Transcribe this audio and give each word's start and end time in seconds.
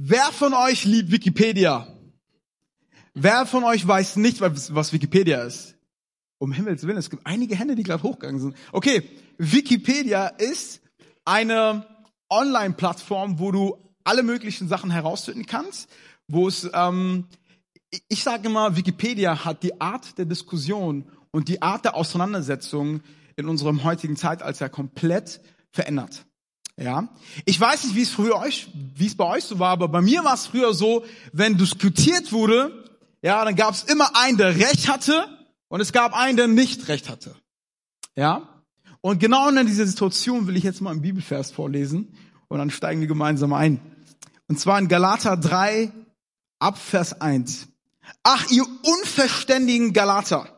Wer 0.00 0.26
von 0.26 0.54
euch 0.54 0.84
liebt 0.84 1.10
Wikipedia? 1.10 1.88
Wer 3.14 3.46
von 3.46 3.64
euch 3.64 3.84
weiß 3.84 4.14
nicht, 4.14 4.40
was 4.40 4.92
Wikipedia 4.92 5.42
ist? 5.42 5.74
Um 6.38 6.52
Himmels 6.52 6.86
Willen, 6.86 6.98
es 6.98 7.10
gibt 7.10 7.26
einige 7.26 7.56
Hände, 7.56 7.74
die 7.74 7.82
gerade 7.82 8.04
hochgegangen 8.04 8.40
sind. 8.40 8.56
Okay, 8.70 9.02
Wikipedia 9.38 10.28
ist 10.28 10.82
eine 11.24 11.84
Online-Plattform, 12.30 13.40
wo 13.40 13.50
du 13.50 13.76
alle 14.04 14.22
möglichen 14.22 14.68
Sachen 14.68 14.92
herausfinden 14.92 15.46
kannst, 15.46 15.90
wo 16.28 16.46
es, 16.46 16.70
ähm, 16.74 17.26
ich 18.08 18.22
sage 18.22 18.46
immer, 18.46 18.76
Wikipedia 18.76 19.44
hat 19.44 19.64
die 19.64 19.80
Art 19.80 20.16
der 20.16 20.26
Diskussion 20.26 21.10
und 21.32 21.48
die 21.48 21.60
Art 21.60 21.84
der 21.84 21.96
Auseinandersetzung 21.96 23.00
in 23.34 23.48
unserem 23.48 23.82
heutigen 23.82 24.14
Zeitalter 24.14 24.68
komplett 24.68 25.40
verändert. 25.72 26.24
Ja, 26.80 27.08
ich 27.44 27.60
weiß 27.60 27.84
nicht, 27.84 27.96
wie 27.96 28.02
es 28.02 28.10
früher 28.10 28.36
euch, 28.36 28.68
wie 28.94 29.06
es 29.06 29.16
bei 29.16 29.24
euch 29.24 29.44
so 29.44 29.58
war, 29.58 29.70
aber 29.70 29.88
bei 29.88 30.00
mir 30.00 30.22
war 30.22 30.34
es 30.34 30.46
früher 30.46 30.72
so, 30.72 31.04
wenn 31.32 31.58
diskutiert 31.58 32.30
wurde, 32.30 32.84
ja, 33.20 33.44
dann 33.44 33.56
gab 33.56 33.74
es 33.74 33.82
immer 33.82 34.14
einen, 34.14 34.38
der 34.38 34.56
Recht 34.56 34.88
hatte 34.88 35.26
und 35.66 35.80
es 35.80 35.92
gab 35.92 36.14
einen, 36.14 36.36
der 36.36 36.46
nicht 36.46 36.86
Recht 36.86 37.08
hatte. 37.08 37.34
Ja, 38.14 38.62
und 39.00 39.18
genau 39.18 39.48
in 39.48 39.66
dieser 39.66 39.86
Situation 39.86 40.46
will 40.46 40.56
ich 40.56 40.62
jetzt 40.62 40.80
mal 40.80 40.90
einen 40.90 41.02
Bibelvers 41.02 41.50
vorlesen 41.50 42.14
und 42.46 42.58
dann 42.58 42.70
steigen 42.70 43.00
wir 43.00 43.08
gemeinsam 43.08 43.52
ein. 43.52 43.80
Und 44.48 44.60
zwar 44.60 44.78
in 44.78 44.86
Galater 44.88 45.36
3 45.36 45.92
ab 46.60 46.78
Vers 46.78 47.20
1. 47.20 47.68
Ach, 48.22 48.50
ihr 48.50 48.64
unverständigen 48.82 49.92
Galater, 49.92 50.48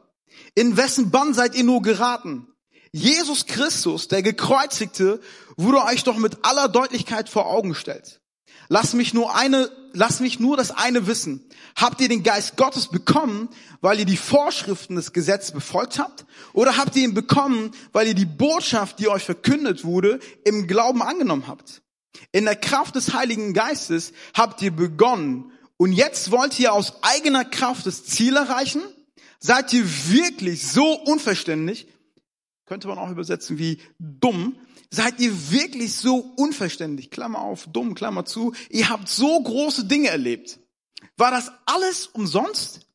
in 0.55 0.77
wessen 0.77 1.11
Bann 1.11 1.33
seid 1.33 1.55
ihr 1.55 1.65
nur 1.65 1.81
geraten? 1.83 2.47
Jesus 2.93 3.47
Christus, 3.47 4.09
der 4.09 4.23
Gekreuzigte, 4.23 5.21
wurde 5.57 5.85
euch 5.85 6.03
doch 6.03 6.17
mit 6.17 6.45
aller 6.45 6.69
Deutlichkeit 6.69 7.29
vor 7.29 7.47
Augen 7.47 7.71
gestellt. 7.71 8.21
Lass 8.69 8.95
mich 8.95 9.15
nur 9.15 9.35
eine, 9.35 9.71
lass 9.93 10.21
mich 10.21 10.41
nur 10.41 10.57
das 10.57 10.71
eine 10.71 11.07
wissen. 11.07 11.45
Habt 11.77 12.01
ihr 12.01 12.09
den 12.09 12.23
Geist 12.23 12.57
Gottes 12.57 12.89
bekommen, 12.89 13.49
weil 13.81 13.99
ihr 13.99 14.05
die 14.05 14.17
Vorschriften 14.17 14.97
des 14.97 15.13
Gesetzes 15.13 15.53
befolgt 15.53 15.99
habt? 15.99 16.25
Oder 16.53 16.77
habt 16.77 16.95
ihr 16.97 17.05
ihn 17.05 17.15
bekommen, 17.15 17.73
weil 17.93 18.09
ihr 18.09 18.15
die 18.15 18.27
Botschaft, 18.27 18.99
die 18.99 19.09
euch 19.09 19.25
verkündet 19.25 19.85
wurde, 19.85 20.21
im 20.45 20.67
Glauben 20.67 21.03
angenommen 21.03 21.49
habt? 21.49 21.83
In 22.33 22.45
der 22.45 22.57
Kraft 22.57 22.97
des 22.97 23.13
Heiligen 23.13 23.55
Geistes 23.55 24.13
habt 24.35 24.63
ihr 24.63 24.71
begonnen. 24.71 25.53
Und 25.77 25.93
jetzt 25.93 26.31
wollt 26.31 26.59
ihr 26.61 26.73
aus 26.73 27.03
eigener 27.03 27.45
Kraft 27.45 27.87
das 27.87 28.05
Ziel 28.05 28.37
erreichen? 28.37 28.83
Seid 29.39 29.73
ihr 29.73 29.85
wirklich 30.11 30.67
so 30.67 30.93
unverständlich, 30.93 31.89
könnte 32.71 32.87
man 32.87 32.99
auch 32.99 33.11
übersetzen 33.11 33.59
wie 33.59 33.81
dumm. 33.99 34.57
Seid 34.91 35.19
ihr 35.19 35.51
wirklich 35.51 35.97
so 35.97 36.19
unverständlich? 36.37 37.11
Klammer 37.11 37.41
auf, 37.41 37.67
dumm, 37.67 37.97
Klammer 37.97 38.25
zu. 38.27 38.55
Ihr 38.69 38.89
habt 38.89 39.09
so 39.09 39.43
große 39.43 39.87
Dinge 39.87 40.07
erlebt. 40.07 40.61
War 41.17 41.33
das 41.33 41.51
alles 41.67 42.07
umsonst? 42.07 42.87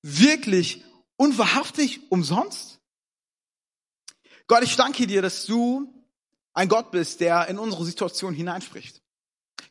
Wirklich 0.00 0.82
unwahrhaftig 1.16 2.10
umsonst? 2.10 2.80
Gott, 4.46 4.62
ich 4.62 4.76
danke 4.76 5.06
dir, 5.06 5.20
dass 5.20 5.44
du 5.44 5.92
ein 6.54 6.68
Gott 6.68 6.90
bist, 6.90 7.20
der 7.20 7.48
in 7.48 7.58
unsere 7.58 7.84
Situation 7.84 8.32
hineinspricht. 8.32 9.02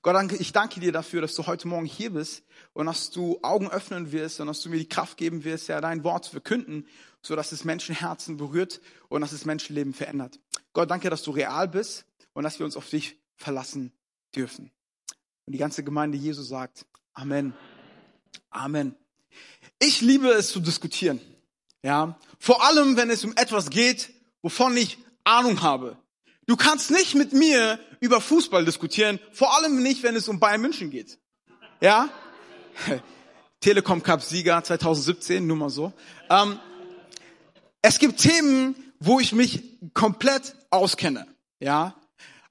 Gott, 0.03 0.31
ich 0.33 0.51
danke 0.51 0.79
dir 0.79 0.91
dafür, 0.91 1.21
dass 1.21 1.33
du 1.33 1.47
heute 1.47 1.67
Morgen 1.67 1.87
hier 1.87 2.11
bist 2.11 2.43
und 2.73 2.85
dass 2.85 3.09
du 3.09 3.39
Augen 3.41 3.71
öffnen 3.71 4.11
wirst 4.11 4.39
und 4.39 4.45
dass 4.45 4.61
du 4.61 4.69
mir 4.69 4.77
die 4.77 4.89
Kraft 4.89 5.17
geben 5.17 5.43
wirst, 5.43 5.67
ja, 5.67 5.81
dein 5.81 6.03
Wort 6.03 6.25
zu 6.25 6.31
verkünden 6.31 6.85
so 7.21 7.35
dass 7.35 7.51
es 7.51 7.63
Menschenherzen 7.63 8.37
berührt 8.37 8.81
und 9.09 9.21
dass 9.21 9.31
es 9.31 9.45
Menschenleben 9.45 9.93
verändert. 9.93 10.39
Gott, 10.73 10.89
danke, 10.89 11.09
dass 11.09 11.23
du 11.23 11.31
real 11.31 11.67
bist 11.67 12.05
und 12.33 12.43
dass 12.43 12.59
wir 12.59 12.65
uns 12.65 12.77
auf 12.77 12.89
dich 12.89 13.17
verlassen 13.35 13.91
dürfen. 14.35 14.71
Und 15.45 15.53
die 15.53 15.59
ganze 15.59 15.83
Gemeinde 15.83 16.17
Jesu 16.17 16.43
sagt, 16.43 16.85
Amen. 17.13 17.53
Amen. 18.49 18.95
Ich 19.79 20.01
liebe 20.01 20.29
es 20.29 20.51
zu 20.51 20.59
diskutieren. 20.59 21.19
Ja. 21.83 22.17
Vor 22.39 22.65
allem, 22.65 22.97
wenn 22.97 23.09
es 23.09 23.23
um 23.23 23.33
etwas 23.35 23.69
geht, 23.69 24.11
wovon 24.41 24.77
ich 24.77 24.97
Ahnung 25.23 25.61
habe. 25.61 25.97
Du 26.47 26.55
kannst 26.55 26.91
nicht 26.91 27.15
mit 27.15 27.33
mir 27.33 27.79
über 27.99 28.21
Fußball 28.21 28.65
diskutieren, 28.65 29.19
vor 29.31 29.55
allem 29.55 29.81
nicht, 29.81 30.03
wenn 30.03 30.15
es 30.15 30.27
um 30.27 30.39
Bayern 30.39 30.61
München 30.61 30.89
geht. 30.89 31.19
Ja? 31.79 32.09
Telekom 33.59 34.01
Cup 34.01 34.23
Sieger 34.23 34.63
2017, 34.63 35.45
nur 35.45 35.57
mal 35.57 35.69
so. 35.69 35.93
Ähm, 36.29 36.59
es 37.81 37.99
gibt 37.99 38.19
Themen, 38.19 38.75
wo 38.99 39.19
ich 39.19 39.33
mich 39.33 39.63
komplett 39.93 40.55
auskenne, 40.69 41.27
ja. 41.59 41.95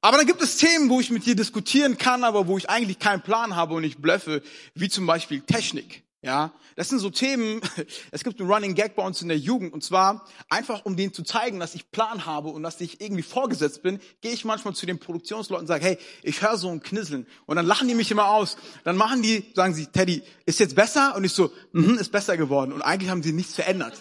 Aber 0.02 0.16
dann 0.16 0.26
gibt 0.26 0.40
es 0.40 0.56
Themen, 0.56 0.88
wo 0.88 0.98
ich 0.98 1.10
mit 1.10 1.26
dir 1.26 1.36
diskutieren 1.36 1.98
kann, 1.98 2.24
aber 2.24 2.46
wo 2.46 2.56
ich 2.56 2.70
eigentlich 2.70 2.98
keinen 2.98 3.20
Plan 3.20 3.54
habe 3.54 3.74
und 3.74 3.84
ich 3.84 3.98
blöffe, 3.98 4.42
wie 4.74 4.88
zum 4.88 5.06
Beispiel 5.06 5.42
Technik. 5.42 6.02
Ja, 6.22 6.52
das 6.76 6.90
sind 6.90 6.98
so 6.98 7.08
Themen. 7.08 7.62
Es 8.10 8.24
gibt 8.24 8.40
einen 8.40 8.50
Running 8.50 8.74
Gag 8.74 8.94
bei 8.94 9.02
uns 9.02 9.22
in 9.22 9.28
der 9.28 9.38
Jugend 9.38 9.72
und 9.72 9.82
zwar 9.82 10.26
einfach, 10.50 10.84
um 10.84 10.96
denen 10.96 11.14
zu 11.14 11.22
zeigen, 11.22 11.60
dass 11.60 11.74
ich 11.74 11.90
Plan 11.90 12.26
habe 12.26 12.48
und 12.48 12.62
dass 12.62 12.80
ich 12.80 13.00
irgendwie 13.00 13.22
vorgesetzt 13.22 13.82
bin, 13.82 14.00
gehe 14.20 14.32
ich 14.32 14.44
manchmal 14.44 14.74
zu 14.74 14.84
den 14.84 14.98
Produktionsleuten 14.98 15.62
und 15.62 15.66
sage, 15.66 15.84
hey, 15.84 15.98
ich 16.22 16.42
höre 16.42 16.58
so 16.58 16.68
ein 16.68 16.82
Knisseln 16.82 17.26
und 17.46 17.56
dann 17.56 17.64
lachen 17.64 17.88
die 17.88 17.94
mich 17.94 18.10
immer 18.10 18.28
aus. 18.28 18.58
Dann 18.84 18.96
machen 18.96 19.22
die, 19.22 19.50
sagen 19.54 19.72
sie, 19.72 19.86
Teddy, 19.86 20.22
ist 20.44 20.60
jetzt 20.60 20.74
besser? 20.74 21.14
Und 21.16 21.24
ich 21.24 21.32
so, 21.32 21.52
mhm, 21.72 21.96
ist 21.96 22.12
besser 22.12 22.36
geworden 22.36 22.72
und 22.72 22.82
eigentlich 22.82 23.10
haben 23.10 23.22
sie 23.22 23.32
nichts 23.32 23.54
verändert. 23.54 23.94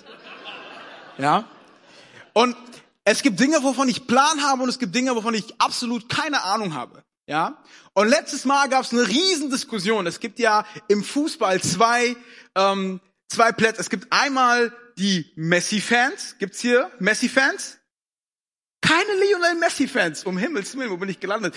Ja? 1.20 1.46
Und 2.34 2.56
es 3.04 3.22
gibt 3.22 3.40
Dinge, 3.40 3.62
wovon 3.64 3.90
ich 3.90 4.08
Plan 4.08 4.42
habe 4.44 4.64
und 4.64 4.70
es 4.70 4.80
gibt 4.80 4.96
Dinge, 4.96 5.16
wovon 5.16 5.34
ich 5.34 5.60
absolut 5.60 6.10
keine 6.10 6.44
Ahnung 6.44 6.74
habe. 6.74 7.04
Ja? 7.28 7.62
Und 7.94 8.08
letztes 8.08 8.46
Mal 8.46 8.70
gab 8.70 8.84
es 8.84 8.92
eine 8.92 9.08
Riesendiskussion. 9.08 10.08
Es 10.08 10.20
gibt 10.20 10.40
ja 10.40 10.66
im 10.88 11.04
Fußball 11.04 11.62
zwei, 11.62 12.16
ähm, 12.56 13.02
zwei 13.28 13.52
Plätze. 13.52 13.82
Es 13.82 13.90
gibt 13.90 14.12
einmal 14.12 14.74
die 14.98 15.32
Messi-Fans. 15.36 16.38
Gibt's 16.40 16.60
hier 16.60 16.92
Messi-Fans? 17.00 17.78
Keine 18.82 19.14
Lionel 19.14 19.56
Messi-Fans. 19.56 20.24
Um 20.24 20.38
Himmels 20.38 20.76
Willen, 20.78 20.90
wo 20.90 20.98
bin 20.98 21.10
ich 21.10 21.20
gelandet? 21.20 21.56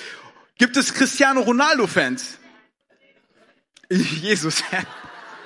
Gibt 0.59 0.77
es 0.77 0.93
Cristiano 0.93 1.41
Ronaldo-Fans? 1.41 2.39
Jesus. 3.91 4.63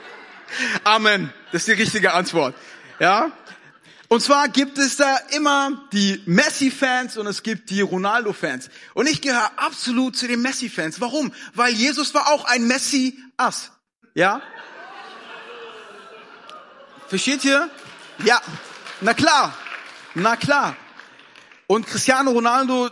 Amen. 0.85 1.33
Das 1.53 1.63
ist 1.63 1.69
die 1.69 1.83
richtige 1.83 2.13
Antwort. 2.15 2.55
Ja? 2.99 3.33
Und 4.09 4.21
zwar 4.23 4.49
gibt 4.49 4.79
es 4.79 4.97
da 4.97 5.17
immer 5.31 5.89
die 5.93 6.23
Messi-Fans 6.27 7.17
und 7.17 7.27
es 7.27 7.43
gibt 7.43 7.71
die 7.71 7.81
Ronaldo-Fans. 7.81 8.71
Und 8.95 9.09
ich 9.09 9.21
gehöre 9.21 9.51
absolut 9.57 10.17
zu 10.17 10.29
den 10.29 10.43
Messi-Fans. 10.43 11.01
Warum? 11.01 11.33
Weil 11.55 11.73
Jesus 11.73 12.15
war 12.15 12.29
auch 12.29 12.45
ein 12.45 12.67
Messi-Ass. 12.67 13.73
Ja? 14.15 14.43
Versteht 17.09 17.45
ihr? 17.45 17.69
Ja. 18.25 18.41
Na 19.01 19.15
klar. 19.15 19.57
Na 20.15 20.37
klar. 20.37 20.77
Und 21.67 21.87
Cristiano 21.87 22.31
Ronaldo, 22.31 22.91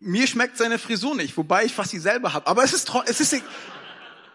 mir 0.00 0.26
schmeckt 0.26 0.58
seine 0.58 0.78
Frisur 0.78 1.14
nicht, 1.14 1.36
wobei 1.36 1.64
ich 1.64 1.74
fast 1.74 1.92
dieselbe 1.92 2.32
habe. 2.32 2.46
Aber 2.46 2.62
es 2.64 2.72
ist, 2.74 2.90
es 3.06 3.20
ist, 3.20 3.42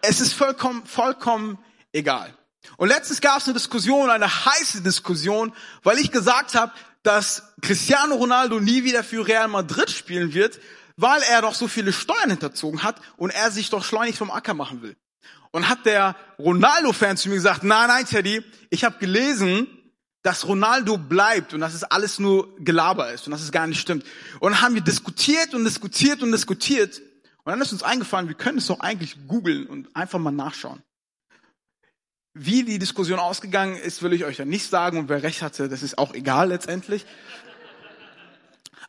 es 0.02 0.20
ist 0.20 0.32
vollkommen, 0.32 0.84
vollkommen 0.86 1.58
egal. 1.92 2.36
Und 2.76 2.88
letztens 2.88 3.20
gab 3.20 3.38
es 3.38 3.44
eine 3.44 3.54
Diskussion, 3.54 4.10
eine 4.10 4.44
heiße 4.44 4.82
Diskussion, 4.82 5.52
weil 5.82 5.98
ich 5.98 6.10
gesagt 6.10 6.54
habe, 6.54 6.72
dass 7.02 7.54
Cristiano 7.62 8.16
Ronaldo 8.16 8.60
nie 8.60 8.84
wieder 8.84 9.02
für 9.02 9.26
Real 9.26 9.48
Madrid 9.48 9.90
spielen 9.90 10.34
wird, 10.34 10.60
weil 10.96 11.22
er 11.22 11.42
doch 11.42 11.54
so 11.54 11.68
viele 11.68 11.92
Steuern 11.92 12.30
hinterzogen 12.30 12.82
hat 12.82 13.00
und 13.16 13.30
er 13.30 13.50
sich 13.50 13.70
doch 13.70 13.84
schleunigst 13.84 14.18
vom 14.18 14.30
Acker 14.30 14.54
machen 14.54 14.82
will. 14.82 14.96
Und 15.50 15.68
hat 15.68 15.86
der 15.86 16.14
Ronaldo-Fan 16.38 17.16
zu 17.16 17.28
mir 17.28 17.36
gesagt, 17.36 17.64
nein, 17.64 17.88
nein, 17.88 18.06
Teddy, 18.06 18.44
ich 18.68 18.84
habe 18.84 18.98
gelesen, 18.98 19.66
dass 20.22 20.46
Ronaldo 20.46 20.98
bleibt 20.98 21.54
und 21.54 21.60
dass 21.60 21.74
es 21.74 21.82
alles 21.82 22.18
nur 22.18 22.54
Gelaber 22.58 23.12
ist 23.12 23.26
und 23.26 23.32
dass 23.32 23.42
es 23.42 23.50
gar 23.50 23.66
nicht 23.66 23.80
stimmt. 23.80 24.04
Und 24.38 24.52
dann 24.52 24.60
haben 24.60 24.74
wir 24.74 24.82
diskutiert 24.82 25.54
und 25.54 25.64
diskutiert 25.64 26.22
und 26.22 26.30
diskutiert. 26.30 27.00
Und 27.42 27.52
dann 27.52 27.60
ist 27.62 27.72
uns 27.72 27.82
eingefallen, 27.82 28.28
wir 28.28 28.34
können 28.34 28.58
es 28.58 28.66
doch 28.66 28.80
eigentlich 28.80 29.16
googeln 29.26 29.66
und 29.66 29.94
einfach 29.96 30.18
mal 30.18 30.30
nachschauen. 30.30 30.82
Wie 32.32 32.62
die 32.62 32.78
Diskussion 32.78 33.18
ausgegangen 33.18 33.76
ist, 33.76 34.02
will 34.02 34.12
ich 34.12 34.24
euch 34.24 34.38
ja 34.38 34.44
nicht 34.44 34.70
sagen 34.70 34.98
und 34.98 35.08
wer 35.08 35.22
recht 35.22 35.42
hatte, 35.42 35.68
das 35.68 35.82
ist 35.82 35.98
auch 35.98 36.14
egal 36.14 36.48
letztendlich. 36.48 37.04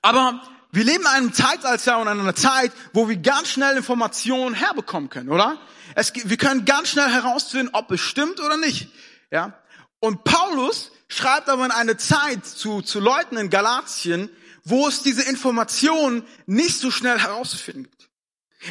Aber 0.02 0.42
wir 0.72 0.84
leben 0.84 1.02
in 1.02 1.08
einem 1.08 1.34
Zeitalter 1.34 1.98
und 2.00 2.08
in 2.08 2.20
einer 2.20 2.36
Zeit, 2.36 2.72
wo 2.94 3.10
wir 3.10 3.18
ganz 3.18 3.50
schnell 3.50 3.76
Informationen 3.76 4.56
herbekommen 4.56 5.10
können, 5.10 5.30
oder? 5.30 5.60
Es, 5.96 6.14
wir 6.16 6.38
können 6.38 6.66
ganz 6.66 6.90
schnell 6.90 7.10
herausfinden, 7.10 7.74
ob 7.74 7.92
es 7.92 8.00
stimmt 8.00 8.40
oder 8.40 8.58
nicht. 8.58 8.90
Ja? 9.32 9.54
Und 10.00 10.24
Paulus 10.24 10.92
schreibt 11.08 11.50
aber 11.50 11.66
in 11.66 11.72
eine 11.72 11.98
Zeit 11.98 12.46
zu, 12.46 12.82
zu 12.82 13.00
Leuten 13.00 13.38
in 13.38 13.50
Galatien, 13.50 14.30
wo 14.64 14.88
es 14.88 15.02
diese 15.02 15.24
Informationen 15.24 16.24
nicht 16.46 16.78
so 16.78 16.92
schnell 16.92 17.20
herauszufinden 17.20 17.84
gibt. 17.84 18.01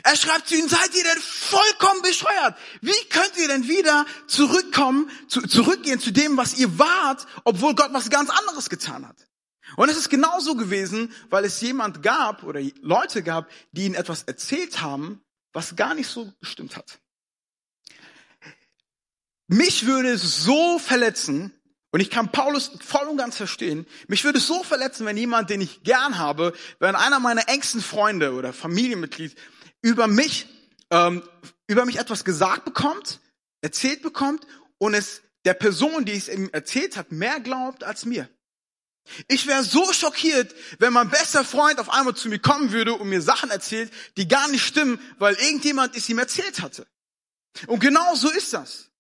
Er 0.05 0.17
schreibt 0.17 0.49
zu 0.49 0.57
ihnen, 0.57 0.69
seid 0.69 0.95
ihr 0.95 1.03
denn 1.03 1.21
vollkommen 1.21 2.03
bescheuert? 2.03 2.57
Wie 2.81 3.09
könnt 3.09 3.37
ihr 3.37 3.49
denn 3.49 3.67
wieder 3.67 4.07
zurückkommen, 4.29 5.11
zu, 5.29 5.43
zurückgehen 5.43 5.99
zu 5.99 6.13
dem, 6.13 6.37
was 6.37 6.57
ihr 6.59 6.79
wart, 6.79 7.27
obwohl 7.45 7.75
Gott 7.75 7.93
was 7.93 8.09
ganz 8.09 8.31
anderes 8.31 8.71
getan 8.71 9.07
hat? 9.07 9.17
Und 9.77 9.89
es 9.89 9.97
ist 9.97 10.09
genauso 10.09 10.55
gewesen, 10.55 11.13
weil 11.29 11.45
es 11.45 11.61
jemand 11.61 12.03
gab 12.03 12.45
oder 12.45 12.61
Leute 12.81 13.23
gab, 13.23 13.51
die 13.73 13.87
ihnen 13.87 13.95
etwas 13.95 14.23
erzählt 14.25 14.81
haben, 14.81 15.23
was 15.53 15.77
gar 15.77 15.95
nicht 15.95 16.09
so 16.09 16.33
gestimmt 16.41 16.77
hat. 16.77 17.01
Mich 19.49 19.87
würde 19.87 20.11
es 20.11 20.45
so 20.45 20.79
verletzen, 20.79 21.53
und 21.91 21.99
ich 21.99 22.11
kann 22.11 22.31
Paulus 22.31 22.71
voll 22.81 23.09
und 23.09 23.17
ganz 23.17 23.37
verstehen, 23.37 23.85
mich 24.07 24.23
würde 24.23 24.39
es 24.39 24.47
so 24.47 24.63
verletzen, 24.63 25.07
wenn 25.07 25.17
jemand, 25.17 25.51
den 25.51 25.61
ich 25.61 25.83
gern 25.83 26.19
habe, 26.19 26.53
wenn 26.79 26.95
einer 26.95 27.19
meiner 27.19 27.49
engsten 27.49 27.81
Freunde 27.81 28.35
oder 28.35 28.53
Familienmitglied 28.53 29.35
über 29.83 30.07
mich, 30.07 30.47
ähm, 30.91 31.23
über 31.67 31.85
mich 31.85 31.99
etwas 31.99 32.25
gesagt 32.25 32.65
bekommt, 32.65 33.21
erzählt 33.61 34.03
bekommt 34.03 34.47
und 34.79 34.95
es 34.95 35.23
der 35.45 35.55
Person, 35.55 36.05
die 36.05 36.13
es 36.13 36.29
ihm 36.29 36.51
erzählt 36.53 36.97
hat, 36.97 37.13
mehr 37.13 37.41
glaubt 37.41 37.85
als 37.85 38.05
mir. 38.05 38.29
Ich 39.29 39.47
wäre 39.47 39.65
so 39.65 39.93
schockiert, 39.93 40.55
wenn 40.79 40.93
mein 40.93 41.09
bester 41.09 41.45
Freund 41.45 41.81
auf 41.81 41.91
einmal 41.91 42.15
zu 42.15 42.29
mir 42.29 42.39
kommen 42.39 42.71
würde 42.73 42.93
und 42.95 43.09
mir 43.09 43.23
Sachen 43.23 43.51
erzählt, 43.51 43.93
die 44.17 44.29
gar 44.29 44.49
nicht 44.49 44.65
stimmen, 44.65 45.01
weil 45.19 45.35
irgendjemand 45.35 45.97
es 45.97 46.09
ihm 46.09 46.19
erzählt 46.19 46.61
hatte. 46.61 46.87
Und 47.67 47.81
genau 47.81 48.15
so 48.15 48.31
ist 48.31 48.53
das. 48.53 48.91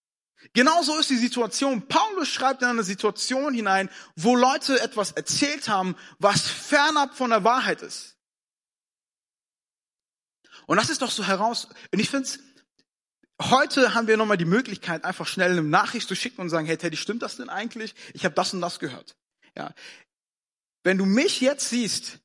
Genauso 0.52 0.98
ist 0.98 1.10
die 1.10 1.16
Situation. 1.16 1.86
Paulus 1.86 2.28
schreibt 2.28 2.62
in 2.62 2.68
eine 2.68 2.82
Situation 2.82 3.54
hinein, 3.54 3.90
wo 4.16 4.34
Leute 4.34 4.80
etwas 4.80 5.12
erzählt 5.12 5.68
haben, 5.68 5.96
was 6.18 6.48
fernab 6.48 7.14
von 7.14 7.30
der 7.30 7.44
Wahrheit 7.44 7.82
ist. 7.82 8.16
Und 10.70 10.76
das 10.76 10.88
ist 10.88 11.02
doch 11.02 11.10
so 11.10 11.26
heraus. 11.26 11.66
Und 11.90 11.98
ich 11.98 12.10
finde 12.10 12.28
heute 13.42 13.92
haben 13.92 14.06
wir 14.06 14.16
nochmal 14.16 14.36
die 14.36 14.44
Möglichkeit, 14.44 15.04
einfach 15.04 15.26
schnell 15.26 15.50
eine 15.50 15.64
Nachricht 15.64 16.06
zu 16.06 16.14
schicken 16.14 16.42
und 16.42 16.48
sagen, 16.48 16.64
hey 16.64 16.76
Teddy, 16.76 16.96
stimmt 16.96 17.22
das 17.22 17.38
denn 17.38 17.48
eigentlich? 17.48 17.92
Ich 18.14 18.24
habe 18.24 18.36
das 18.36 18.54
und 18.54 18.60
das 18.60 18.78
gehört. 18.78 19.16
Ja. 19.56 19.74
Wenn 20.84 20.96
du 20.96 21.06
mich 21.06 21.40
jetzt 21.40 21.70
siehst 21.70 22.20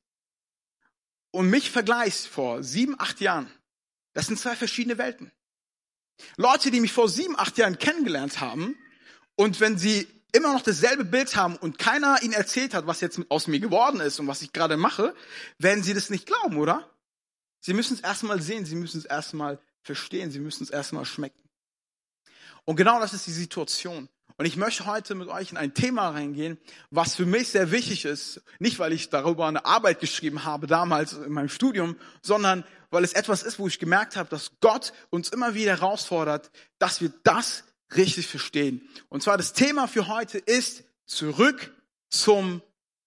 und 1.32 1.50
mich 1.50 1.72
vergleichst 1.72 2.28
vor 2.28 2.62
sieben, 2.62 2.94
acht 3.00 3.20
Jahren, 3.20 3.50
das 4.12 4.28
sind 4.28 4.38
zwei 4.38 4.54
verschiedene 4.54 4.96
Welten. 4.96 5.32
Leute, 6.36 6.70
die 6.70 6.78
mich 6.78 6.92
vor 6.92 7.08
sieben, 7.08 7.36
acht 7.36 7.58
Jahren 7.58 7.78
kennengelernt 7.78 8.40
haben 8.40 8.76
und 9.34 9.58
wenn 9.58 9.76
sie 9.76 10.06
immer 10.30 10.52
noch 10.52 10.62
dasselbe 10.62 11.04
Bild 11.04 11.34
haben 11.34 11.56
und 11.56 11.80
keiner 11.80 12.22
ihnen 12.22 12.32
erzählt 12.32 12.74
hat, 12.74 12.86
was 12.86 13.00
jetzt 13.00 13.20
aus 13.28 13.48
mir 13.48 13.58
geworden 13.58 13.98
ist 13.98 14.20
und 14.20 14.28
was 14.28 14.42
ich 14.42 14.52
gerade 14.52 14.76
mache, 14.76 15.16
werden 15.58 15.82
sie 15.82 15.94
das 15.94 16.10
nicht 16.10 16.26
glauben, 16.26 16.58
oder? 16.58 16.95
Sie 17.66 17.74
müssen 17.74 17.94
es 17.94 18.00
erstmal 18.00 18.40
sehen, 18.40 18.64
sie 18.64 18.76
müssen 18.76 18.98
es 18.98 19.06
erstmal 19.06 19.58
verstehen, 19.82 20.30
sie 20.30 20.38
müssen 20.38 20.62
es 20.62 20.70
erstmal 20.70 21.04
schmecken. 21.04 21.42
Und 22.64 22.76
genau 22.76 23.00
das 23.00 23.12
ist 23.12 23.26
die 23.26 23.32
Situation. 23.32 24.08
Und 24.36 24.46
ich 24.46 24.56
möchte 24.56 24.86
heute 24.86 25.16
mit 25.16 25.26
euch 25.26 25.50
in 25.50 25.56
ein 25.56 25.74
Thema 25.74 26.10
reingehen, 26.10 26.58
was 26.90 27.16
für 27.16 27.26
mich 27.26 27.48
sehr 27.48 27.72
wichtig 27.72 28.04
ist. 28.04 28.40
Nicht, 28.60 28.78
weil 28.78 28.92
ich 28.92 29.10
darüber 29.10 29.48
eine 29.48 29.64
Arbeit 29.64 29.98
geschrieben 29.98 30.44
habe 30.44 30.68
damals 30.68 31.14
in 31.14 31.32
meinem 31.32 31.48
Studium, 31.48 31.96
sondern 32.22 32.62
weil 32.90 33.02
es 33.02 33.14
etwas 33.14 33.42
ist, 33.42 33.58
wo 33.58 33.66
ich 33.66 33.80
gemerkt 33.80 34.14
habe, 34.14 34.28
dass 34.28 34.52
Gott 34.60 34.92
uns 35.10 35.30
immer 35.30 35.54
wieder 35.54 35.72
herausfordert, 35.72 36.52
dass 36.78 37.00
wir 37.00 37.12
das 37.24 37.64
richtig 37.96 38.28
verstehen. 38.28 38.88
Und 39.08 39.24
zwar 39.24 39.38
das 39.38 39.54
Thema 39.54 39.88
für 39.88 40.06
heute 40.06 40.38
ist 40.38 40.84
zurück 41.04 41.74
zum 42.10 42.62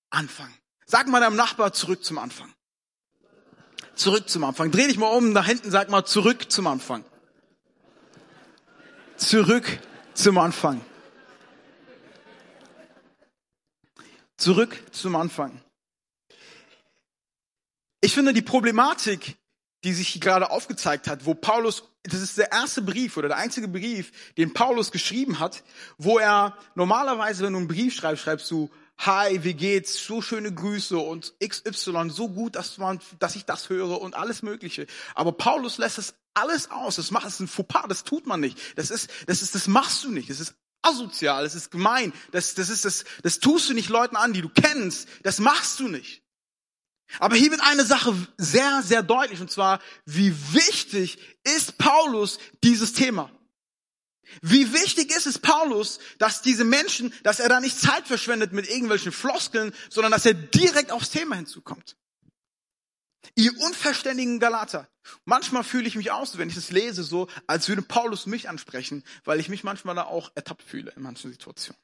Anfang. 0.09 0.53
Sag 0.85 1.07
mal 1.07 1.21
deinem 1.21 1.37
Nachbar 1.37 1.71
zurück 1.71 2.03
zum 2.03 2.17
Anfang. 2.17 2.53
Zurück 3.99 4.29
zum 4.29 4.45
Anfang. 4.45 4.71
Dreh 4.71 4.87
dich 4.87 4.97
mal 4.97 5.09
um, 5.09 5.33
da 5.33 5.43
hinten 5.43 5.71
sag 5.71 5.89
mal 5.89 6.05
zurück 6.05 6.49
zum 6.49 6.67
Anfang. 6.67 7.03
Zurück 9.17 9.65
zum 10.13 10.37
Anfang. 10.37 10.79
Zurück 14.37 14.81
zum 14.93 15.17
Anfang. 15.17 15.61
Ich 17.99 18.13
finde 18.13 18.31
die 18.31 18.41
Problematik, 18.41 19.35
die 19.83 19.91
sich 19.91 20.21
gerade 20.21 20.49
aufgezeigt 20.49 21.09
hat, 21.09 21.25
wo 21.25 21.33
Paulus, 21.33 21.83
das 22.03 22.21
ist 22.21 22.37
der 22.37 22.53
erste 22.53 22.81
Brief 22.81 23.17
oder 23.17 23.27
der 23.27 23.37
einzige 23.37 23.67
Brief, 23.67 24.13
den 24.37 24.53
Paulus 24.53 24.93
geschrieben 24.93 25.39
hat, 25.39 25.61
wo 25.97 26.19
er 26.19 26.57
normalerweise, 26.73 27.43
wenn 27.43 27.51
du 27.51 27.59
einen 27.59 27.67
Brief 27.67 27.93
schreibst, 27.95 28.23
schreibst 28.23 28.49
du, 28.49 28.69
hi, 28.99 29.43
wie 29.43 29.53
geht's, 29.53 30.05
so 30.05 30.21
schöne 30.21 30.53
Grüße 30.53 30.97
und 30.97 31.33
XY, 31.43 32.09
so 32.09 32.29
gut, 32.29 32.55
dass 32.55 32.77
man, 32.77 32.99
dass 33.19 33.35
ich 33.35 33.45
das 33.45 33.69
höre 33.69 34.01
und 34.01 34.15
alles 34.15 34.41
Mögliche. 34.41 34.87
Aber 35.15 35.31
Paulus 35.31 35.77
lässt 35.77 35.97
es 35.97 36.15
alles 36.33 36.69
aus. 36.69 36.97
Das 36.97 37.11
macht 37.11 37.27
es 37.27 37.39
ein 37.39 37.47
Fauxpas, 37.47 37.87
das 37.87 38.03
tut 38.03 38.27
man 38.27 38.41
nicht. 38.41 38.57
Das 38.75 38.91
ist, 38.91 39.09
das 39.27 39.41
ist, 39.41 39.55
das 39.55 39.67
machst 39.67 40.03
du 40.03 40.11
nicht. 40.11 40.29
Das 40.29 40.39
ist 40.39 40.53
asozial, 40.81 41.43
das 41.43 41.55
ist 41.55 41.71
gemein. 41.71 42.13
Das, 42.31 42.55
das 42.55 42.69
ist, 42.69 42.85
das, 42.85 43.05
das 43.23 43.39
tust 43.39 43.69
du 43.69 43.73
nicht 43.73 43.89
Leuten 43.89 44.17
an, 44.17 44.33
die 44.33 44.41
du 44.41 44.49
kennst. 44.49 45.07
Das 45.23 45.39
machst 45.39 45.79
du 45.79 45.87
nicht. 45.87 46.21
Aber 47.17 47.35
hier 47.35 47.51
wird 47.51 47.61
eine 47.61 47.85
Sache 47.85 48.15
sehr, 48.37 48.83
sehr 48.83 49.01
deutlich, 49.01 49.41
und 49.41 49.49
zwar, 49.49 49.79
wie 50.05 50.35
wichtig 50.53 51.17
ist 51.43 51.77
Paulus 51.79 52.37
dieses 52.63 52.93
Thema? 52.93 53.31
Wie 54.41 54.73
wichtig 54.73 55.11
ist 55.15 55.25
es 55.25 55.39
Paulus, 55.39 55.99
dass 56.17 56.41
diese 56.41 56.63
Menschen, 56.63 57.13
dass 57.23 57.39
er 57.39 57.49
da 57.49 57.59
nicht 57.59 57.79
Zeit 57.79 58.07
verschwendet 58.07 58.53
mit 58.53 58.69
irgendwelchen 58.69 59.11
Floskeln, 59.11 59.73
sondern 59.89 60.11
dass 60.11 60.25
er 60.25 60.33
direkt 60.33 60.91
aufs 60.91 61.09
Thema 61.09 61.35
hinzukommt? 61.35 61.97
Ihr 63.35 63.57
unverständigen 63.59 64.39
Galater. 64.39 64.87
Manchmal 65.25 65.63
fühle 65.63 65.87
ich 65.87 65.95
mich 65.95 66.11
aus, 66.11 66.37
wenn 66.37 66.49
ich 66.49 66.55
das 66.55 66.71
lese, 66.71 67.03
so, 67.03 67.27
als 67.47 67.67
würde 67.67 67.81
Paulus 67.81 68.25
mich 68.25 68.49
ansprechen, 68.49 69.03
weil 69.23 69.39
ich 69.39 69.49
mich 69.49 69.63
manchmal 69.63 69.95
da 69.95 70.03
auch 70.03 70.31
ertappt 70.35 70.63
fühle 70.63 70.91
in 70.95 71.01
manchen 71.01 71.31
Situationen. 71.31 71.81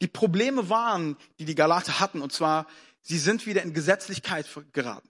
Die 0.00 0.08
Probleme 0.08 0.68
waren, 0.68 1.16
die 1.38 1.44
die 1.44 1.54
Galater 1.54 2.00
hatten, 2.00 2.20
und 2.20 2.32
zwar, 2.32 2.66
sie 3.02 3.18
sind 3.18 3.46
wieder 3.46 3.62
in 3.62 3.74
Gesetzlichkeit 3.74 4.46
geraten. 4.72 5.08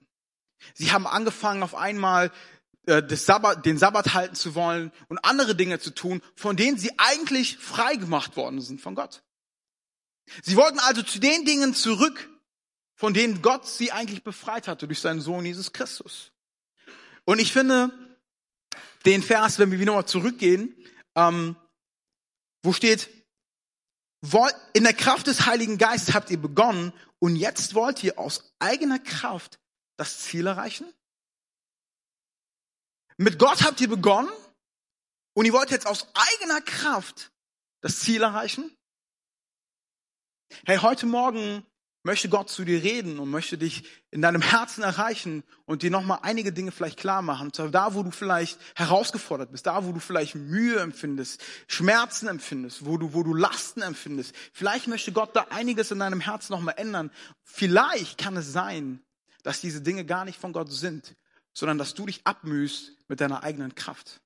Sie 0.75 0.93
haben 0.93 1.07
angefangen, 1.07 1.63
auf 1.63 1.75
einmal 1.75 2.33
Sabbat, 2.89 3.67
den 3.67 3.79
Sabbat 3.79 4.15
halten 4.15 4.35
zu 4.35 4.55
wollen 4.55 4.93
und 5.09 5.19
andere 5.19 5.55
Dinge 5.55 5.79
zu 5.79 5.91
tun, 5.91 6.23
von 6.35 6.57
denen 6.57 6.79
sie 6.79 6.91
eigentlich 6.99 7.59
frei 7.59 7.97
gemacht 7.97 8.37
worden 8.37 8.61
sind 8.61 8.81
von 8.81 8.95
Gott. 8.95 9.23
Sie 10.43 10.57
wollten 10.57 10.79
also 10.79 11.03
zu 11.03 11.19
den 11.19 11.45
Dingen 11.45 11.75
zurück, 11.75 12.31
von 12.95 13.15
denen 13.15 13.43
Gott 13.43 13.67
sie 13.67 13.93
eigentlich 13.93 14.25
befreit 14.25 14.69
hatte 14.69 14.87
durch 14.87 15.01
seinen 15.01 15.21
Sohn 15.21 15.45
Jesus 15.45 15.73
Christus. 15.73 16.33
Und 17.25 17.39
ich 17.39 17.53
finde 17.53 17.91
den 19.05 19.23
Vers, 19.23 19.59
wenn 19.59 19.71
wir 19.71 19.79
wieder 19.79 19.93
mal 19.93 20.07
zurückgehen, 20.07 20.75
ähm, 21.15 21.57
wo 22.63 22.73
steht, 22.73 23.11
in 24.73 24.83
der 24.85 24.95
Kraft 24.95 25.29
des 25.29 25.47
Heiligen 25.47 25.79
Geistes 25.79 26.15
habt 26.15 26.31
ihr 26.31 26.41
begonnen 26.41 26.93
und 27.19 27.37
jetzt 27.37 27.75
wollt 27.75 28.03
ihr 28.03 28.19
aus 28.19 28.53
eigener 28.59 28.99
Kraft 28.99 29.61
das 29.97 30.21
Ziel 30.21 30.47
erreichen? 30.47 30.93
Mit 33.21 33.41
Gott 33.41 33.65
habt 33.65 33.81
ihr 33.81 33.89
begonnen 33.89 34.31
und 35.35 35.45
ihr 35.45 35.53
wollt 35.53 35.73
jetzt 35.73 35.89
aus 35.89 36.07
eigener 36.15 36.61
Kraft 36.61 37.33
das 37.81 37.99
Ziel 37.99 38.23
erreichen? 38.23 38.71
Hey, 40.65 40.79
heute 40.79 41.05
Morgen 41.05 41.67
möchte 42.05 42.29
Gott 42.29 42.49
zu 42.49 42.65
dir 42.65 42.81
reden 42.81 43.19
und 43.19 43.29
möchte 43.29 43.59
dich 43.59 43.83
in 44.13 44.23
deinem 44.23 44.41
Herzen 44.41 44.85
erreichen 44.85 45.43
und 45.67 45.83
dir 45.83 45.91
nochmal 45.91 46.21
einige 46.23 46.53
Dinge 46.53 46.71
vielleicht 46.71 46.97
klar 46.97 47.21
machen. 47.23 47.51
Da, 47.73 47.95
wo 47.95 48.05
du 48.05 48.13
vielleicht 48.13 48.57
herausgefordert 48.77 49.51
bist, 49.51 49.67
da, 49.67 49.85
wo 49.85 49.91
du 49.91 49.99
vielleicht 49.99 50.37
Mühe 50.37 50.79
empfindest, 50.79 51.43
Schmerzen 51.67 52.29
empfindest, 52.29 52.87
wo 52.87 52.99
du, 52.99 53.15
wo 53.15 53.25
du 53.25 53.35
Lasten 53.35 53.83
empfindest. 53.83 54.33
Vielleicht 54.53 54.87
möchte 54.87 55.11
Gott 55.11 55.35
da 55.35 55.49
einiges 55.51 55.91
in 55.91 55.99
deinem 55.99 56.21
Herzen 56.21 56.53
nochmal 56.53 56.75
ändern. 56.77 57.11
Vielleicht 57.43 58.17
kann 58.17 58.37
es 58.37 58.53
sein, 58.53 59.03
dass 59.43 59.61
diese 59.61 59.81
Dinge 59.81 60.05
gar 60.05 60.25
nicht 60.25 60.39
von 60.39 60.53
Gott 60.53 60.71
sind, 60.71 61.17
sondern 61.59 61.77
dass 61.77 61.95
du 61.95 62.07
dich 62.07 62.21
abmühst 62.25 62.93
mit 63.09 63.21
deiner 63.21 63.43
eigenen 63.43 63.75
Kraft. 63.75 64.21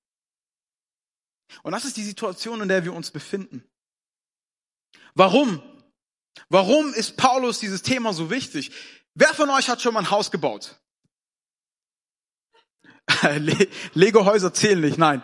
Und 1.63 1.73
das 1.73 1.87
ist 1.87 1.97
die 1.97 2.05
Situation, 2.05 2.61
in 2.61 2.69
der 2.69 2.85
wir 2.85 2.93
uns 2.93 3.11
befinden. 3.11 3.65
Warum? 5.15 5.63
Warum 6.51 6.93
ist 6.93 7.17
Paulus 7.17 7.59
dieses 7.59 7.81
Thema 7.81 8.13
so 8.13 8.29
wichtig? 8.29 8.71
Wer 9.15 9.33
von 9.33 9.49
euch 9.49 9.71
hat 9.71 9.81
schon 9.81 9.95
mal 9.95 10.01
ein 10.01 10.11
Haus 10.11 10.31
gebaut? 10.31 10.79
Lego-Häuser 13.95 14.53
zählen 14.53 14.83
nicht, 14.83 14.99
nein. 14.99 15.23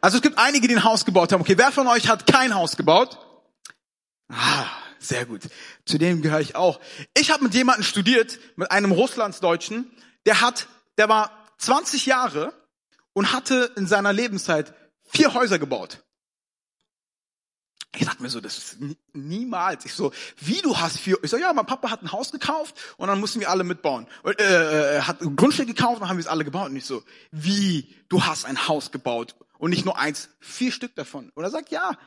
Also 0.00 0.16
es 0.16 0.22
gibt 0.22 0.38
einige, 0.38 0.66
die 0.66 0.76
ein 0.76 0.84
Haus 0.84 1.04
gebaut 1.04 1.30
haben. 1.32 1.42
Okay, 1.42 1.58
wer 1.58 1.72
von 1.72 1.88
euch 1.88 2.08
hat 2.08 2.26
kein 2.26 2.54
Haus 2.54 2.78
gebaut? 2.78 3.18
Ah, 4.28 4.64
sehr 4.98 5.26
gut. 5.26 5.42
Zu 5.84 5.98
dem 5.98 6.22
gehöre 6.22 6.40
ich 6.40 6.56
auch. 6.56 6.80
Ich 7.14 7.30
habe 7.30 7.44
mit 7.44 7.52
jemandem 7.52 7.84
studiert, 7.84 8.38
mit 8.56 8.70
einem 8.70 8.92
Russlandsdeutschen, 8.92 9.90
der 10.26 10.40
hat, 10.40 10.68
der 10.98 11.08
war 11.08 11.30
20 11.58 12.06
Jahre 12.06 12.52
und 13.12 13.32
hatte 13.32 13.72
in 13.76 13.86
seiner 13.86 14.12
Lebenszeit 14.12 14.74
vier 15.02 15.34
Häuser 15.34 15.58
gebaut. 15.58 16.02
Ich 17.96 18.04
sag 18.04 18.20
mir 18.20 18.30
so, 18.30 18.40
das 18.40 18.56
ist 18.56 18.76
niemals. 19.12 19.84
Ich 19.84 19.94
so, 19.94 20.12
wie 20.38 20.62
du 20.62 20.78
hast 20.78 20.98
vier? 20.98 21.18
Ich 21.22 21.30
so, 21.30 21.36
ja, 21.36 21.52
mein 21.52 21.66
Papa 21.66 21.90
hat 21.90 22.02
ein 22.02 22.12
Haus 22.12 22.30
gekauft 22.30 22.76
und 22.96 23.08
dann 23.08 23.18
mussten 23.18 23.40
wir 23.40 23.50
alle 23.50 23.64
mitbauen. 23.64 24.06
Und, 24.22 24.38
äh, 24.38 24.98
äh, 24.98 25.02
hat 25.02 25.20
ein 25.20 25.34
Grundstück 25.34 25.66
gekauft 25.66 25.94
und 25.94 26.00
dann 26.02 26.08
haben 26.08 26.16
wir 26.16 26.22
es 26.22 26.28
alle 26.28 26.44
gebaut. 26.44 26.70
Und 26.70 26.76
ich 26.76 26.86
so, 26.86 27.02
wie? 27.32 27.92
Du 28.08 28.24
hast 28.24 28.44
ein 28.44 28.68
Haus 28.68 28.92
gebaut 28.92 29.34
und 29.58 29.70
nicht 29.70 29.84
nur 29.84 29.98
eins, 29.98 30.28
vier 30.38 30.70
Stück 30.70 30.94
davon. 30.94 31.30
Und 31.34 31.42
er 31.42 31.50
sagt, 31.50 31.70
ja. 31.70 31.98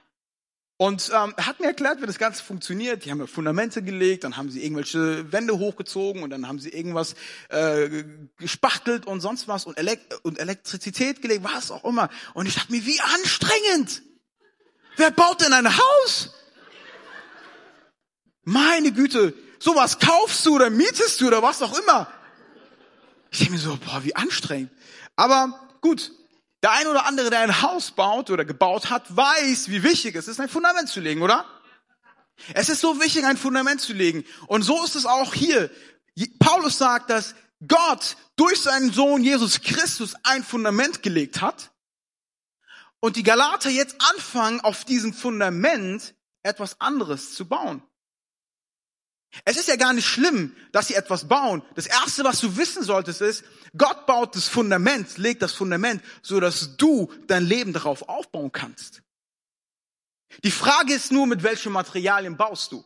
Und 0.84 1.12
ähm, 1.16 1.34
hat 1.38 1.62
mir 1.62 1.68
erklärt, 1.68 2.02
wie 2.02 2.08
das 2.08 2.18
Ganze 2.18 2.44
funktioniert. 2.44 3.06
Die 3.06 3.12
haben 3.12 3.20
ja 3.20 3.26
Fundamente 3.26 3.82
gelegt, 3.82 4.26
dann 4.26 4.36
haben 4.36 4.50
sie 4.50 4.62
irgendwelche 4.62 5.32
Wände 5.32 5.58
hochgezogen 5.58 6.24
und 6.24 6.30
dann 6.30 6.46
haben 6.46 6.60
sie 6.60 6.72
irgendwas 6.72 7.16
äh, 7.48 8.04
gespachtelt 8.38 9.06
und 9.08 9.22
sonst 9.22 9.48
was 9.48 9.66
und, 9.66 9.78
Elekt 9.78 10.14
und 10.26 10.40
Elektrizität 10.40 11.22
gelegt, 11.22 11.46
was 11.46 11.72
auch 11.72 11.86
immer. 11.86 12.10
Und 12.34 12.48
ich 12.48 12.56
dachte 12.56 12.74
mir, 12.74 12.86
wie 12.86 13.00
anstrengend! 13.00 14.02
Wer 14.98 15.12
baut 15.12 15.40
denn 15.40 15.54
ein 15.54 15.70
Haus? 15.70 16.34
Meine 18.44 18.92
Güte, 18.92 19.34
sowas 19.60 20.00
kaufst 20.00 20.46
du 20.46 20.56
oder 20.56 20.70
mietest 20.70 21.22
du 21.22 21.28
oder 21.28 21.42
was 21.42 21.62
auch 21.62 21.80
immer. 21.80 22.12
Ich 23.32 23.38
denke 23.38 23.54
mir 23.54 23.60
so, 23.60 23.80
boah, 23.86 24.04
wie 24.04 24.18
anstrengend. 24.18 24.70
Aber 25.16 25.78
gut, 25.80 26.12
der 26.64 26.72
ein 26.72 26.88
oder 26.88 27.06
andere, 27.06 27.30
der 27.30 27.42
ein 27.42 27.62
Haus 27.62 27.92
baut 27.92 28.30
oder 28.30 28.46
gebaut 28.46 28.90
hat, 28.90 29.16
weiß, 29.16 29.70
wie 29.70 29.84
wichtig 29.84 30.16
es 30.16 30.28
ist, 30.28 30.40
ein 30.40 30.50
Fundament 30.50 30.90
zu 30.90 31.02
legen, 31.02 31.22
oder? 31.22 31.46
Es 32.54 32.70
ist 32.70 32.80
so 32.80 33.00
wichtig, 33.00 33.26
ein 33.26 33.38
Fundament 33.38 33.82
zu 33.82 33.94
legen. 33.94 34.24
Und 34.48 34.64
so 34.64 34.84
ist 34.84 34.96
es 34.96 35.06
auch 35.06 35.34
hier. 35.34 35.70
Paulus 36.40 36.78
sagt, 36.78 37.10
dass 37.10 37.36
Gott 37.68 38.16
durch 38.36 38.62
seinen 38.62 38.92
Sohn 38.92 39.24
Jesus 39.24 39.62
Christus 39.62 40.16
ein 40.24 40.44
Fundament 40.44 41.04
gelegt 41.04 41.42
hat 41.42 41.72
und 43.00 43.18
die 43.18 43.24
Galater 43.24 43.70
jetzt 43.70 43.96
anfangen, 44.12 44.62
auf 44.62 44.86
diesem 44.86 45.14
Fundament 45.14 46.16
etwas 46.44 46.80
anderes 46.80 47.36
zu 47.36 47.48
bauen. 47.48 47.84
Es 49.46 49.58
ist 49.58 49.68
ja 49.68 49.76
gar 49.76 49.94
nicht 49.94 50.08
schlimm, 50.08 50.56
dass 50.72 50.88
sie 50.88 50.94
etwas 50.94 51.28
bauen. 51.28 51.64
Das 51.76 51.88
erste, 51.88 52.24
was 52.24 52.40
du 52.40 52.56
wissen 52.56 52.84
solltest, 52.84 53.22
ist, 53.22 53.44
Gott 53.76 54.06
baut 54.06 54.36
das 54.36 54.48
Fundament, 54.48 55.18
legt 55.18 55.42
das 55.42 55.54
Fundament, 55.54 56.04
so 56.22 56.40
dass 56.40 56.78
du 56.78 57.12
dein 57.28 57.44
Leben 57.44 57.74
darauf 57.74 58.08
aufbauen 58.08 58.52
kannst. 58.52 59.02
Die 60.44 60.52
Frage 60.52 60.94
ist 60.94 61.12
nur, 61.12 61.28
mit 61.28 61.44
welchen 61.44 61.72
Materialien 61.72 62.38
baust 62.38 62.72
du? 62.72 62.86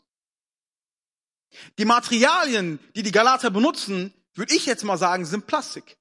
Die 1.78 1.86
Materialien, 1.86 2.80
die 2.96 3.04
die 3.04 3.12
Galater 3.12 3.50
benutzen, 3.52 4.14
würde 4.34 4.54
ich 4.54 4.66
jetzt 4.66 4.84
mal 4.84 4.98
sagen, 4.98 5.26
sind 5.26 5.48
Plastik. 5.48 5.98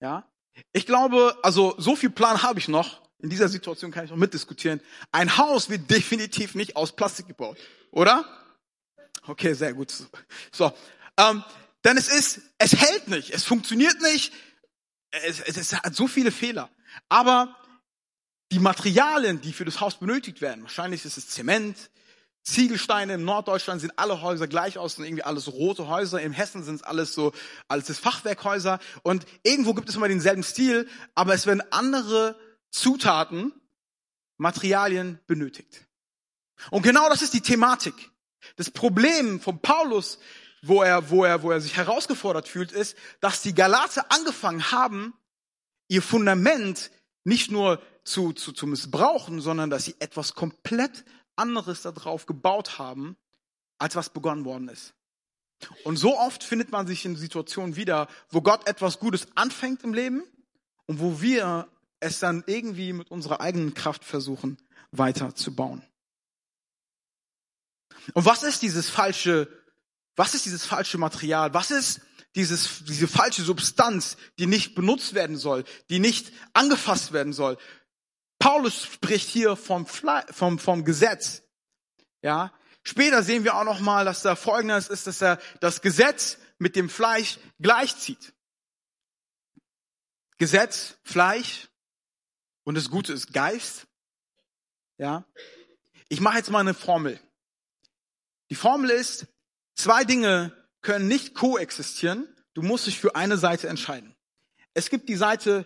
Ja? 0.00 0.30
Ich 0.72 0.86
glaube, 0.86 1.38
also 1.42 1.74
so 1.78 1.96
viel 1.96 2.10
Plan 2.10 2.42
habe 2.42 2.58
ich 2.58 2.68
noch. 2.68 3.07
In 3.20 3.30
dieser 3.30 3.48
Situation 3.48 3.90
kann 3.90 4.04
ich 4.04 4.10
noch 4.10 4.16
mitdiskutieren. 4.16 4.80
Ein 5.10 5.36
Haus 5.36 5.68
wird 5.68 5.90
definitiv 5.90 6.54
nicht 6.54 6.76
aus 6.76 6.94
Plastik 6.94 7.26
gebaut, 7.26 7.58
oder? 7.90 8.24
Okay, 9.26 9.54
sehr 9.54 9.74
gut. 9.74 9.92
So, 10.52 10.72
ähm, 11.16 11.42
denn 11.84 11.96
es 11.96 12.08
ist, 12.08 12.40
es 12.58 12.74
hält 12.74 13.08
nicht, 13.08 13.30
es 13.30 13.44
funktioniert 13.44 14.00
nicht, 14.00 14.32
es, 15.10 15.40
es, 15.40 15.56
es 15.56 15.72
hat 15.72 15.94
so 15.94 16.06
viele 16.06 16.30
Fehler. 16.30 16.70
Aber 17.08 17.56
die 18.52 18.60
Materialien, 18.60 19.40
die 19.40 19.52
für 19.52 19.64
das 19.64 19.80
Haus 19.80 19.98
benötigt 19.98 20.40
werden, 20.40 20.62
wahrscheinlich 20.62 21.04
ist 21.04 21.18
es 21.18 21.28
Zement, 21.28 21.76
Ziegelsteine 22.44 23.14
in 23.14 23.24
Norddeutschland 23.24 23.80
sehen 23.80 23.92
alle 23.96 24.22
Häuser 24.22 24.46
gleich 24.46 24.78
aus, 24.78 24.94
sind 24.94 25.04
irgendwie 25.04 25.24
alles 25.24 25.48
rote 25.48 25.88
Häuser. 25.88 26.20
Im 26.22 26.32
Hessen 26.32 26.62
sind 26.62 26.76
es 26.76 26.82
alles 26.82 27.12
so, 27.12 27.32
alles 27.66 27.90
ist 27.90 28.00
Fachwerkhäuser. 28.00 28.78
Und 29.02 29.26
irgendwo 29.42 29.74
gibt 29.74 29.88
es 29.88 29.96
immer 29.96 30.08
denselben 30.08 30.42
Stil, 30.42 30.88
aber 31.14 31.34
es 31.34 31.46
werden 31.46 31.62
andere 31.70 32.38
Zutaten, 32.70 33.52
Materialien 34.36 35.18
benötigt. 35.26 35.86
Und 36.70 36.82
genau 36.82 37.08
das 37.08 37.22
ist 37.22 37.34
die 37.34 37.40
Thematik. 37.40 37.94
Das 38.56 38.70
Problem 38.70 39.40
von 39.40 39.60
Paulus, 39.60 40.18
wo 40.62 40.82
er, 40.82 41.10
wo 41.10 41.24
er, 41.24 41.42
wo 41.42 41.50
er 41.50 41.60
sich 41.60 41.76
herausgefordert 41.76 42.48
fühlt, 42.48 42.72
ist, 42.72 42.96
dass 43.20 43.42
die 43.42 43.54
Galater 43.54 44.10
angefangen 44.10 44.70
haben, 44.70 45.14
ihr 45.88 46.02
Fundament 46.02 46.90
nicht 47.24 47.50
nur 47.50 47.82
zu, 48.04 48.32
zu, 48.32 48.52
zu 48.52 48.66
missbrauchen, 48.66 49.40
sondern 49.40 49.70
dass 49.70 49.84
sie 49.84 49.96
etwas 49.98 50.34
komplett 50.34 51.04
anderes 51.36 51.82
darauf 51.82 52.26
gebaut 52.26 52.78
haben, 52.78 53.16
als 53.78 53.96
was 53.96 54.10
begonnen 54.10 54.44
worden 54.44 54.68
ist. 54.68 54.94
Und 55.84 55.96
so 55.96 56.16
oft 56.16 56.44
findet 56.44 56.70
man 56.70 56.86
sich 56.86 57.04
in 57.04 57.16
Situationen 57.16 57.76
wieder, 57.76 58.08
wo 58.30 58.40
Gott 58.40 58.66
etwas 58.68 58.98
Gutes 58.98 59.26
anfängt 59.34 59.82
im 59.82 59.92
Leben 59.92 60.22
und 60.86 61.00
wo 61.00 61.20
wir 61.20 61.68
es 62.00 62.20
dann 62.20 62.44
irgendwie 62.46 62.92
mit 62.92 63.10
unserer 63.10 63.40
eigenen 63.40 63.74
Kraft 63.74 64.04
versuchen 64.04 64.58
weiterzubauen. 64.90 65.82
Und 68.14 68.24
was 68.24 68.42
ist 68.42 68.62
dieses 68.62 68.88
falsche, 68.88 69.48
was 70.16 70.34
ist 70.34 70.46
dieses 70.46 70.64
falsche 70.64 70.98
Material? 70.98 71.52
Was 71.54 71.70
ist 71.70 72.00
dieses, 72.34 72.84
diese 72.84 73.08
falsche 73.08 73.42
Substanz, 73.42 74.16
die 74.38 74.46
nicht 74.46 74.74
benutzt 74.74 75.14
werden 75.14 75.36
soll, 75.36 75.64
die 75.90 75.98
nicht 75.98 76.32
angefasst 76.52 77.12
werden 77.12 77.32
soll? 77.32 77.58
Paulus 78.38 78.84
spricht 78.84 79.28
hier 79.28 79.56
vom, 79.56 79.86
vom, 79.86 80.58
vom 80.58 80.84
Gesetz. 80.84 81.42
Ja. 82.22 82.52
Später 82.82 83.22
sehen 83.22 83.44
wir 83.44 83.56
auch 83.56 83.64
noch 83.64 83.80
mal, 83.80 84.04
dass 84.04 84.22
da 84.22 84.36
Folgendes 84.36 84.88
ist, 84.88 85.06
dass 85.06 85.20
er 85.20 85.38
das 85.60 85.82
Gesetz 85.82 86.38
mit 86.58 86.76
dem 86.76 86.88
Fleisch 86.88 87.38
gleichzieht. 87.60 88.32
Gesetz, 90.38 90.96
Fleisch 91.02 91.67
und 92.68 92.74
das 92.74 92.90
Gute 92.90 93.14
ist 93.14 93.32
Geist. 93.32 93.86
Ja. 94.98 95.24
Ich 96.10 96.20
mache 96.20 96.36
jetzt 96.36 96.50
mal 96.50 96.60
eine 96.60 96.74
Formel. 96.74 97.18
Die 98.50 98.54
Formel 98.54 98.90
ist, 98.90 99.26
zwei 99.74 100.04
Dinge 100.04 100.52
können 100.82 101.08
nicht 101.08 101.32
koexistieren. 101.32 102.28
Du 102.52 102.60
musst 102.60 102.86
dich 102.86 103.00
für 103.00 103.16
eine 103.16 103.38
Seite 103.38 103.68
entscheiden. 103.68 104.14
Es 104.74 104.90
gibt 104.90 105.08
die 105.08 105.16
Seite 105.16 105.64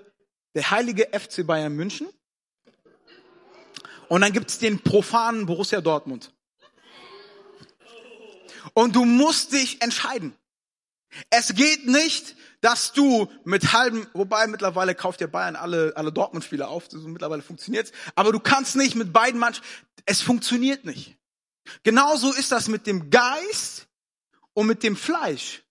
der 0.54 0.70
heilige 0.70 1.08
FC 1.10 1.44
Bayern 1.44 1.74
München 1.74 2.08
und 4.08 4.20
dann 4.20 4.32
gibt 4.32 4.50
es 4.50 4.60
den 4.60 4.78
profanen 4.78 5.46
Borussia 5.46 5.80
Dortmund. 5.80 6.32
Und 8.74 8.94
du 8.94 9.04
musst 9.04 9.52
dich 9.52 9.82
entscheiden. 9.82 10.36
Es 11.30 11.52
geht 11.56 11.84
nicht, 11.84 12.36
dass 12.62 12.92
du 12.92 13.28
mit 13.44 13.72
halben, 13.72 14.06
wobei 14.14 14.46
mittlerweile 14.46 14.94
kauft 14.94 15.20
ja 15.20 15.26
Bayern 15.26 15.56
alle, 15.56 15.92
alle 15.96 16.12
Dortmund-Spieler 16.12 16.68
auf, 16.68 16.84
so 16.88 16.96
mittlerweile 17.08 17.42
funktioniert's, 17.42 17.92
aber 18.14 18.32
du 18.32 18.40
kannst 18.40 18.76
nicht 18.76 18.94
mit 18.94 19.12
beiden 19.12 19.38
Mannschaften, 19.38 19.68
es 20.06 20.22
funktioniert 20.22 20.84
nicht. 20.84 21.18
Genauso 21.82 22.32
ist 22.32 22.52
das 22.52 22.68
mit 22.68 22.86
dem 22.86 23.10
Geist 23.10 23.88
und 24.54 24.68
mit 24.68 24.82
dem 24.82 24.96
Fleisch. 24.96 25.64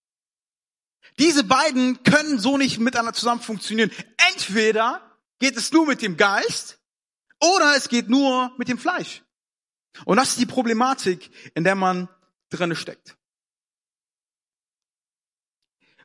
Diese 1.17 1.43
beiden 1.43 2.03
können 2.03 2.39
so 2.39 2.57
nicht 2.57 2.79
miteinander 2.79 3.13
zusammen 3.13 3.41
funktionieren. 3.41 3.91
Entweder 4.33 5.01
geht 5.39 5.57
es 5.57 5.71
nur 5.71 5.85
mit 5.85 6.01
dem 6.01 6.17
Geist 6.17 6.79
oder 7.39 7.75
es 7.75 7.89
geht 7.89 8.09
nur 8.09 8.51
mit 8.57 8.67
dem 8.67 8.77
Fleisch. 8.77 9.23
Und 10.05 10.17
das 10.17 10.29
ist 10.29 10.39
die 10.39 10.45
Problematik, 10.45 11.31
in 11.55 11.63
der 11.63 11.75
man 11.75 12.09
drinne 12.49 12.75
steckt. 12.75 13.17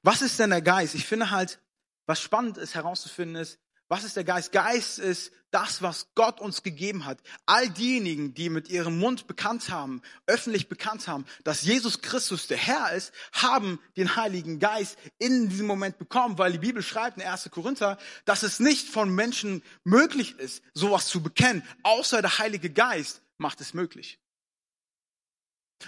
Was 0.07 0.23
ist 0.23 0.39
denn 0.39 0.51
der 0.51 0.63
Geist? 0.63 0.95
Ich 0.95 1.05
finde 1.05 1.33
halt, 1.33 1.59
was 2.07 2.21
spannend 2.21 2.59
ist 2.59 2.77
herauszufinden 2.77 3.43
ist, 3.43 3.59
was 3.89 4.05
ist 4.05 4.15
der 4.15 4.23
Geist? 4.23 4.53
Geist 4.53 5.01
ist 5.01 5.33
das, 5.51 5.83
was 5.83 6.07
Gott 6.15 6.41
uns 6.41 6.63
gegeben 6.63 7.07
hat. 7.07 7.21
All 7.45 7.69
diejenigen, 7.69 8.33
die 8.33 8.49
mit 8.49 8.69
ihrem 8.69 9.01
Mund 9.01 9.27
bekannt 9.27 9.69
haben, 9.69 10.03
öffentlich 10.29 10.69
bekannt 10.69 11.09
haben, 11.09 11.25
dass 11.43 11.63
Jesus 11.63 12.03
Christus 12.03 12.47
der 12.47 12.57
Herr 12.57 12.93
ist, 12.93 13.13
haben 13.33 13.81
den 13.97 14.15
Heiligen 14.15 14.61
Geist 14.61 14.97
in 15.19 15.49
diesem 15.49 15.67
Moment 15.67 15.99
bekommen, 15.99 16.39
weil 16.39 16.53
die 16.53 16.59
Bibel 16.59 16.85
schreibt 16.85 17.17
in 17.17 17.25
1. 17.25 17.51
Korinther, 17.51 17.99
dass 18.27 18.45
es 18.45 18.61
nicht 18.61 18.89
von 18.89 19.13
Menschen 19.13 19.61
möglich 19.83 20.39
ist, 20.39 20.63
sowas 20.73 21.09
zu 21.09 21.21
bekennen, 21.21 21.65
außer 21.83 22.23
der 22.23 22.39
Heilige 22.39 22.71
Geist 22.71 23.23
macht 23.39 23.61
es 23.61 23.75
möglich. 23.75 24.21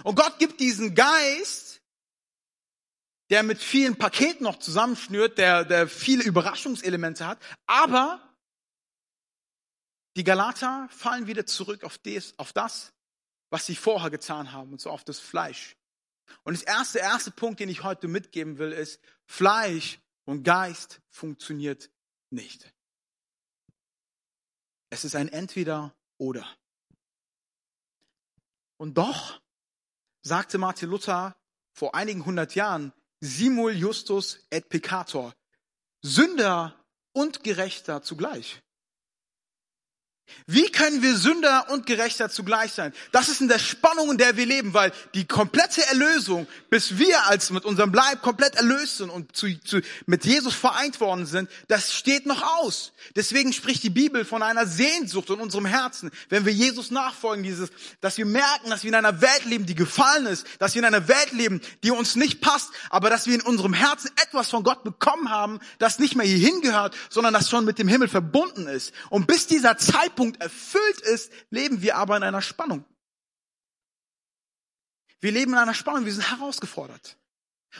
Und 0.02 0.16
Gott 0.16 0.40
gibt 0.40 0.58
diesen 0.58 0.96
Geist 0.96 1.78
der 3.30 3.42
mit 3.42 3.62
vielen 3.62 3.96
Paketen 3.96 4.44
noch 4.44 4.58
zusammenschnürt, 4.58 5.38
der, 5.38 5.64
der 5.64 5.88
viele 5.88 6.24
Überraschungselemente 6.24 7.26
hat. 7.26 7.38
Aber 7.66 8.22
die 10.16 10.24
Galater 10.24 10.88
fallen 10.90 11.26
wieder 11.26 11.46
zurück 11.46 11.84
auf 11.84 11.98
das, 11.98 12.38
auf 12.38 12.52
das, 12.52 12.92
was 13.50 13.66
sie 13.66 13.76
vorher 13.76 14.10
getan 14.10 14.52
haben, 14.52 14.72
und 14.72 14.80
so 14.80 14.90
auf 14.90 15.04
das 15.04 15.20
Fleisch. 15.20 15.76
Und 16.42 16.54
das 16.54 16.62
erste, 16.62 16.98
erste 16.98 17.30
Punkt, 17.30 17.60
den 17.60 17.68
ich 17.68 17.82
heute 17.82 18.08
mitgeben 18.08 18.58
will, 18.58 18.72
ist, 18.72 19.00
Fleisch 19.26 20.00
und 20.24 20.42
Geist 20.42 21.00
funktioniert 21.08 21.90
nicht. 22.30 22.72
Es 24.90 25.04
ist 25.04 25.14
ein 25.14 25.28
Entweder 25.28 25.94
oder. 26.16 26.46
Und 28.78 28.96
doch 28.96 29.40
sagte 30.22 30.58
Martin 30.58 30.90
Luther 30.90 31.36
vor 31.72 31.94
einigen 31.94 32.24
hundert 32.24 32.54
Jahren, 32.54 32.92
simul 33.20 33.76
justus 33.76 34.38
et 34.50 34.68
peccator. 34.68 35.34
Sünder 36.02 36.74
und 37.12 37.42
Gerechter 37.42 38.02
zugleich. 38.02 38.62
Wie 40.46 40.70
können 40.70 41.02
wir 41.02 41.16
Sünder 41.16 41.66
und 41.70 41.86
Gerechter 41.86 42.30
zugleich 42.30 42.72
sein? 42.72 42.92
Das 43.12 43.28
ist 43.28 43.40
in 43.40 43.48
der 43.48 43.58
Spannung, 43.58 44.10
in 44.12 44.18
der 44.18 44.36
wir 44.36 44.46
leben, 44.46 44.74
weil 44.74 44.92
die 45.14 45.26
komplette 45.26 45.86
Erlösung, 45.86 46.46
bis 46.70 46.98
wir 46.98 47.26
als 47.26 47.50
mit 47.50 47.64
unserem 47.64 47.92
Leib 47.92 48.22
komplett 48.22 48.56
erlöst 48.56 48.98
sind 48.98 49.10
und 49.10 49.34
zu, 49.36 49.48
zu, 49.62 49.80
mit 50.06 50.24
Jesus 50.24 50.54
vereint 50.54 51.00
worden 51.00 51.26
sind, 51.26 51.50
das 51.68 51.94
steht 51.94 52.26
noch 52.26 52.42
aus. 52.60 52.92
Deswegen 53.16 53.52
spricht 53.52 53.82
die 53.82 53.90
Bibel 53.90 54.24
von 54.24 54.42
einer 54.42 54.66
Sehnsucht 54.66 55.30
in 55.30 55.40
unserem 55.40 55.66
Herzen, 55.66 56.10
wenn 56.28 56.46
wir 56.46 56.52
Jesus 56.52 56.90
nachfolgen, 56.90 57.42
dieses, 57.42 57.70
dass 58.00 58.18
wir 58.18 58.26
merken, 58.26 58.70
dass 58.70 58.84
wir 58.84 58.88
in 58.88 58.94
einer 58.94 59.20
Welt 59.20 59.44
leben, 59.44 59.66
die 59.66 59.74
gefallen 59.74 60.26
ist, 60.26 60.46
dass 60.58 60.74
wir 60.74 60.80
in 60.80 60.86
einer 60.86 61.08
Welt 61.08 61.32
leben, 61.32 61.60
die 61.82 61.90
uns 61.90 62.16
nicht 62.16 62.40
passt, 62.40 62.70
aber 62.90 63.10
dass 63.10 63.26
wir 63.26 63.34
in 63.34 63.42
unserem 63.42 63.72
Herzen 63.72 64.10
etwas 64.22 64.50
von 64.50 64.62
Gott 64.62 64.84
bekommen 64.84 65.30
haben, 65.30 65.60
das 65.78 65.98
nicht 65.98 66.16
mehr 66.16 66.26
hierhin 66.26 66.60
gehört, 66.60 66.96
sondern 67.10 67.34
das 67.34 67.50
schon 67.50 67.64
mit 67.64 67.78
dem 67.78 67.88
Himmel 67.88 68.08
verbunden 68.08 68.66
ist. 68.66 68.92
Und 69.10 69.26
bis 69.26 69.46
dieser 69.46 69.78
Zeitpunkt 69.78 70.17
Zeitpunkt 70.18 70.40
erfüllt 70.42 71.00
ist, 71.02 71.32
leben 71.50 71.80
wir 71.80 71.96
aber 71.96 72.16
in 72.16 72.24
einer 72.24 72.42
Spannung. 72.42 72.84
Wir 75.20 75.32
leben 75.32 75.52
in 75.52 75.58
einer 75.58 75.74
Spannung, 75.74 76.04
wir 76.04 76.12
sind 76.12 76.28
herausgefordert. 76.30 77.16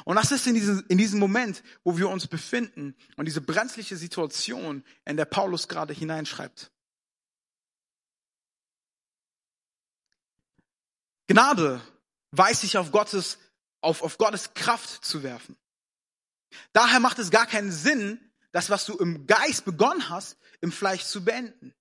Und 0.04 0.16
das 0.16 0.30
ist 0.30 0.46
in 0.46 0.54
diesem, 0.54 0.84
in 0.88 0.98
diesem 0.98 1.18
Moment, 1.18 1.62
wo 1.82 1.98
wir 1.98 2.08
uns 2.08 2.26
befinden 2.28 2.94
und 3.16 3.24
diese 3.24 3.40
brenzliche 3.40 3.96
Situation, 3.96 4.84
in 5.04 5.16
der 5.16 5.24
Paulus 5.24 5.66
gerade 5.66 5.92
hineinschreibt. 5.92 6.70
Gnade 11.26 11.80
weiß 12.30 12.60
sich 12.60 12.78
auf 12.78 12.92
Gottes, 12.92 13.38
auf, 13.80 14.02
auf 14.02 14.18
Gottes 14.18 14.54
Kraft 14.54 15.04
zu 15.04 15.22
werfen. 15.22 15.56
Daher 16.72 17.00
macht 17.00 17.18
es 17.18 17.30
gar 17.30 17.46
keinen 17.46 17.72
Sinn, 17.72 18.20
das, 18.52 18.70
was 18.70 18.86
du 18.86 18.96
im 18.96 19.26
Geist 19.26 19.64
begonnen 19.64 20.08
hast, 20.08 20.38
im 20.60 20.72
Fleisch 20.72 21.04
zu 21.04 21.24
beenden. 21.24 21.74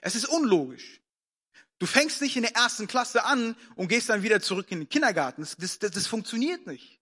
Es 0.00 0.14
ist 0.14 0.26
unlogisch. 0.26 1.00
Du 1.78 1.86
fängst 1.86 2.22
nicht 2.22 2.36
in 2.36 2.42
der 2.42 2.56
ersten 2.56 2.86
Klasse 2.86 3.24
an 3.24 3.54
und 3.74 3.88
gehst 3.88 4.08
dann 4.08 4.22
wieder 4.22 4.40
zurück 4.40 4.70
in 4.70 4.80
den 4.80 4.88
Kindergarten. 4.88 5.42
Das, 5.42 5.56
das, 5.56 5.78
das, 5.78 5.90
das 5.90 6.06
funktioniert 6.06 6.66
nicht. 6.66 7.00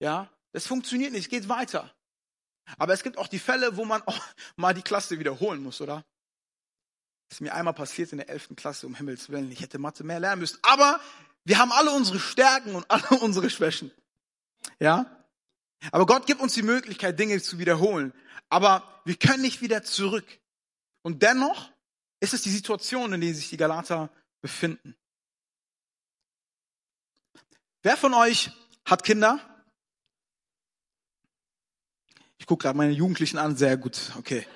Ja, 0.00 0.30
das 0.52 0.66
funktioniert 0.66 1.12
nicht. 1.12 1.24
Es 1.24 1.30
geht 1.30 1.48
weiter. 1.48 1.94
Aber 2.76 2.92
es 2.92 3.02
gibt 3.02 3.18
auch 3.18 3.28
die 3.28 3.38
Fälle, 3.38 3.76
wo 3.76 3.84
man 3.84 4.02
auch 4.06 4.20
mal 4.56 4.74
die 4.74 4.82
Klasse 4.82 5.18
wiederholen 5.18 5.62
muss, 5.62 5.80
oder? 5.80 6.04
Das 7.28 7.36
ist 7.36 7.40
mir 7.40 7.54
einmal 7.54 7.74
passiert 7.74 8.12
in 8.12 8.18
der 8.18 8.28
elften 8.28 8.56
Klasse, 8.56 8.86
um 8.86 8.96
Himmels 8.96 9.30
Willen. 9.30 9.50
Ich 9.52 9.60
hätte 9.60 9.78
Mathe 9.78 10.04
mehr 10.04 10.20
lernen 10.20 10.40
müssen. 10.40 10.58
Aber 10.62 11.00
wir 11.44 11.58
haben 11.58 11.72
alle 11.72 11.92
unsere 11.92 12.18
Stärken 12.18 12.74
und 12.74 12.90
alle 12.90 13.08
unsere 13.20 13.48
Schwächen. 13.48 13.92
Ja? 14.78 15.06
Aber 15.92 16.04
Gott 16.06 16.26
gibt 16.26 16.40
uns 16.40 16.52
die 16.52 16.62
Möglichkeit, 16.62 17.18
Dinge 17.18 17.40
zu 17.40 17.58
wiederholen. 17.58 18.12
Aber 18.50 19.00
wir 19.04 19.16
können 19.16 19.42
nicht 19.42 19.62
wieder 19.62 19.82
zurück. 19.84 20.26
Und 21.02 21.22
dennoch 21.22 21.70
ist 22.20 22.34
es 22.34 22.42
die 22.42 22.50
Situation, 22.50 23.12
in 23.12 23.20
der 23.20 23.34
sich 23.34 23.50
die 23.50 23.56
Galater 23.56 24.10
befinden. 24.40 24.94
Wer 27.82 27.96
von 27.96 28.14
euch 28.14 28.50
hat 28.84 29.04
Kinder? 29.04 29.40
Ich 32.38 32.46
gucke 32.46 32.62
gerade 32.64 32.76
meine 32.76 32.92
Jugendlichen 32.92 33.38
an, 33.38 33.56
sehr 33.56 33.76
gut, 33.76 34.12
okay. 34.16 34.46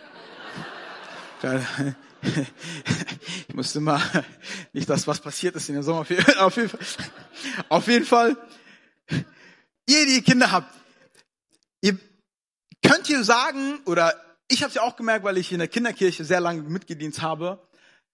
Ich 3.49 3.55
musste 3.55 3.81
mal, 3.81 4.01
nicht 4.73 4.89
das, 4.89 5.07
was 5.07 5.21
passiert 5.21 5.57
ist 5.57 5.69
in 5.69 5.75
der 5.75 5.85
Sommerferien, 5.85 6.39
auf 6.39 6.57
jeden 6.57 6.69
Fall, 6.69 7.07
auf 7.69 7.87
jeden 7.87 8.07
Fall, 8.07 8.37
ihr, 9.87 10.07
die 10.07 10.23
Kinder 10.23 10.51
habt, 10.51 10.75
ihr 11.81 11.99
könnt 12.83 13.09
ihr 13.09 13.23
sagen, 13.25 13.81
oder 13.87 14.15
ich 14.49 14.63
habe 14.63 14.69
es 14.69 14.75
ja 14.75 14.83
auch 14.83 14.97
gemerkt, 14.97 15.25
weil 15.25 15.39
ich 15.39 15.53
in 15.53 15.59
der 15.59 15.69
Kinderkirche 15.69 16.25
sehr 16.25 16.41
lange 16.41 16.63
mitgedient 16.63 17.23
habe, 17.23 17.67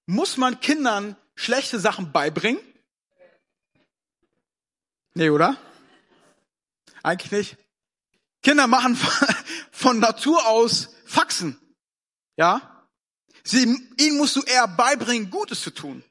muss 0.07 0.37
man 0.37 0.61
Kindern 0.61 1.17
schlechte 1.35 1.79
Sachen 1.79 2.13
beibringen? 2.13 2.61
Nee, 5.15 5.31
oder? 5.31 5.57
Eigentlich 7.03 7.33
nicht. 7.33 7.57
Kinder 8.43 8.67
machen 8.67 8.97
von 9.71 9.99
Natur 9.99 10.47
aus 10.47 10.95
Faxen. 11.05 11.59
Ja? 12.37 12.87
Sie, 13.43 13.65
ihnen 13.99 14.19
musst 14.19 14.37
du 14.37 14.43
eher 14.43 14.69
beibringen, 14.69 15.31
Gutes 15.31 15.63
zu 15.63 15.71
tun. 15.71 16.03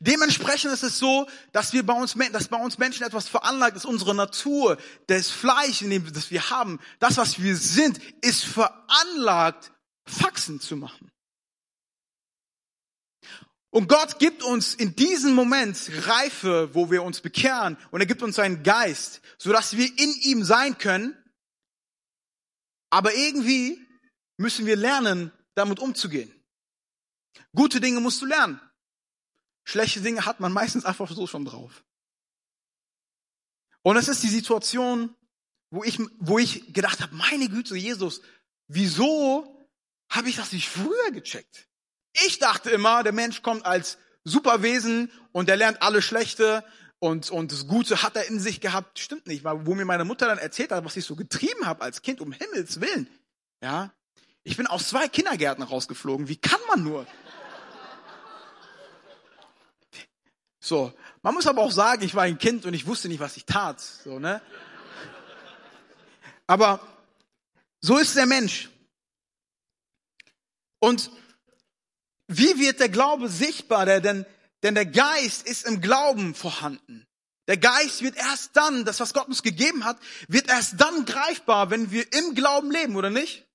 Dementsprechend 0.00 0.72
ist 0.72 0.82
es 0.82 0.98
so, 0.98 1.28
dass 1.52 1.72
wir 1.72 1.84
bei 1.84 1.94
uns, 1.94 2.14
dass 2.32 2.48
bei 2.48 2.56
uns 2.56 2.78
Menschen 2.78 3.04
etwas 3.04 3.28
veranlagt 3.28 3.76
ist, 3.76 3.84
unsere 3.84 4.14
Natur, 4.14 4.78
das 5.06 5.30
Fleisch, 5.30 5.82
in 5.82 5.90
dem, 5.90 6.12
das 6.12 6.30
wir 6.30 6.50
haben, 6.50 6.80
das, 6.98 7.16
was 7.16 7.42
wir 7.42 7.56
sind, 7.56 8.00
ist 8.22 8.44
veranlagt, 8.44 9.72
Faxen 10.06 10.60
zu 10.60 10.76
machen. 10.76 11.10
Und 13.70 13.88
Gott 13.88 14.18
gibt 14.18 14.42
uns 14.42 14.74
in 14.74 14.94
diesem 14.94 15.32
Moment 15.34 15.90
Reife, 16.06 16.74
wo 16.74 16.90
wir 16.90 17.02
uns 17.02 17.22
bekehren, 17.22 17.78
und 17.90 18.00
er 18.00 18.06
gibt 18.06 18.22
uns 18.22 18.36
seinen 18.36 18.62
Geist, 18.62 19.22
so 19.38 19.50
dass 19.50 19.76
wir 19.76 19.86
in 19.98 20.12
ihm 20.22 20.44
sein 20.44 20.76
können. 20.76 21.16
Aber 22.90 23.14
irgendwie 23.14 23.80
müssen 24.36 24.66
wir 24.66 24.76
lernen, 24.76 25.32
damit 25.54 25.78
umzugehen. 25.78 26.30
Gute 27.54 27.80
Dinge 27.80 28.00
musst 28.00 28.20
du 28.20 28.26
lernen. 28.26 28.60
Schlechte 29.64 30.00
Dinge 30.00 30.26
hat 30.26 30.40
man 30.40 30.52
meistens 30.52 30.84
einfach 30.84 31.10
so 31.10 31.26
schon 31.26 31.44
drauf. 31.44 31.84
Und 33.82 33.96
es 33.96 34.08
ist 34.08 34.22
die 34.22 34.28
Situation, 34.28 35.14
wo 35.70 35.82
ich, 35.84 35.98
wo 36.18 36.38
ich 36.38 36.72
gedacht 36.72 37.00
habe, 37.00 37.14
meine 37.14 37.48
Güte, 37.48 37.76
Jesus, 37.76 38.22
wieso 38.68 39.68
habe 40.08 40.28
ich 40.28 40.36
das 40.36 40.52
nicht 40.52 40.68
früher 40.68 41.10
gecheckt? 41.12 41.68
Ich 42.24 42.38
dachte 42.38 42.70
immer, 42.70 43.02
der 43.02 43.12
Mensch 43.12 43.42
kommt 43.42 43.64
als 43.64 43.98
Superwesen 44.24 45.10
und 45.32 45.48
der 45.48 45.56
lernt 45.56 45.82
alle 45.82 46.02
Schlechte 46.02 46.64
und, 46.98 47.30
und 47.30 47.50
das 47.50 47.66
Gute 47.66 48.02
hat 48.02 48.14
er 48.16 48.28
in 48.28 48.38
sich 48.38 48.60
gehabt. 48.60 48.98
Stimmt 48.98 49.26
nicht, 49.26 49.42
weil 49.42 49.66
wo 49.66 49.74
mir 49.74 49.84
meine 49.84 50.04
Mutter 50.04 50.26
dann 50.26 50.38
erzählt 50.38 50.70
hat, 50.70 50.84
was 50.84 50.96
ich 50.96 51.04
so 51.04 51.16
getrieben 51.16 51.66
habe 51.66 51.82
als 51.82 52.02
Kind, 52.02 52.20
um 52.20 52.32
Himmels 52.32 52.80
Willen. 52.80 53.08
Ja, 53.60 53.92
ich 54.44 54.56
bin 54.56 54.66
aus 54.66 54.88
zwei 54.88 55.08
Kindergärten 55.08 55.64
rausgeflogen. 55.64 56.28
Wie 56.28 56.36
kann 56.36 56.60
man 56.68 56.84
nur? 56.84 57.06
So, 60.64 60.92
man 61.22 61.34
muss 61.34 61.48
aber 61.48 61.60
auch 61.60 61.72
sagen, 61.72 62.04
ich 62.04 62.14
war 62.14 62.22
ein 62.22 62.38
Kind 62.38 62.64
und 62.66 62.72
ich 62.72 62.86
wusste 62.86 63.08
nicht, 63.08 63.18
was 63.18 63.36
ich 63.36 63.44
tat. 63.44 63.80
So, 63.80 64.20
ne? 64.20 64.40
Aber 66.46 66.80
so 67.80 67.98
ist 67.98 68.14
der 68.14 68.26
Mensch. 68.26 68.70
Und 70.78 71.10
wie 72.28 72.60
wird 72.60 72.78
der 72.78 72.88
Glaube 72.88 73.28
sichtbar? 73.28 73.86
Denn, 73.86 74.24
denn 74.62 74.76
der 74.76 74.86
Geist 74.86 75.48
ist 75.48 75.66
im 75.66 75.80
Glauben 75.80 76.32
vorhanden. 76.32 77.08
Der 77.48 77.56
Geist 77.56 78.02
wird 78.02 78.16
erst 78.16 78.56
dann, 78.56 78.84
das 78.84 79.00
was 79.00 79.14
Gott 79.14 79.26
uns 79.26 79.42
gegeben 79.42 79.84
hat, 79.84 79.98
wird 80.28 80.48
erst 80.48 80.80
dann 80.80 81.04
greifbar, 81.06 81.70
wenn 81.70 81.90
wir 81.90 82.06
im 82.12 82.36
Glauben 82.36 82.70
leben, 82.70 82.94
oder 82.94 83.10
nicht? 83.10 83.48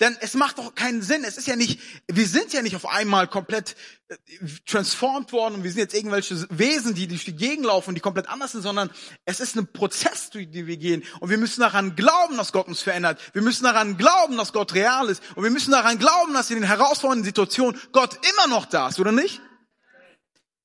Denn 0.00 0.16
es 0.20 0.32
macht 0.32 0.58
doch 0.58 0.74
keinen 0.74 1.02
Sinn. 1.02 1.24
Es 1.24 1.36
ist 1.36 1.46
ja 1.46 1.56
nicht, 1.56 1.78
wir 2.08 2.26
sind 2.26 2.54
ja 2.54 2.62
nicht 2.62 2.74
auf 2.74 2.86
einmal 2.86 3.28
komplett 3.28 3.76
äh, 4.08 4.16
transformed 4.64 5.30
worden 5.32 5.56
und 5.56 5.62
wir 5.62 5.70
sind 5.70 5.80
jetzt 5.80 5.94
irgendwelche 5.94 6.46
Wesen, 6.48 6.94
die 6.94 7.06
durch 7.06 7.26
die 7.26 7.36
Gegend 7.36 7.66
laufen 7.66 7.94
die 7.94 8.00
komplett 8.00 8.28
anders 8.28 8.52
sind, 8.52 8.62
sondern 8.62 8.90
es 9.26 9.40
ist 9.40 9.56
ein 9.56 9.70
Prozess, 9.70 10.30
durch 10.30 10.50
den 10.50 10.66
wir 10.66 10.78
gehen. 10.78 11.04
Und 11.20 11.28
wir 11.28 11.36
müssen 11.36 11.60
daran 11.60 11.96
glauben, 11.96 12.38
dass 12.38 12.52
Gott 12.52 12.66
uns 12.66 12.80
verändert. 12.80 13.20
Wir 13.34 13.42
müssen 13.42 13.64
daran 13.64 13.98
glauben, 13.98 14.38
dass 14.38 14.54
Gott 14.54 14.74
real 14.74 15.10
ist. 15.10 15.22
Und 15.34 15.42
wir 15.42 15.50
müssen 15.50 15.70
daran 15.70 15.98
glauben, 15.98 16.32
dass 16.32 16.50
in 16.50 16.56
den 16.56 16.66
herausfordernden 16.66 17.26
Situationen 17.26 17.78
Gott 17.92 18.18
immer 18.26 18.46
noch 18.46 18.64
da 18.64 18.88
ist, 18.88 19.00
oder 19.00 19.12
nicht? 19.12 19.42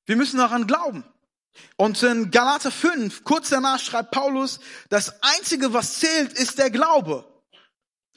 Wir 0.06 0.16
müssen 0.16 0.38
daran 0.38 0.66
glauben. 0.66 1.04
Und 1.76 2.02
in 2.04 2.32
Galater 2.32 2.72
5, 2.72 3.24
kurz 3.24 3.50
danach 3.50 3.80
schreibt 3.80 4.12
Paulus, 4.12 4.60
das 4.90 5.22
Einzige, 5.22 5.74
was 5.74 6.00
zählt, 6.00 6.34
ist 6.34 6.58
der 6.58 6.70
Glaube. 6.70 7.26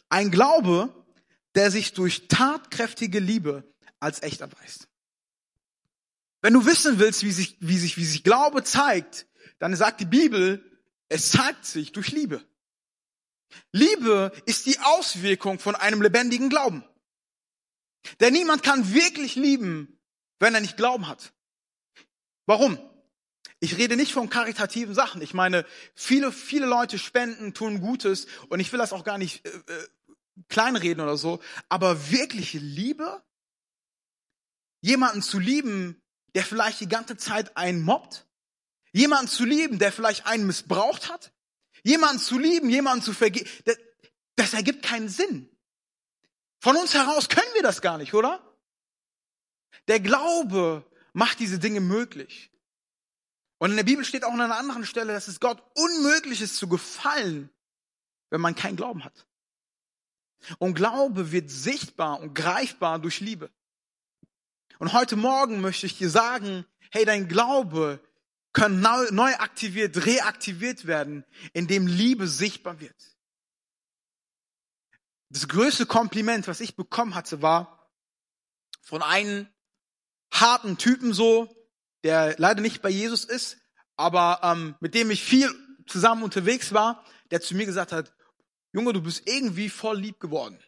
Ein 0.08 0.30
Glaube, 0.30 0.94
der 1.58 1.72
sich 1.72 1.92
durch 1.92 2.28
tatkräftige 2.28 3.18
Liebe 3.18 3.64
als 3.98 4.22
echt 4.22 4.42
erweist. 4.42 4.86
Wenn 6.40 6.52
du 6.52 6.64
wissen 6.66 7.00
willst, 7.00 7.24
wie 7.24 7.32
sich, 7.32 7.56
wie 7.58 7.76
sich, 7.76 7.96
wie 7.96 8.04
sich 8.04 8.22
Glaube 8.22 8.62
zeigt, 8.62 9.26
dann 9.58 9.74
sagt 9.74 10.00
die 10.00 10.06
Bibel, 10.06 10.64
es 11.08 11.30
zeigt 11.30 11.64
sich 11.64 11.90
durch 11.90 12.12
Liebe. 12.12 12.46
Liebe 13.72 14.30
ist 14.46 14.66
die 14.66 14.78
Auswirkung 14.78 15.58
von 15.58 15.74
einem 15.74 16.00
lebendigen 16.00 16.48
Glauben. 16.48 16.84
Denn 18.20 18.34
niemand 18.34 18.62
kann 18.62 18.94
wirklich 18.94 19.34
lieben, 19.34 19.98
wenn 20.38 20.54
er 20.54 20.60
nicht 20.60 20.76
Glauben 20.76 21.08
hat. 21.08 21.32
Warum? 22.46 22.78
Ich 23.58 23.78
rede 23.78 23.96
nicht 23.96 24.12
von 24.12 24.30
karitativen 24.30 24.94
Sachen. 24.94 25.22
Ich 25.22 25.34
meine, 25.34 25.66
viele, 25.96 26.30
viele 26.30 26.66
Leute 26.66 27.00
spenden, 27.00 27.52
tun 27.52 27.80
Gutes 27.80 28.28
und 28.48 28.60
ich 28.60 28.70
will 28.70 28.78
das 28.78 28.92
auch 28.92 29.02
gar 29.02 29.18
nicht 29.18 29.44
äh, 29.44 29.48
äh 29.48 29.88
kleinreden 30.48 31.02
oder 31.02 31.16
so, 31.16 31.40
aber 31.68 32.10
wirkliche 32.10 32.58
Liebe, 32.58 33.22
jemanden 34.80 35.22
zu 35.22 35.38
lieben, 35.38 36.00
der 36.34 36.44
vielleicht 36.44 36.80
die 36.80 36.88
ganze 36.88 37.16
Zeit 37.16 37.56
einen 37.56 37.82
mobbt, 37.82 38.26
jemanden 38.92 39.28
zu 39.28 39.44
lieben, 39.44 39.78
der 39.78 39.92
vielleicht 39.92 40.26
einen 40.26 40.46
missbraucht 40.46 41.10
hat, 41.10 41.32
jemanden 41.82 42.20
zu 42.20 42.38
lieben, 42.38 42.70
jemanden 42.70 43.04
zu 43.04 43.12
vergeben, 43.12 43.48
das, 43.64 43.76
das 44.36 44.54
ergibt 44.54 44.82
keinen 44.82 45.08
Sinn. 45.08 45.48
Von 46.60 46.76
uns 46.76 46.94
heraus 46.94 47.28
können 47.28 47.54
wir 47.54 47.62
das 47.62 47.82
gar 47.82 47.98
nicht, 47.98 48.14
oder? 48.14 48.44
Der 49.86 50.00
Glaube 50.00 50.84
macht 51.12 51.38
diese 51.40 51.58
Dinge 51.58 51.80
möglich. 51.80 52.50
Und 53.58 53.70
in 53.70 53.76
der 53.76 53.84
Bibel 53.84 54.04
steht 54.04 54.24
auch 54.24 54.32
an 54.32 54.40
einer 54.40 54.56
anderen 54.56 54.86
Stelle, 54.86 55.12
dass 55.12 55.28
es 55.28 55.40
Gott 55.40 55.62
unmöglich 55.76 56.40
ist 56.40 56.56
zu 56.56 56.68
gefallen, 56.68 57.50
wenn 58.30 58.40
man 58.40 58.54
keinen 58.54 58.76
Glauben 58.76 59.04
hat. 59.04 59.27
Und 60.58 60.74
Glaube 60.74 61.32
wird 61.32 61.50
sichtbar 61.50 62.20
und 62.20 62.34
greifbar 62.34 62.98
durch 62.98 63.20
Liebe. 63.20 63.50
Und 64.78 64.92
heute 64.92 65.16
Morgen 65.16 65.60
möchte 65.60 65.86
ich 65.86 65.98
dir 65.98 66.08
sagen, 66.08 66.64
hey, 66.90 67.04
dein 67.04 67.28
Glaube 67.28 68.00
kann 68.52 68.80
neu 68.80 69.34
aktiviert, 69.34 70.06
reaktiviert 70.06 70.86
werden, 70.86 71.24
indem 71.52 71.86
Liebe 71.86 72.26
sichtbar 72.26 72.80
wird. 72.80 72.96
Das 75.30 75.48
größte 75.48 75.86
Kompliment, 75.86 76.48
was 76.48 76.60
ich 76.60 76.74
bekommen 76.74 77.14
hatte, 77.14 77.42
war 77.42 77.92
von 78.80 79.02
einem 79.02 79.48
harten 80.32 80.78
Typen 80.78 81.12
so, 81.12 81.54
der 82.04 82.36
leider 82.38 82.62
nicht 82.62 82.80
bei 82.80 82.88
Jesus 82.88 83.24
ist, 83.24 83.58
aber 83.96 84.40
ähm, 84.42 84.76
mit 84.80 84.94
dem 84.94 85.10
ich 85.10 85.22
viel 85.22 85.50
zusammen 85.86 86.22
unterwegs 86.22 86.72
war, 86.72 87.04
der 87.30 87.40
zu 87.40 87.54
mir 87.54 87.66
gesagt 87.66 87.92
hat, 87.92 88.14
Junge, 88.72 88.92
du 88.92 89.02
bist 89.02 89.22
irgendwie 89.26 89.68
voll 89.68 89.98
lieb 89.98 90.20
geworden. 90.20 90.58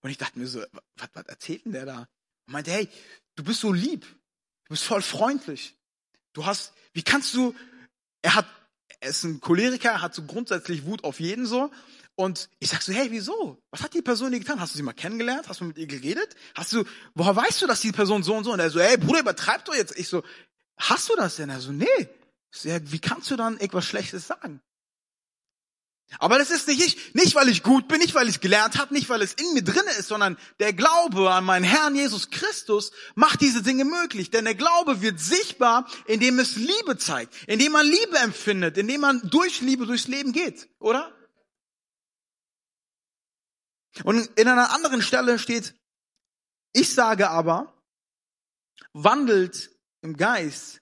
Und 0.00 0.10
ich 0.10 0.18
dachte 0.18 0.38
mir 0.38 0.46
so, 0.46 0.62
was, 0.96 1.08
was 1.12 1.26
erzählt 1.26 1.64
denn 1.64 1.72
der 1.72 1.86
da? 1.86 1.98
Und 2.46 2.52
meinte, 2.52 2.70
hey, 2.70 2.88
du 3.34 3.44
bist 3.44 3.60
so 3.60 3.72
lieb, 3.72 4.02
du 4.02 4.70
bist 4.70 4.84
voll 4.84 5.02
freundlich. 5.02 5.76
Du 6.32 6.46
hast, 6.46 6.72
wie 6.92 7.02
kannst 7.02 7.34
du, 7.34 7.54
er 8.22 8.36
hat, 8.36 8.46
er 9.00 9.10
ist 9.10 9.24
ein 9.24 9.40
Choleriker, 9.40 9.90
er 9.90 10.02
hat 10.02 10.14
so 10.14 10.22
grundsätzlich 10.24 10.84
Wut 10.84 11.04
auf 11.04 11.20
jeden 11.20 11.46
so. 11.46 11.70
Und 12.14 12.48
ich 12.58 12.70
sag 12.70 12.82
so, 12.82 12.92
hey, 12.92 13.10
wieso? 13.10 13.62
Was 13.70 13.82
hat 13.82 13.94
die 13.94 14.02
Person 14.02 14.32
dir 14.32 14.40
getan? 14.40 14.60
Hast 14.60 14.74
du 14.74 14.76
sie 14.76 14.82
mal 14.82 14.92
kennengelernt? 14.92 15.48
Hast 15.48 15.60
du 15.60 15.64
mit 15.64 15.78
ihr 15.78 15.86
geredet? 15.86 16.34
Hast 16.54 16.72
du, 16.72 16.84
woher 17.14 17.36
weißt 17.36 17.62
du, 17.62 17.66
dass 17.66 17.80
die 17.80 17.92
Person 17.92 18.24
so 18.24 18.34
und 18.34 18.44
so? 18.44 18.52
Und 18.52 18.60
er 18.60 18.70
so, 18.70 18.80
hey, 18.80 18.96
Bruder, 18.96 19.20
übertreib 19.20 19.64
doch 19.64 19.74
jetzt. 19.74 19.96
Ich 19.96 20.08
so, 20.08 20.24
hast 20.76 21.08
du 21.08 21.16
das 21.16 21.36
denn? 21.36 21.50
Er 21.50 21.60
so, 21.60 21.70
nee. 21.70 21.86
So, 22.50 22.68
ja, 22.68 22.78
wie 22.90 22.98
kannst 22.98 23.30
du 23.30 23.36
dann 23.36 23.58
etwas 23.58 23.84
Schlechtes 23.84 24.26
sagen? 24.26 24.60
Aber 26.18 26.38
das 26.38 26.50
ist 26.50 26.66
nicht 26.68 26.80
ich, 26.80 27.14
nicht 27.14 27.34
weil 27.34 27.50
ich 27.50 27.62
gut 27.62 27.86
bin, 27.86 27.98
nicht 27.98 28.14
weil 28.14 28.28
ich 28.28 28.40
gelernt 28.40 28.78
habe, 28.78 28.94
nicht 28.94 29.10
weil 29.10 29.20
es 29.20 29.34
in 29.34 29.52
mir 29.52 29.62
drinne 29.62 29.90
ist, 29.98 30.08
sondern 30.08 30.38
der 30.58 30.72
Glaube 30.72 31.30
an 31.30 31.44
meinen 31.44 31.64
Herrn 31.64 31.94
Jesus 31.94 32.30
Christus 32.30 32.92
macht 33.14 33.42
diese 33.42 33.62
Dinge 33.62 33.84
möglich. 33.84 34.30
Denn 34.30 34.46
der 34.46 34.54
Glaube 34.54 35.02
wird 35.02 35.20
sichtbar, 35.20 35.86
indem 36.06 36.38
es 36.38 36.56
Liebe 36.56 36.96
zeigt, 36.96 37.34
indem 37.46 37.72
man 37.72 37.86
Liebe 37.86 38.16
empfindet, 38.18 38.78
indem 38.78 39.02
man 39.02 39.20
durch 39.28 39.60
Liebe 39.60 39.86
durchs 39.86 40.08
Leben 40.08 40.32
geht, 40.32 40.68
oder? 40.78 41.14
Und 44.04 44.26
in 44.38 44.48
einer 44.48 44.72
anderen 44.72 45.02
Stelle 45.02 45.38
steht, 45.38 45.74
ich 46.72 46.94
sage 46.94 47.28
aber, 47.28 47.74
wandelt 48.92 49.70
im 50.00 50.16
Geist, 50.16 50.80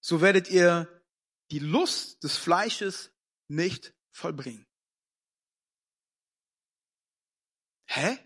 so 0.00 0.20
werdet 0.20 0.48
ihr 0.48 0.88
die 1.50 1.58
Lust 1.58 2.22
des 2.22 2.36
Fleisches 2.36 3.10
nicht 3.48 3.94
vollbringen. 4.20 4.66
Hä? 7.86 8.18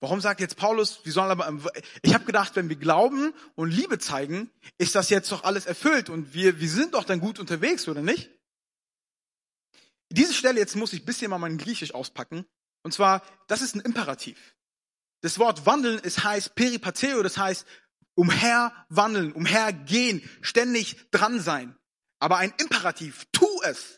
Warum 0.00 0.20
sagt 0.20 0.40
jetzt 0.40 0.56
Paulus, 0.56 1.00
wir 1.04 1.12
sollen 1.12 1.30
aber, 1.30 1.72
ich 2.02 2.14
habe 2.14 2.24
gedacht, 2.24 2.54
wenn 2.54 2.68
wir 2.68 2.76
glauben 2.76 3.32
und 3.56 3.70
Liebe 3.70 3.98
zeigen, 3.98 4.50
ist 4.76 4.94
das 4.94 5.10
jetzt 5.10 5.32
doch 5.32 5.42
alles 5.42 5.66
erfüllt 5.66 6.08
und 6.08 6.34
wir, 6.34 6.60
wir 6.60 6.68
sind 6.68 6.94
doch 6.94 7.04
dann 7.04 7.18
gut 7.18 7.40
unterwegs, 7.40 7.88
oder 7.88 8.02
nicht? 8.02 8.30
Diese 10.10 10.34
Stelle, 10.34 10.60
jetzt 10.60 10.76
muss 10.76 10.92
ich 10.92 11.02
ein 11.02 11.06
bisschen 11.06 11.30
mal 11.30 11.38
mein 11.38 11.58
Griechisch 11.58 11.94
auspacken. 11.94 12.46
Und 12.82 12.92
zwar, 12.92 13.22
das 13.48 13.60
ist 13.60 13.74
ein 13.74 13.80
Imperativ. 13.80 14.54
Das 15.20 15.38
Wort 15.38 15.66
wandeln, 15.66 16.00
es 16.02 16.22
heißt 16.22 16.54
peripateo, 16.54 17.22
das 17.22 17.36
heißt 17.36 17.66
umherwandeln, 18.14 19.32
umhergehen, 19.32 20.28
ständig 20.40 21.10
dran 21.10 21.40
sein. 21.40 21.76
Aber 22.20 22.36
ein 22.38 22.52
Imperativ, 22.58 23.26
tu 23.32 23.46
es. 23.62 23.97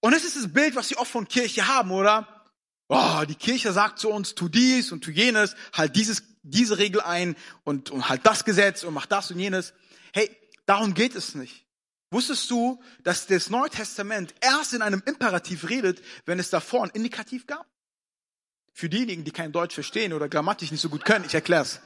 Und 0.00 0.12
es 0.12 0.24
ist 0.24 0.36
das 0.36 0.52
Bild, 0.52 0.76
was 0.76 0.90
wir 0.90 0.98
oft 0.98 1.10
von 1.10 1.28
Kirche 1.28 1.66
haben, 1.66 1.90
oder? 1.90 2.46
Oh, 2.88 3.22
die 3.26 3.34
Kirche 3.34 3.72
sagt 3.72 3.98
zu 3.98 4.10
uns, 4.10 4.34
tu 4.34 4.48
dies 4.48 4.92
und 4.92 5.02
tu 5.02 5.10
jenes, 5.10 5.56
halt 5.72 5.96
dieses, 5.96 6.22
diese 6.42 6.78
Regel 6.78 7.00
ein 7.00 7.36
und, 7.64 7.90
und 7.90 8.08
halt 8.08 8.26
das 8.26 8.44
Gesetz 8.44 8.84
und 8.84 8.94
mach 8.94 9.06
das 9.06 9.30
und 9.30 9.38
jenes. 9.38 9.72
Hey, 10.12 10.30
darum 10.66 10.94
geht 10.94 11.14
es 11.14 11.34
nicht. 11.34 11.64
Wusstest 12.10 12.50
du, 12.50 12.80
dass 13.02 13.26
das 13.26 13.50
Neue 13.50 13.70
Testament 13.70 14.34
erst 14.40 14.74
in 14.74 14.82
einem 14.82 15.02
Imperativ 15.04 15.68
redet, 15.68 16.00
wenn 16.26 16.38
es 16.38 16.50
davor 16.50 16.84
ein 16.84 16.90
Indikativ 16.90 17.46
gab? 17.46 17.66
Für 18.72 18.88
diejenigen, 18.88 19.24
die 19.24 19.30
kein 19.30 19.52
Deutsch 19.52 19.74
verstehen 19.74 20.12
oder 20.12 20.28
grammatisch 20.28 20.70
nicht 20.70 20.80
so 20.80 20.88
gut 20.88 21.04
können, 21.04 21.24
ich 21.24 21.34
erklär's. 21.34 21.80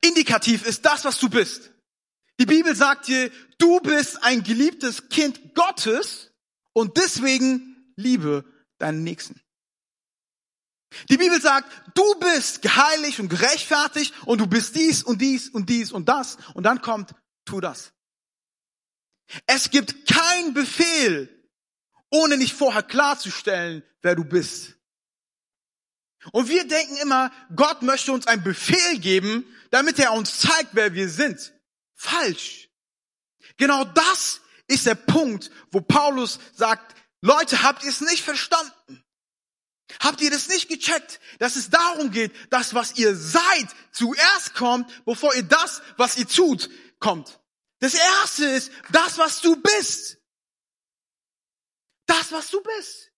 Indikativ 0.00 0.64
ist 0.64 0.84
das, 0.84 1.04
was 1.04 1.18
du 1.18 1.28
bist. 1.28 1.73
Die 2.40 2.46
Bibel 2.46 2.74
sagt 2.74 3.06
dir, 3.06 3.30
du 3.58 3.80
bist 3.80 4.22
ein 4.22 4.42
geliebtes 4.42 5.08
Kind 5.08 5.54
Gottes 5.54 6.32
und 6.72 6.96
deswegen 6.96 7.92
liebe 7.96 8.44
deinen 8.78 9.04
Nächsten. 9.04 9.40
Die 11.08 11.16
Bibel 11.16 11.40
sagt, 11.40 11.70
du 11.94 12.14
bist 12.20 12.62
geheiligt 12.62 13.18
und 13.18 13.28
gerechtfertigt 13.28 14.14
und 14.26 14.40
du 14.40 14.46
bist 14.46 14.76
dies 14.76 15.02
und 15.02 15.20
dies 15.20 15.48
und 15.48 15.68
dies 15.68 15.92
und 15.92 16.08
das 16.08 16.38
und 16.54 16.64
dann 16.64 16.82
kommt, 16.82 17.14
tu 17.44 17.60
das. 17.60 17.92
Es 19.46 19.70
gibt 19.70 20.06
kein 20.06 20.54
Befehl, 20.54 21.30
ohne 22.10 22.36
nicht 22.36 22.54
vorher 22.54 22.82
klarzustellen, 22.82 23.82
wer 24.02 24.14
du 24.14 24.24
bist. 24.24 24.74
Und 26.32 26.48
wir 26.48 26.66
denken 26.66 26.96
immer, 26.96 27.30
Gott 27.54 27.82
möchte 27.82 28.12
uns 28.12 28.26
einen 28.26 28.42
Befehl 28.42 28.98
geben, 28.98 29.44
damit 29.70 29.98
er 29.98 30.12
uns 30.12 30.38
zeigt, 30.38 30.70
wer 30.72 30.94
wir 30.94 31.08
sind. 31.08 31.52
Falsch. 31.94 32.68
Genau 33.56 33.84
das 33.84 34.40
ist 34.66 34.86
der 34.86 34.94
Punkt, 34.94 35.50
wo 35.70 35.80
Paulus 35.80 36.38
sagt, 36.54 36.96
Leute, 37.20 37.62
habt 37.62 37.84
ihr 37.84 37.90
es 37.90 38.00
nicht 38.00 38.22
verstanden? 38.22 39.04
Habt 40.00 40.20
ihr 40.20 40.30
das 40.30 40.48
nicht 40.48 40.68
gecheckt, 40.68 41.20
dass 41.38 41.56
es 41.56 41.70
darum 41.70 42.10
geht, 42.10 42.32
dass 42.50 42.74
was 42.74 42.96
ihr 42.96 43.14
seid 43.14 43.68
zuerst 43.92 44.54
kommt, 44.54 45.04
bevor 45.04 45.34
ihr 45.34 45.42
das, 45.42 45.82
was 45.96 46.16
ihr 46.16 46.26
tut, 46.26 46.70
kommt? 46.98 47.40
Das 47.80 47.94
erste 47.94 48.46
ist 48.46 48.72
das, 48.90 49.18
was 49.18 49.40
du 49.40 49.56
bist. 49.56 50.18
Das, 52.06 52.32
was 52.32 52.50
du 52.50 52.62
bist. 52.62 53.12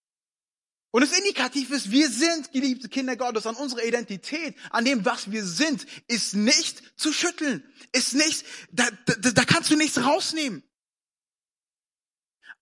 Und 0.96 1.02
das 1.02 1.12
Indikativ 1.12 1.72
ist, 1.72 1.90
wir 1.90 2.08
sind 2.08 2.52
geliebte 2.52 2.88
Kinder 2.88 3.16
Gottes. 3.16 3.46
An 3.46 3.54
unserer 3.56 3.84
Identität, 3.84 4.56
an 4.70 4.86
dem, 4.86 5.04
was 5.04 5.30
wir 5.30 5.44
sind, 5.44 5.86
ist 6.08 6.32
nicht 6.32 6.98
zu 6.98 7.12
schütteln. 7.12 7.62
Ist 7.92 8.14
nicht, 8.14 8.46
da, 8.72 8.88
da, 9.04 9.30
da 9.30 9.44
kannst 9.44 9.70
du 9.70 9.76
nichts 9.76 10.02
rausnehmen. 10.02 10.62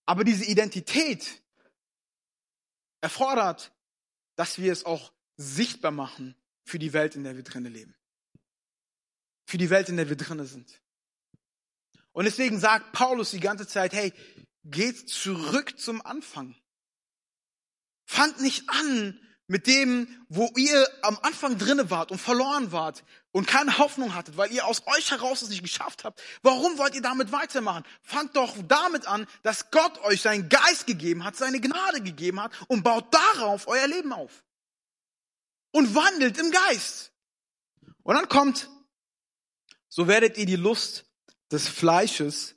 Aber 0.05 0.25
diese 0.25 0.47
Identität 0.47 1.45
erfordert, 3.01 3.73
dass 4.35 4.59
wir 4.59 4.73
es 4.73 4.85
auch 4.85 5.13
sichtbar 5.37 5.93
machen 5.93 6.35
für 6.65 6.81
die 6.81 6.93
Welt, 6.93 7.15
in 7.15 7.23
der 7.23 7.37
wir 7.37 7.45
drinnen 7.45 7.73
leben. 7.73 7.95
Für 9.47 9.59
die 9.59 9.71
Welt, 9.71 9.89
in 9.89 9.97
der 9.97 10.09
wir 10.09 10.17
drinnen 10.17 10.45
sind. 10.49 10.83
Und 12.11 12.25
deswegen 12.25 12.59
sagt 12.59 12.91
Paulus 12.91 13.31
die 13.31 13.39
ganze 13.39 13.69
Zeit, 13.69 13.93
hey, 13.93 14.13
geht 14.65 15.09
zurück 15.09 15.79
zum 15.79 16.05
Anfang. 16.05 16.57
Fangt 18.05 18.41
nicht 18.41 18.69
an 18.69 19.21
mit 19.47 19.67
dem, 19.67 20.09
wo 20.29 20.51
ihr 20.57 20.89
am 21.03 21.19
Anfang 21.23 21.59
drinne 21.59 21.91
wart 21.91 22.11
und 22.11 22.19
verloren 22.19 22.73
wart 22.73 23.05
und 23.33 23.47
keine 23.47 23.79
Hoffnung 23.79 24.15
hattet, 24.15 24.37
weil 24.37 24.53
ihr 24.53 24.67
aus 24.67 24.87
euch 24.87 25.11
heraus 25.11 25.43
es 25.43 25.51
nicht 25.51 25.63
geschafft 25.63 26.05
habt. 26.05 26.23
Warum 26.43 26.79
wollt 26.79 26.95
ihr 26.95 27.03
damit 27.03 27.31
weitermachen? 27.31 27.85
Fangt 28.03 28.37
doch 28.37 28.55
damit 28.67 29.07
an, 29.07 29.27
dass 29.43 29.71
Gott 29.71 29.99
euch 30.05 30.23
seinen 30.23 30.49
Geist 30.49 30.87
gegeben 30.87 31.25
hat, 31.25 31.37
seine 31.37 31.61
Gnade 31.61 32.01
gegeben 32.01 32.41
hat 32.41 32.53
und 32.69 32.83
baut 32.83 33.13
darauf 33.13 33.67
euer 33.69 33.87
Leben 33.87 34.13
auf. 34.13 34.45
Und 35.73 35.95
wandelt 35.95 36.39
im 36.39 36.51
Geist. 36.51 37.13
Und 38.03 38.15
dann 38.15 38.29
kommt, 38.29 38.71
so 39.89 40.09
werdet 40.09 40.39
ihr 40.39 40.47
die 40.47 40.57
Lust 40.57 41.05
des 41.51 41.69
Fleisches 41.69 42.57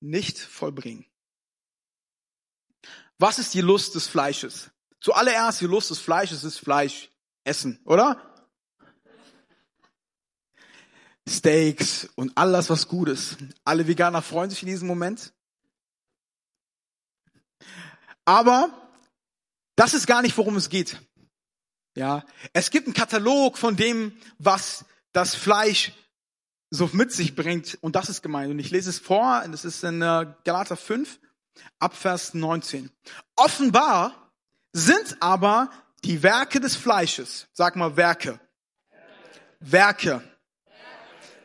nicht 0.00 0.38
vollbringen. 0.38 1.07
Was 3.18 3.38
ist 3.38 3.52
die 3.52 3.60
Lust 3.60 3.94
des 3.94 4.06
Fleisches? 4.06 4.70
Zuallererst 5.00 5.60
die 5.60 5.66
Lust 5.66 5.90
des 5.90 5.98
Fleisches 5.98 6.44
ist 6.44 6.58
Fleisch 6.58 7.10
essen, 7.44 7.80
oder? 7.84 8.22
Steaks 11.28 12.08
und 12.14 12.36
alles, 12.36 12.70
was 12.70 12.88
gut 12.88 13.08
ist. 13.08 13.36
Alle 13.64 13.86
Veganer 13.86 14.22
freuen 14.22 14.50
sich 14.50 14.62
in 14.62 14.68
diesem 14.68 14.88
Moment. 14.88 15.32
Aber 18.24 18.70
das 19.76 19.94
ist 19.94 20.06
gar 20.06 20.22
nicht, 20.22 20.36
worum 20.36 20.56
es 20.56 20.68
geht. 20.68 21.00
Ja, 21.96 22.24
es 22.52 22.70
gibt 22.70 22.86
einen 22.86 22.94
Katalog 22.94 23.58
von 23.58 23.76
dem, 23.76 24.16
was 24.38 24.84
das 25.12 25.34
Fleisch 25.34 25.92
so 26.70 26.88
mit 26.92 27.12
sich 27.12 27.34
bringt. 27.34 27.78
Und 27.80 27.96
das 27.96 28.08
ist 28.08 28.22
gemeint. 28.22 28.50
Und 28.50 28.58
ich 28.58 28.70
lese 28.70 28.90
es 28.90 28.98
vor, 28.98 29.44
das 29.50 29.64
ist 29.64 29.82
in 29.82 30.02
äh, 30.02 30.26
Galater 30.44 30.76
5. 30.76 31.18
ab 31.78 31.96
Vers 31.96 32.34
19. 32.34 32.90
Offenbar 33.36 34.32
sind 34.72 35.16
aber 35.20 35.70
die 36.04 36.22
Werke 36.22 36.60
des 36.60 36.76
Fleisches, 36.76 37.48
sag 37.52 37.76
mal 37.76 37.96
Werke, 37.96 38.40
Werke 39.60 40.22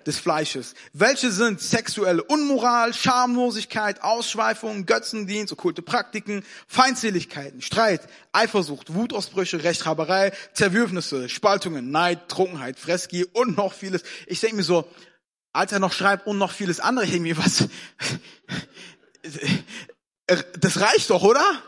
des 0.06 0.20
Fleisches. 0.20 0.76
Welche 0.92 1.32
sind 1.32 1.62
sexuelle 1.62 2.24
Unmoral, 2.24 2.94
Schamlosigkeit, 2.94 4.04
Ausschweifungen, 4.04 4.86
Götzendienst, 4.86 5.54
okkulte 5.54 5.82
Praktiken, 5.82 6.44
Feindseligkeiten, 6.68 7.62
Streit, 7.62 8.02
Eifersucht, 8.32 8.94
Wutausbrüche, 8.94 9.64
Rechthaberei, 9.64 10.34
Zerwürfnisse, 10.54 11.30
Spaltungen, 11.30 11.92
Neid, 11.92 12.30
Trunkenheit, 12.30 12.80
Freski 12.80 13.26
und 13.26 13.58
noch 13.58 13.74
vieles. 13.74 14.04
Ich 14.28 14.40
denke 14.42 14.58
mir 14.58 14.64
so, 14.64 14.88
als 15.54 15.72
er 15.72 15.80
noch 15.80 15.94
schreibt 15.94 16.28
und 16.28 16.38
noch 16.38 16.52
vieles 16.52 16.80
andere, 16.80 17.06
ich 17.06 17.20
mir 17.20 17.38
was, 17.38 17.68
das 20.28 20.80
reicht 20.80 21.10
doch, 21.10 21.24
oder? 21.24 21.64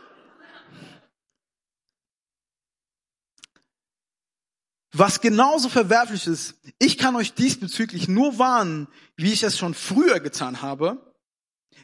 was 4.98 5.20
genauso 5.20 5.68
verwerflich 5.68 6.26
ist. 6.26 6.54
Ich 6.78 6.98
kann 6.98 7.16
euch 7.16 7.34
diesbezüglich 7.34 8.08
nur 8.08 8.38
warnen, 8.38 8.88
wie 9.16 9.32
ich 9.32 9.42
es 9.42 9.58
schon 9.58 9.74
früher 9.74 10.20
getan 10.20 10.62
habe. 10.62 11.14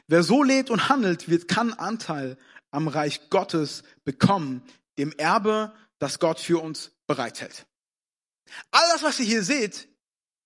Wer 0.07 0.23
so 0.23 0.43
lebt 0.43 0.69
und 0.69 0.89
handelt, 0.89 1.29
wird 1.29 1.47
keinen 1.47 1.73
Anteil 1.73 2.37
am 2.71 2.87
Reich 2.87 3.29
Gottes 3.29 3.83
bekommen, 4.03 4.63
dem 4.97 5.11
Erbe, 5.13 5.73
das 5.99 6.19
Gott 6.19 6.39
für 6.39 6.61
uns 6.61 6.91
bereithält. 7.07 7.65
All 8.71 8.83
das, 8.91 9.03
was 9.03 9.19
ihr 9.19 9.25
hier 9.25 9.43
seht, 9.43 9.87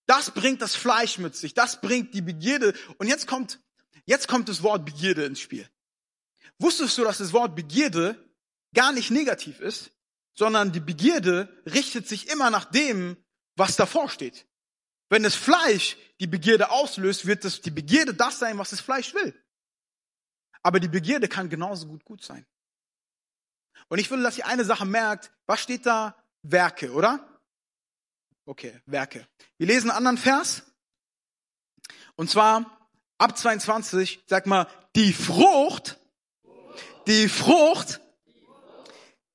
das 0.05 0.31
bringt 0.31 0.61
das 0.61 0.75
Fleisch 0.75 1.17
mit 1.17 1.35
sich, 1.35 1.53
das 1.53 1.81
bringt 1.81 2.13
die 2.13 2.21
Begierde. 2.21 2.73
Und 2.97 3.07
jetzt 3.07 3.27
kommt, 3.27 3.59
jetzt 4.05 4.27
kommt 4.27 4.49
das 4.49 4.61
Wort 4.61 4.85
Begierde 4.85 5.25
ins 5.25 5.39
Spiel. 5.39 5.67
Wusstest 6.59 6.97
du, 6.97 7.03
dass 7.03 7.19
das 7.19 7.33
Wort 7.33 7.55
Begierde 7.55 8.23
gar 8.73 8.91
nicht 8.91 9.11
negativ 9.11 9.59
ist? 9.59 9.91
sondern 10.37 10.71
die 10.71 10.79
Begierde 10.79 11.49
richtet 11.65 12.07
sich 12.07 12.29
immer 12.29 12.51
nach 12.51 12.65
dem, 12.65 13.17
was 13.55 13.75
davor 13.75 14.07
steht. 14.07 14.45
Wenn 15.09 15.23
das 15.23 15.35
Fleisch 15.35 15.97
die 16.19 16.27
Begierde 16.27 16.69
auslöst, 16.69 17.25
wird 17.25 17.43
das, 17.43 17.61
die 17.61 17.71
Begierde 17.71 18.13
das 18.13 18.37
sein, 18.37 18.57
was 18.59 18.69
das 18.69 18.79
Fleisch 18.79 19.15
will. 19.15 19.33
Aber 20.61 20.79
die 20.79 20.87
Begierde 20.87 21.27
kann 21.27 21.49
genauso 21.49 21.87
gut 21.87 22.05
gut 22.05 22.23
sein. 22.23 22.45
Und 23.87 23.97
ich 23.97 24.11
will, 24.11 24.21
dass 24.21 24.37
ihr 24.37 24.45
eine 24.45 24.63
Sache 24.63 24.85
merkt. 24.85 25.31
Was 25.47 25.61
steht 25.61 25.85
da? 25.85 26.15
Werke, 26.43 26.91
oder? 26.91 27.41
Okay, 28.45 28.79
Werke. 28.85 29.27
Wir 29.57 29.67
lesen 29.67 29.89
einen 29.89 29.97
anderen 29.97 30.17
Vers. 30.17 30.63
Und 32.15 32.29
zwar 32.29 32.87
ab 33.17 33.35
22, 33.35 34.23
sag 34.27 34.45
mal, 34.45 34.67
die 34.95 35.13
Frucht, 35.13 35.99
die 37.07 37.27
Frucht 37.29 38.01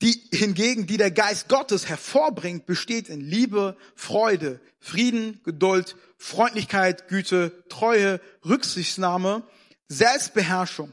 die 0.02 0.20
hingegen, 0.32 0.88
die 0.88 0.96
der 0.96 1.12
Geist 1.12 1.48
Gottes 1.48 1.88
hervorbringt, 1.88 2.66
besteht 2.66 3.08
in 3.08 3.20
Liebe, 3.20 3.76
Freude, 3.94 4.61
Frieden, 4.80 5.40
Geduld, 5.44 5.96
Freundlichkeit, 6.18 7.06
Güte, 7.06 7.64
Treue, 7.68 8.20
Rücksichtsnahme, 8.44 9.44
Selbstbeherrschung. 9.88 10.92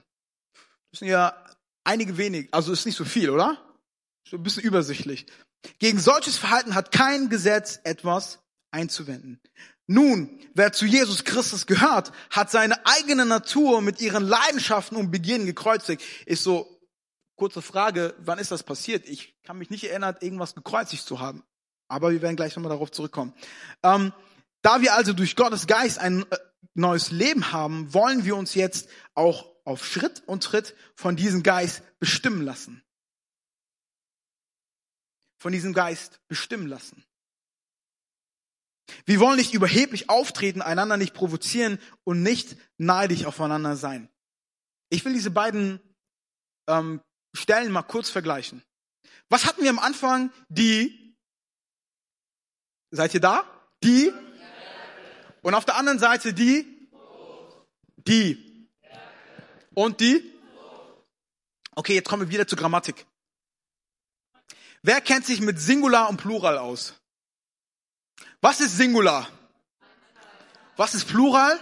Das 0.91 0.99
sind 0.99 1.07
ja 1.07 1.33
einige 1.83 2.17
wenig, 2.17 2.49
also 2.51 2.71
ist 2.71 2.85
nicht 2.85 2.97
so 2.97 3.05
viel, 3.05 3.31
oder? 3.31 3.57
So 4.27 4.37
ein 4.37 4.43
bisschen 4.43 4.63
übersichtlich. 4.63 5.25
Gegen 5.79 5.99
solches 5.99 6.37
Verhalten 6.37 6.75
hat 6.75 6.91
kein 6.91 7.29
Gesetz 7.29 7.79
etwas 7.83 8.39
einzuwenden. 8.69 9.41
Nun, 9.91 10.39
wer 10.53 10.71
zu 10.71 10.85
Jesus 10.85 11.23
Christus 11.23 11.65
gehört, 11.65 12.11
hat 12.29 12.51
seine 12.51 12.85
eigene 12.85 13.25
Natur 13.25 13.81
mit 13.81 14.01
ihren 14.01 14.23
Leidenschaften 14.23 14.97
und 14.97 15.09
Begierden 15.09 15.47
gekreuzigt. 15.47 16.03
Ist 16.25 16.43
so 16.43 16.79
Kurze 17.39 17.61
Frage, 17.61 18.15
wann 18.17 18.37
ist 18.37 18.51
das 18.51 18.63
passiert? 18.63 19.07
Ich 19.07 19.33
kann 19.43 19.57
mich 19.57 19.69
nicht 19.69 19.85
erinnern, 19.85 20.17
irgendwas 20.19 20.55
gekreuzigt 20.55 21.05
zu 21.05 21.21
haben. 21.21 21.41
Aber 21.87 22.11
wir 22.11 22.21
werden 22.21 22.35
gleich 22.35 22.53
nochmal 22.53 22.69
darauf 22.69 22.91
zurückkommen. 22.91 23.33
Ähm, 23.81 24.11
da 24.61 24.81
wir 24.81 24.93
also 24.93 25.13
durch 25.13 25.37
Gottes 25.37 25.65
Geist 25.65 25.99
ein 25.99 26.29
äh, 26.29 26.37
neues 26.73 27.11
Leben 27.11 27.53
haben, 27.53 27.93
wollen 27.93 28.25
wir 28.25 28.35
uns 28.35 28.55
jetzt 28.55 28.89
auch 29.13 29.49
auf 29.63 29.85
Schritt 29.85 30.21
und 30.27 30.43
Tritt 30.43 30.75
von 30.95 31.15
diesem 31.15 31.41
Geist 31.41 31.81
bestimmen 31.99 32.41
lassen. 32.41 32.83
Von 35.37 35.53
diesem 35.53 35.71
Geist 35.71 36.19
bestimmen 36.27 36.67
lassen. 36.67 37.05
Wir 39.05 39.19
wollen 39.19 39.37
nicht 39.37 39.53
überheblich 39.53 40.09
auftreten, 40.09 40.61
einander 40.61 40.97
nicht 40.97 41.13
provozieren 41.13 41.79
und 42.03 42.23
nicht 42.23 42.57
neidisch 42.77 43.25
aufeinander 43.25 43.75
sein. 43.75 44.09
Ich 44.89 45.05
will 45.05 45.13
diese 45.13 45.31
beiden 45.31 45.79
ähm, 46.67 47.01
Stellen 47.33 47.71
mal 47.71 47.83
kurz 47.83 48.09
vergleichen. 48.09 48.63
Was 49.29 49.45
hatten 49.45 49.61
wir 49.61 49.69
am 49.69 49.79
Anfang? 49.79 50.31
Die, 50.49 51.15
seid 52.91 53.13
ihr 53.13 53.19
da? 53.19 53.43
Die. 53.83 54.11
Und 55.41 55.53
auf 55.53 55.65
der 55.65 55.77
anderen 55.77 55.99
Seite 55.99 56.33
die. 56.33 56.89
Die. 57.97 58.67
Und 59.73 59.99
die. 59.99 60.33
Okay, 61.75 61.95
jetzt 61.95 62.09
kommen 62.09 62.23
wir 62.23 62.29
wieder 62.29 62.47
zur 62.47 62.57
Grammatik. 62.57 63.05
Wer 64.81 65.01
kennt 65.01 65.25
sich 65.25 65.41
mit 65.41 65.59
Singular 65.59 66.09
und 66.09 66.17
Plural 66.17 66.57
aus? 66.57 66.98
Was 68.41 68.61
ist 68.61 68.77
Singular? 68.77 69.27
Was 70.77 70.93
ist 70.95 71.07
Plural? 71.07 71.59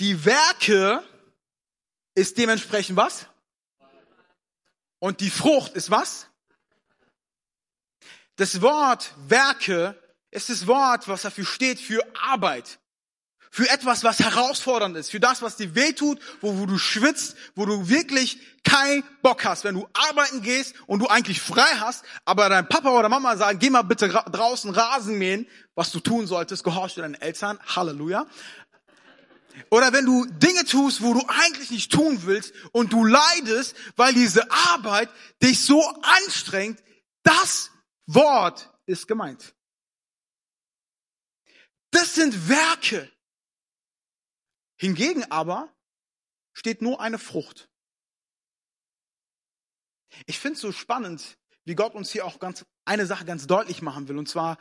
Die 0.00 0.24
Werke 0.24 1.04
ist 2.14 2.36
dementsprechend 2.38 2.96
was? 2.96 3.26
Und 4.98 5.20
die 5.20 5.30
Frucht 5.30 5.72
ist 5.72 5.90
was? 5.90 6.26
Das 8.36 8.60
Wort 8.62 9.14
Werke 9.28 10.00
ist 10.30 10.48
das 10.48 10.66
Wort, 10.66 11.06
was 11.08 11.22
dafür 11.22 11.44
steht 11.44 11.78
für 11.78 12.02
Arbeit. 12.16 12.78
Für 13.52 13.68
etwas, 13.68 14.04
was 14.04 14.20
herausfordernd 14.20 14.96
ist. 14.96 15.10
Für 15.10 15.18
das, 15.18 15.42
was 15.42 15.56
dir 15.56 15.74
wehtut, 15.74 16.20
wo, 16.40 16.56
wo 16.58 16.66
du 16.66 16.78
schwitzt, 16.78 17.36
wo 17.56 17.66
du 17.66 17.88
wirklich 17.88 18.38
keinen 18.62 19.02
Bock 19.22 19.44
hast. 19.44 19.64
Wenn 19.64 19.74
du 19.74 19.88
arbeiten 19.92 20.42
gehst 20.42 20.74
und 20.86 21.00
du 21.00 21.08
eigentlich 21.08 21.40
frei 21.40 21.68
hast, 21.80 22.04
aber 22.24 22.48
dein 22.48 22.68
Papa 22.68 22.90
oder 22.90 23.08
Mama 23.08 23.36
sagen, 23.36 23.58
geh 23.58 23.68
mal 23.68 23.82
bitte 23.82 24.08
draußen 24.08 24.70
Rasen 24.70 25.18
mähen, 25.18 25.48
was 25.74 25.90
du 25.90 25.98
tun 25.98 26.28
solltest, 26.28 26.62
gehorchst 26.62 26.96
du 26.96 27.00
deinen 27.00 27.14
Eltern. 27.14 27.58
Halleluja. 27.66 28.26
Oder 29.68 29.92
wenn 29.92 30.06
du 30.06 30.26
Dinge 30.26 30.64
tust, 30.64 31.02
wo 31.02 31.12
du 31.12 31.24
eigentlich 31.26 31.72
nicht 31.72 31.90
tun 31.90 32.20
willst 32.22 32.54
und 32.70 32.92
du 32.92 33.04
leidest, 33.04 33.74
weil 33.96 34.14
diese 34.14 34.48
Arbeit 34.50 35.10
dich 35.42 35.64
so 35.64 35.84
anstrengt, 36.02 36.80
das 37.24 37.70
Wort 38.06 38.70
ist 38.86 39.08
gemeint. 39.08 39.54
Das 41.90 42.14
sind 42.14 42.48
Werke. 42.48 43.10
Hingegen 44.80 45.30
aber 45.30 45.70
steht 46.54 46.80
nur 46.80 47.02
eine 47.02 47.18
Frucht. 47.18 47.68
Ich 50.24 50.38
finde 50.38 50.54
es 50.54 50.62
so 50.62 50.72
spannend, 50.72 51.36
wie 51.66 51.74
Gott 51.74 51.94
uns 51.94 52.10
hier 52.10 52.24
auch 52.24 52.38
ganz 52.38 52.64
eine 52.86 53.04
Sache 53.04 53.26
ganz 53.26 53.46
deutlich 53.46 53.82
machen 53.82 54.08
will. 54.08 54.16
Und 54.16 54.26
zwar, 54.26 54.56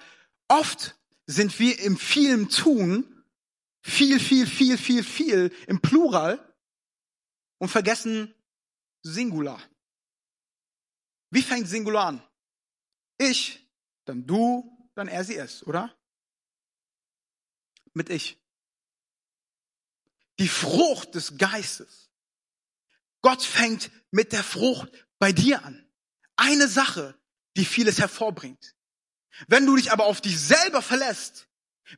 oft 0.50 1.00
sind 1.26 1.58
wir 1.58 1.80
im 1.80 1.98
vielen 1.98 2.50
Tun 2.50 3.24
viel, 3.82 4.20
viel, 4.20 4.46
viel, 4.46 4.78
viel, 4.78 5.06
viel 5.06 5.56
im 5.68 5.80
Plural 5.80 6.54
und 7.58 7.70
vergessen 7.70 8.36
Singular. 9.02 9.62
Wie 11.30 11.44
fängt 11.44 11.70
Singular 11.70 12.08
an? 12.08 12.24
Ich, 13.18 13.66
dann 14.04 14.28
du, 14.28 14.92
dann 14.96 15.08
er, 15.08 15.24
sie, 15.24 15.38
es, 15.38 15.66
oder? 15.66 15.98
Mit 17.94 18.10
ich. 18.10 18.38
Die 20.40 20.48
Frucht 20.48 21.16
des 21.16 21.38
Geistes. 21.38 22.10
Gott 23.22 23.44
fängt 23.44 23.92
mit 24.12 24.32
der 24.32 24.44
Frucht 24.44 24.90
bei 25.20 25.32
dir 25.32 25.64
an. 25.64 25.86
Eine 26.38 26.68
Sache, 26.68 27.20
die 27.58 27.66
vieles 27.66 28.00
hervorbringt. 28.00 28.76
Wenn 29.48 29.66
du 29.66 29.76
dich 29.76 29.92
aber 29.92 30.06
auf 30.06 30.22
dich 30.22 30.40
selber 30.40 30.82
verlässt, 30.82 31.48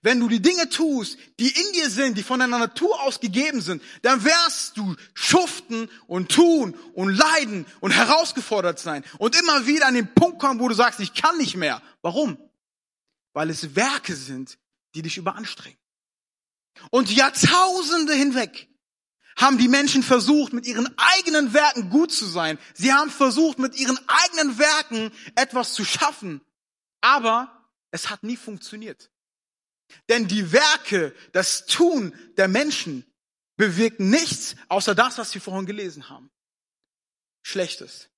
wenn 0.01 0.19
du 0.19 0.29
die 0.29 0.41
Dinge 0.41 0.69
tust, 0.69 1.17
die 1.39 1.49
in 1.49 1.73
dir 1.73 1.89
sind, 1.89 2.17
die 2.17 2.23
von 2.23 2.39
deiner 2.39 2.57
Natur 2.57 3.01
aus 3.01 3.19
gegeben 3.19 3.61
sind, 3.61 3.83
dann 4.03 4.23
wirst 4.23 4.77
du 4.77 4.95
schuften 5.13 5.89
und 6.07 6.31
tun 6.31 6.77
und 6.93 7.13
leiden 7.13 7.65
und 7.81 7.91
herausgefordert 7.91 8.79
sein 8.79 9.03
und 9.17 9.35
immer 9.37 9.67
wieder 9.67 9.87
an 9.87 9.95
den 9.95 10.13
Punkt 10.13 10.39
kommen, 10.39 10.59
wo 10.59 10.69
du 10.69 10.75
sagst, 10.75 10.99
ich 11.01 11.13
kann 11.13 11.37
nicht 11.37 11.57
mehr. 11.57 11.81
Warum? 12.01 12.37
Weil 13.33 13.49
es 13.49 13.75
Werke 13.75 14.15
sind, 14.15 14.57
die 14.95 15.01
dich 15.01 15.17
überanstrengen. 15.17 15.80
Und 16.89 17.11
Jahrtausende 17.11 18.13
hinweg 18.13 18.69
haben 19.37 19.57
die 19.57 19.67
Menschen 19.67 20.03
versucht, 20.03 20.53
mit 20.53 20.65
ihren 20.65 20.93
eigenen 20.97 21.53
Werken 21.53 21.89
gut 21.89 22.11
zu 22.11 22.25
sein. 22.25 22.57
Sie 22.73 22.93
haben 22.93 23.09
versucht, 23.09 23.59
mit 23.59 23.75
ihren 23.75 23.97
eigenen 24.07 24.57
Werken 24.57 25.11
etwas 25.35 25.73
zu 25.73 25.85
schaffen. 25.85 26.41
Aber 27.01 27.69
es 27.91 28.09
hat 28.09 28.23
nie 28.23 28.37
funktioniert. 28.37 29.11
Denn 30.09 30.27
die 30.27 30.51
Werke, 30.51 31.15
das 31.31 31.65
Tun 31.65 32.15
der 32.37 32.47
Menschen 32.47 33.05
bewirkt 33.57 33.99
nichts, 33.99 34.55
außer 34.69 34.95
das, 34.95 35.17
was 35.17 35.33
wir 35.33 35.41
vorhin 35.41 35.65
gelesen 35.65 36.09
haben. 36.09 36.31
Schlechtes. 37.43 38.09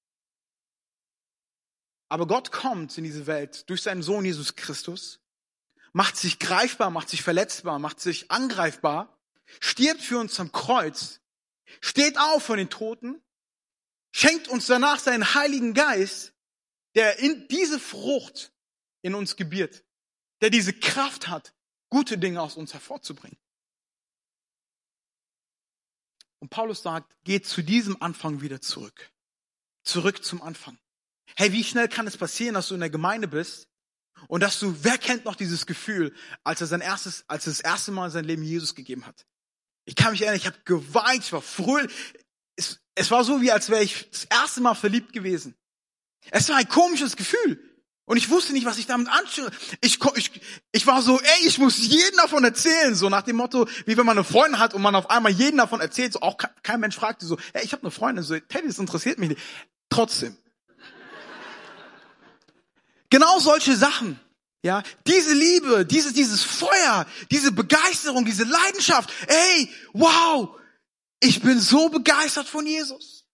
Aber 2.10 2.28
Gott 2.28 2.52
kommt 2.52 2.98
in 2.98 3.04
diese 3.04 3.26
Welt 3.26 3.68
durch 3.70 3.82
seinen 3.82 4.04
Sohn 4.04 4.26
Jesus 4.26 4.56
Christus, 4.56 5.20
macht 5.94 6.18
sich 6.18 6.40
greifbar, 6.40 6.90
macht 6.90 7.10
sich 7.10 7.22
verletzbar, 7.22 7.80
macht 7.80 8.00
sich 8.00 8.30
angreifbar, 8.30 9.18
stirbt 9.60 10.02
für 10.02 10.18
uns 10.18 10.40
am 10.40 10.52
Kreuz, 10.52 11.22
steht 11.80 12.18
auf 12.18 12.44
von 12.44 12.58
den 12.58 12.70
Toten, 12.70 13.22
schenkt 14.12 14.48
uns 14.48 14.66
danach 14.66 15.00
seinen 15.00 15.36
Heiligen 15.36 15.74
Geist, 15.74 16.34
der 16.96 17.20
in 17.20 17.48
diese 17.48 17.80
Frucht 17.80 18.52
in 19.02 19.16
uns 19.16 19.36
gebiert, 19.36 19.84
der 20.42 20.50
diese 20.50 20.74
Kraft 20.74 21.28
hat, 21.28 21.54
gute 21.90 22.18
Dinge 22.18 22.42
aus 22.42 22.58
uns 22.58 22.74
hervorzubringen. 22.74 23.38
Und 26.40 26.50
Paulus 26.50 26.82
sagt, 26.82 27.16
geht 27.24 27.46
zu 27.46 27.62
diesem 27.62 28.02
Anfang 28.02 28.42
wieder 28.42 28.60
zurück. 28.60 29.12
Zurück 29.84 30.26
zum 30.26 30.42
Anfang. 30.42 30.78
Hey, 31.36 31.52
wie 31.54 31.64
schnell 31.64 31.88
kann 31.88 32.06
es 32.06 32.18
passieren, 32.18 32.56
dass 32.56 32.68
du 32.68 32.74
in 32.74 32.82
der 32.82 32.90
Gemeinde 32.90 33.28
bist 33.28 33.70
und 34.28 34.42
dass 34.42 34.60
du, 34.60 34.76
wer 34.82 34.98
kennt 34.98 35.26
noch 35.26 35.36
dieses 35.36 35.66
Gefühl, 35.66 36.14
als 36.44 36.62
er 36.62 36.68
sein 36.68 36.82
erstes, 36.82 37.24
als 37.28 37.48
er 37.48 37.52
das 37.52 37.60
erste 37.60 37.92
Mal 37.92 38.10
sein 38.10 38.26
Leben 38.26 38.44
Jesus 38.44 38.76
gegeben 38.76 39.06
hat? 39.06 39.26
Ich 39.86 39.96
kann 39.96 40.12
mich 40.12 40.22
erinnern, 40.22 40.38
ich 40.38 40.48
habe 40.48 40.58
geweint, 40.66 41.24
ich 41.24 41.34
war 41.34 41.42
fröhlich. 41.42 41.92
Es, 42.56 42.80
es 42.96 43.12
war 43.12 43.24
so, 43.24 43.42
wie 43.42 43.52
als 43.52 43.70
wäre 43.70 43.84
ich 43.84 44.10
das 44.10 44.26
erste 44.26 44.62
Mal 44.62 44.76
verliebt 44.76 45.14
gewesen. 45.14 45.56
Es 46.32 46.50
war 46.50 46.58
ein 46.58 46.70
komisches 46.70 47.16
Gefühl. 47.16 47.60
Und 48.06 48.18
ich 48.18 48.30
wusste 48.30 48.52
nicht, 48.52 48.66
was 48.66 48.78
ich 48.78 48.86
damit 48.86 49.08
anschaue. 49.08 49.50
Ich, 49.80 50.00
ich, 50.16 50.32
ich 50.74 50.88
war 50.88 51.02
so, 51.02 51.20
ey, 51.20 51.48
ich 51.48 51.58
muss 51.58 51.78
jeden 51.78 52.18
davon 52.18 52.44
erzählen. 52.44 52.96
So 52.96 53.10
nach 53.10 53.22
dem 53.22 53.38
Motto, 53.38 53.68
wie 53.86 53.96
wenn 53.96 54.06
man 54.06 54.18
eine 54.18 54.26
Freundin 54.26 54.60
hat 54.60 54.74
und 54.74 54.82
man 54.82 54.96
auf 54.96 55.10
einmal 55.10 55.32
jeden 55.32 55.58
davon 55.58 55.80
erzählt. 55.80 56.14
So 56.14 56.22
auch 56.22 56.38
kein 56.64 56.82
Mensch 56.82 56.96
fragte 56.96 57.26
so, 57.26 57.38
ey, 57.54 57.64
ich 57.64 57.72
habe 57.72 57.84
eine 57.84 57.92
Freundin. 57.92 58.24
So, 58.24 58.38
Teddy, 58.38 58.68
das 58.68 58.78
interessiert 58.78 59.20
mich 59.20 59.30
nicht. 59.30 59.42
Trotzdem. 59.90 60.38
Genau 63.14 63.38
solche 63.38 63.76
Sachen. 63.76 64.20
Ja, 64.64 64.82
diese 65.06 65.36
Liebe, 65.36 65.86
dieses, 65.86 66.14
dieses 66.14 66.42
Feuer, 66.42 67.06
diese 67.30 67.52
Begeisterung, 67.52 68.26
diese 68.26 68.44
Leidenschaft. 68.44 69.14
Ey, 69.28 69.70
wow, 69.94 70.60
ich 71.20 71.40
bin 71.40 71.60
so 71.60 71.90
begeistert 71.90 72.48
von 72.48 72.66
Jesus. 72.66 73.28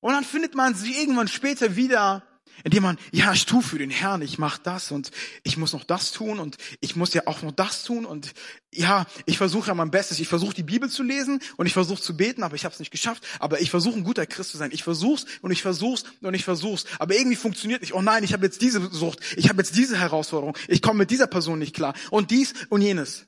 Und 0.00 0.14
dann 0.14 0.24
findet 0.24 0.54
man 0.54 0.74
sie 0.74 0.98
irgendwann 0.98 1.28
später 1.28 1.76
wieder 1.76 2.26
indem 2.64 2.82
man, 2.82 2.98
ja, 3.12 3.32
ich 3.32 3.46
tue 3.46 3.62
für 3.62 3.78
den 3.78 3.90
Herrn, 3.90 4.22
ich 4.22 4.38
mache 4.38 4.60
das 4.62 4.90
und 4.90 5.10
ich 5.42 5.56
muss 5.56 5.72
noch 5.72 5.84
das 5.84 6.12
tun 6.12 6.38
und 6.38 6.56
ich 6.80 6.96
muss 6.96 7.14
ja 7.14 7.22
auch 7.26 7.42
noch 7.42 7.52
das 7.52 7.84
tun 7.84 8.04
und 8.04 8.32
ja, 8.72 9.06
ich 9.24 9.38
versuche 9.38 9.68
ja 9.68 9.74
mein 9.74 9.90
Bestes, 9.90 10.20
ich 10.20 10.28
versuche 10.28 10.54
die 10.54 10.62
Bibel 10.62 10.90
zu 10.90 11.02
lesen 11.02 11.40
und 11.56 11.66
ich 11.66 11.72
versuche 11.72 12.00
zu 12.00 12.16
beten, 12.16 12.42
aber 12.42 12.54
ich 12.54 12.64
habe 12.64 12.72
es 12.72 12.78
nicht 12.78 12.90
geschafft, 12.90 13.24
aber 13.38 13.60
ich 13.60 13.70
versuche 13.70 13.96
ein 13.96 14.04
guter 14.04 14.26
Christ 14.26 14.50
zu 14.50 14.58
sein. 14.58 14.70
Ich 14.72 14.82
versuch's 14.82 15.24
und 15.42 15.50
ich 15.50 15.62
versuch's 15.62 16.04
und 16.20 16.34
ich 16.34 16.44
versuch's, 16.44 16.84
aber 16.98 17.14
irgendwie 17.14 17.36
funktioniert 17.36 17.80
nicht. 17.80 17.94
Oh 17.94 18.02
nein, 18.02 18.24
ich 18.24 18.32
habe 18.32 18.44
jetzt 18.44 18.60
diese 18.60 18.80
Sucht, 18.92 19.20
ich 19.36 19.48
habe 19.48 19.58
jetzt 19.58 19.76
diese 19.76 19.98
Herausforderung, 19.98 20.56
ich 20.68 20.82
komme 20.82 20.98
mit 20.98 21.10
dieser 21.10 21.26
Person 21.26 21.58
nicht 21.58 21.74
klar. 21.74 21.94
Und 22.10 22.30
dies 22.30 22.54
und 22.68 22.82
jenes. 22.82 23.26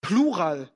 Plural 0.00 0.70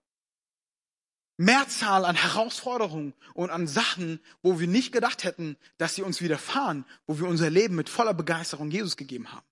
Mehrzahl 1.36 2.04
an 2.04 2.14
Herausforderungen 2.14 3.12
und 3.34 3.50
an 3.50 3.66
Sachen, 3.66 4.20
wo 4.42 4.60
wir 4.60 4.68
nicht 4.68 4.92
gedacht 4.92 5.24
hätten, 5.24 5.56
dass 5.78 5.94
sie 5.94 6.02
uns 6.02 6.20
widerfahren, 6.20 6.84
wo 7.06 7.18
wir 7.18 7.26
unser 7.26 7.50
Leben 7.50 7.74
mit 7.74 7.88
voller 7.88 8.14
Begeisterung 8.14 8.70
Jesus 8.70 8.96
gegeben 8.96 9.32
haben. 9.32 9.46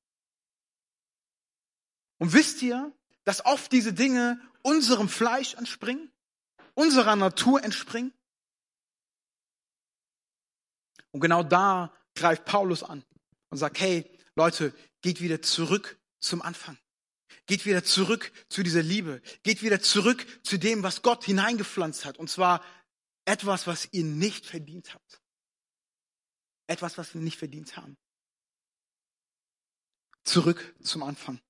Und 2.19 2.33
wisst 2.33 2.63
ihr, 2.63 2.93
dass 3.25 3.45
oft 3.45 3.73
diese 3.73 3.93
Dinge 3.93 4.41
unserem 4.63 5.09
Fleisch 5.09 5.55
entspringen, 5.55 6.13
unserer 6.75 7.17
Natur 7.17 7.65
entspringen? 7.65 8.13
Und 11.11 11.21
genau 11.21 11.43
da 11.43 11.93
greift 12.15 12.45
Paulus 12.45 12.85
an 12.85 13.05
und 13.51 13.59
sagt, 13.59 13.81
hey 13.81 14.09
Leute, 14.37 14.73
geht 15.01 15.21
wieder 15.21 15.43
zurück 15.43 15.99
zum 16.21 16.43
Anfang. 16.43 16.79
Geht 17.47 17.67
wieder 17.67 17.85
zurück 17.85 18.33
zu 18.49 18.63
dieser 18.63 18.83
Liebe. 18.83 19.21
Geht 19.43 19.63
wieder 19.63 19.81
zurück 19.81 20.25
zu 20.45 20.59
dem, 20.59 20.83
was 20.83 21.03
Gott 21.03 21.25
hineingepflanzt 21.25 22.05
hat. 22.05 22.19
Und 22.19 22.29
zwar 22.29 22.65
etwas, 23.25 23.67
was 23.67 23.89
ihr 23.93 24.05
nicht 24.05 24.47
verdient 24.47 24.95
habt. 24.95 25.21
Etwas, 26.67 26.99
was 26.99 27.15
wir 27.15 27.21
nicht 27.21 27.39
verdient 27.39 27.77
haben. 27.77 27.97
Zurück 30.25 30.75
zum 30.83 31.03
Anfang. 31.03 31.41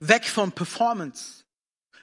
Weg 0.00 0.26
von 0.26 0.52
Performance. 0.52 1.44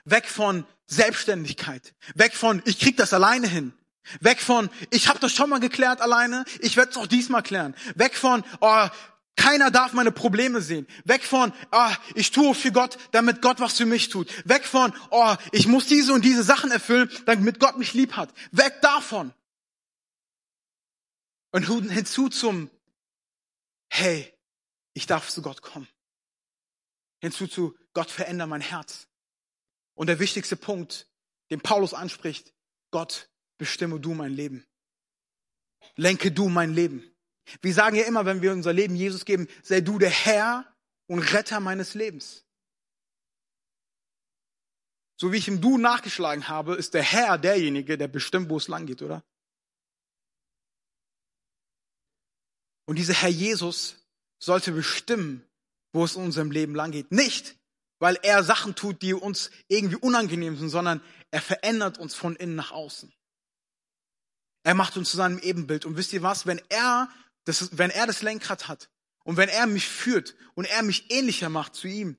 Weg 0.05 0.27
von 0.27 0.65
Selbstständigkeit. 0.87 1.93
Weg 2.15 2.33
von, 2.33 2.61
ich 2.65 2.79
krieg 2.79 2.97
das 2.97 3.13
alleine 3.13 3.47
hin. 3.47 3.73
Weg 4.19 4.41
von, 4.41 4.69
ich 4.89 5.07
habe 5.07 5.19
das 5.19 5.33
schon 5.33 5.49
mal 5.49 5.59
geklärt 5.59 6.01
alleine, 6.01 6.43
ich 6.59 6.75
werde 6.75 6.91
es 6.91 6.97
auch 6.97 7.07
diesmal 7.07 7.43
klären. 7.43 7.75
Weg 7.95 8.15
von, 8.15 8.43
oh, 8.59 8.87
keiner 9.35 9.71
darf 9.71 9.93
meine 9.93 10.11
Probleme 10.11 10.61
sehen. 10.61 10.87
Weg 11.05 11.23
von, 11.23 11.53
ah, 11.71 11.95
ich 12.15 12.31
tue 12.31 12.53
für 12.53 12.71
Gott, 12.71 12.97
damit 13.11 13.41
Gott 13.41 13.59
was 13.59 13.77
für 13.77 13.85
mich 13.85 14.09
tut. 14.09 14.29
Weg 14.47 14.65
von, 14.65 14.93
oh, 15.09 15.35
ich 15.51 15.67
muss 15.67 15.87
diese 15.87 16.13
und 16.13 16.23
diese 16.23 16.43
Sachen 16.43 16.71
erfüllen, 16.71 17.09
damit 17.25 17.59
Gott 17.59 17.77
mich 17.77 17.93
lieb 17.93 18.15
hat. 18.15 18.33
Weg 18.51 18.81
davon. 18.81 19.33
Und 21.51 21.65
hinzu 21.89 22.29
zum, 22.29 22.69
hey, 23.89 24.31
ich 24.93 25.07
darf 25.07 25.29
zu 25.29 25.41
Gott 25.41 25.61
kommen. 25.61 25.87
Hinzu 27.19 27.47
zu, 27.47 27.77
Gott 27.93 28.09
veränder 28.09 28.47
mein 28.47 28.61
Herz. 28.61 29.07
Und 29.95 30.07
der 30.07 30.19
wichtigste 30.19 30.55
Punkt, 30.55 31.07
den 31.49 31.61
Paulus 31.61 31.93
anspricht, 31.93 32.53
Gott, 32.89 33.29
bestimme 33.57 33.99
du 33.99 34.13
mein 34.13 34.33
Leben. 34.33 34.65
Lenke 35.95 36.31
du 36.31 36.49
mein 36.49 36.73
Leben. 36.73 37.10
Wir 37.61 37.73
sagen 37.73 37.95
ja 37.95 38.03
immer, 38.03 38.25
wenn 38.25 38.41
wir 38.41 38.51
unser 38.51 38.73
Leben 38.73 38.95
Jesus 38.95 39.25
geben, 39.25 39.47
sei 39.63 39.81
du 39.81 39.99
der 39.99 40.09
Herr 40.09 40.65
und 41.07 41.19
Retter 41.19 41.59
meines 41.59 41.93
Lebens. 41.93 42.45
So 45.19 45.31
wie 45.31 45.37
ich 45.37 45.47
im 45.47 45.61
Du 45.61 45.77
nachgeschlagen 45.77 46.47
habe, 46.47 46.75
ist 46.75 46.93
der 46.93 47.03
Herr 47.03 47.37
derjenige, 47.37 47.97
der 47.97 48.07
bestimmt, 48.07 48.49
wo 48.49 48.57
es 48.57 48.67
lang 48.67 48.87
geht, 48.87 49.01
oder? 49.01 49.23
Und 52.85 52.95
dieser 52.95 53.13
Herr 53.13 53.29
Jesus 53.29 53.97
sollte 54.39 54.71
bestimmen, 54.71 55.47
wo 55.93 56.03
es 56.03 56.15
in 56.15 56.23
unserem 56.23 56.51
Leben 56.51 56.73
lang 56.73 56.91
geht. 56.91 57.11
Nicht, 57.11 57.55
weil 57.99 58.17
er 58.23 58.43
Sachen 58.43 58.75
tut, 58.75 59.01
die 59.01 59.13
uns 59.13 59.51
irgendwie 59.67 59.97
unangenehm 59.97 60.57
sind, 60.57 60.69
sondern 60.69 61.01
er 61.29 61.41
verändert 61.41 61.99
uns 61.99 62.15
von 62.15 62.35
innen 62.35 62.55
nach 62.55 62.71
außen. 62.71 63.13
Er 64.63 64.73
macht 64.73 64.97
uns 64.97 65.11
zu 65.11 65.17
seinem 65.17 65.39
Ebenbild. 65.39 65.85
Und 65.85 65.97
wisst 65.97 66.13
ihr 66.13 66.23
was? 66.23 66.45
Wenn 66.45 66.61
er 66.69 67.09
das, 67.45 67.77
wenn 67.77 67.89
er 67.89 68.07
das 68.07 68.21
Lenkrad 68.21 68.67
hat 68.67 68.89
und 69.23 69.37
wenn 69.37 69.49
er 69.49 69.67
mich 69.67 69.87
führt 69.87 70.35
und 70.55 70.65
er 70.65 70.83
mich 70.83 71.11
ähnlicher 71.11 71.49
macht 71.49 71.75
zu 71.75 71.87
ihm, 71.87 72.17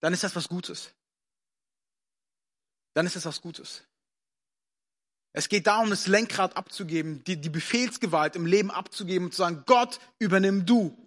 dann 0.00 0.12
ist 0.12 0.24
das 0.24 0.36
was 0.36 0.48
Gutes. 0.48 0.92
Dann 2.94 3.06
ist 3.06 3.16
das 3.16 3.24
was 3.24 3.40
Gutes. 3.40 3.82
Es 5.32 5.48
geht 5.48 5.66
darum, 5.66 5.88
das 5.88 6.06
Lenkrad 6.06 6.56
abzugeben, 6.56 7.24
die, 7.24 7.40
die 7.40 7.48
Befehlsgewalt 7.48 8.36
im 8.36 8.44
Leben 8.44 8.70
abzugeben 8.70 9.26
und 9.26 9.32
zu 9.32 9.38
sagen, 9.38 9.62
Gott, 9.64 9.98
übernimm 10.18 10.66
du. 10.66 10.98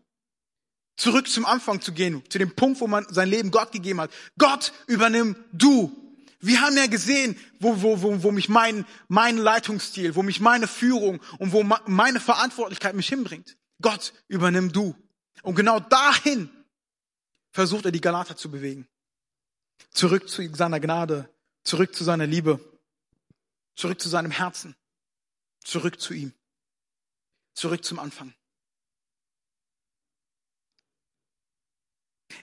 Zurück 0.98 1.28
zum 1.28 1.46
Anfang 1.46 1.82
zu 1.82 1.92
gehen, 1.92 2.24
zu 2.30 2.40
dem 2.40 2.56
Punkt, 2.56 2.80
wo 2.80 2.88
man 2.88 3.06
sein 3.10 3.30
Leben 3.30 3.52
Gott 3.52 3.72
gegeben 3.72 4.02
hat. 4.02 4.12
Gott, 4.38 4.74
übernimm 4.88 5.36
du. 5.52 6.05
Wir 6.40 6.62
haben 6.62 6.78
ja 6.78 6.88
gesehen, 6.88 7.38
wo, 7.60 7.82
wo, 7.82 8.02
wo, 8.02 8.24
wo 8.24 8.32
mich 8.32 8.50
mein, 8.50 8.86
mein 9.08 9.38
Leitungsstil, 9.38 10.16
wo 10.16 10.24
mich 10.24 10.40
meine 10.40 10.68
Führung 10.68 11.22
und 11.40 11.52
wo 11.52 11.64
meine 11.64 12.20
Verantwortlichkeit 12.20 12.96
mich 12.96 13.08
hinbringt. 13.08 13.58
Gott, 13.82 14.14
übernimm 14.28 14.72
du. 14.72 14.96
Und 15.44 15.56
genau 15.56 15.80
dahin 15.80 16.50
versucht 17.52 17.86
er 17.86 17.92
die 17.92 18.02
Galater 18.02 18.36
zu 18.36 18.50
bewegen. 18.50 18.88
Zurück 19.92 20.30
zu 20.30 20.54
seiner 20.56 20.80
Gnade, 20.80 21.30
zurück 21.64 21.96
zu 21.96 22.04
seiner 22.04 22.28
Liebe, 22.28 22.60
zurück 23.76 24.02
zu 24.02 24.10
seinem 24.10 24.32
Herzen, 24.32 24.76
zurück 25.64 26.00
zu 26.00 26.14
ihm, 26.14 26.34
zurück 27.54 27.84
zum 27.84 28.00
Anfang. 28.00 28.34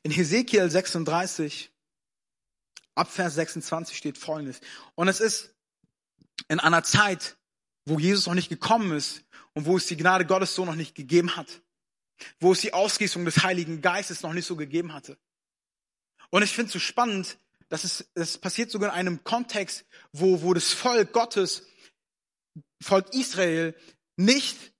In 0.03 0.11
Hesekiel 0.11 0.71
36 0.71 1.72
ab 2.95 3.11
Vers 3.11 3.35
26 3.35 3.97
steht 3.97 4.19
Folgendes. 4.19 4.61
Und 4.95 5.09
es 5.09 5.21
ist 5.21 5.55
in 6.49 6.61
einer 6.61 6.83
Zeit, 6.83 7.37
wo 7.85 7.99
Jesus 7.99 8.27
noch 8.27 8.35
nicht 8.35 8.49
gekommen 8.49 8.97
ist 8.97 9.23
und 9.55 9.67
wo 9.67 9.77
es 9.77 9.87
die 9.87 9.97
Gnade 9.97 10.27
Gottes 10.27 10.55
so 10.55 10.65
noch 10.65 10.75
nicht 10.75 10.95
gegeben 10.95 11.37
hat. 11.37 11.63
Wo 12.41 12.53
es 12.53 12.61
die 12.61 12.75
Ausgießung 12.75 13.25
des 13.25 13.43
Heiligen 13.43 13.81
Geistes 13.81 14.23
noch 14.23 14.33
nicht 14.33 14.47
so 14.47 14.57
gegeben 14.57 14.93
hatte. 14.93 15.19
Und 16.31 16.43
ich 16.43 16.53
finde 16.53 16.69
es 16.69 16.73
so 16.73 16.79
spannend, 16.79 17.39
dass 17.69 17.85
es, 17.85 18.05
es 18.15 18.39
passiert 18.39 18.71
sogar 18.71 18.91
in 18.91 18.99
einem 18.99 19.25
Kontext, 19.25 19.85
wo, 20.13 20.43
wo 20.43 20.55
das 20.55 20.73
Volk 20.73 21.13
Gottes, 21.13 21.67
Volk 22.83 23.13
Israel, 23.15 23.75
nicht 24.17 24.73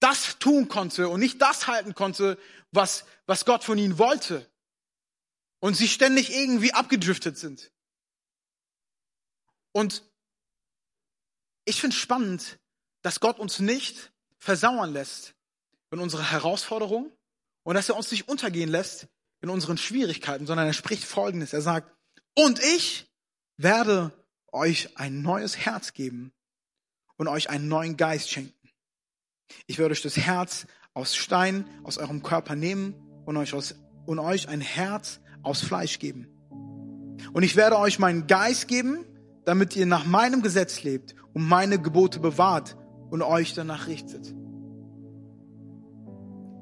das 0.00 0.38
tun 0.38 0.68
konnte 0.68 1.08
und 1.08 1.20
nicht 1.20 1.40
das 1.40 1.66
halten 1.66 1.94
konnte, 1.94 2.38
was, 2.72 3.04
was 3.26 3.44
Gott 3.44 3.62
von 3.62 3.78
ihnen 3.78 3.98
wollte. 3.98 4.49
Und 5.60 5.74
sie 5.74 5.88
ständig 5.88 6.30
irgendwie 6.30 6.72
abgedriftet 6.72 7.38
sind. 7.38 7.70
Und 9.72 10.02
ich 11.64 11.80
finde 11.80 11.94
spannend, 11.94 12.58
dass 13.02 13.20
Gott 13.20 13.38
uns 13.38 13.60
nicht 13.60 14.12
versauern 14.38 14.92
lässt 14.92 15.34
in 15.90 16.00
unserer 16.00 16.30
Herausforderung 16.30 17.12
und 17.62 17.74
dass 17.74 17.88
er 17.88 17.96
uns 17.96 18.10
nicht 18.10 18.28
untergehen 18.28 18.70
lässt 18.70 19.06
in 19.42 19.50
unseren 19.50 19.78
Schwierigkeiten, 19.78 20.46
sondern 20.46 20.66
er 20.66 20.72
spricht 20.72 21.04
Folgendes. 21.04 21.52
Er 21.52 21.62
sagt, 21.62 21.94
und 22.34 22.58
ich 22.62 23.10
werde 23.56 24.12
euch 24.52 24.96
ein 24.98 25.22
neues 25.22 25.56
Herz 25.56 25.92
geben 25.92 26.32
und 27.16 27.28
euch 27.28 27.50
einen 27.50 27.68
neuen 27.68 27.96
Geist 27.96 28.30
schenken. 28.30 28.70
Ich 29.66 29.78
werde 29.78 29.92
euch 29.92 30.02
das 30.02 30.16
Herz 30.16 30.66
aus 30.94 31.14
Stein 31.14 31.68
aus 31.84 31.98
eurem 31.98 32.22
Körper 32.22 32.56
nehmen 32.56 32.94
und 33.26 33.36
euch, 33.36 33.54
aus, 33.54 33.74
und 34.06 34.18
euch 34.18 34.48
ein 34.48 34.60
Herz 34.60 35.20
aus 35.42 35.60
Fleisch 35.60 35.98
geben. 35.98 36.26
Und 37.32 37.42
ich 37.42 37.56
werde 37.56 37.78
euch 37.78 37.98
meinen 37.98 38.26
Geist 38.26 38.68
geben, 38.68 39.04
damit 39.44 39.76
ihr 39.76 39.86
nach 39.86 40.06
meinem 40.06 40.42
Gesetz 40.42 40.82
lebt 40.82 41.14
und 41.32 41.46
meine 41.46 41.80
Gebote 41.80 42.20
bewahrt 42.20 42.76
und 43.10 43.22
euch 43.22 43.54
danach 43.54 43.86
richtet. 43.86 44.34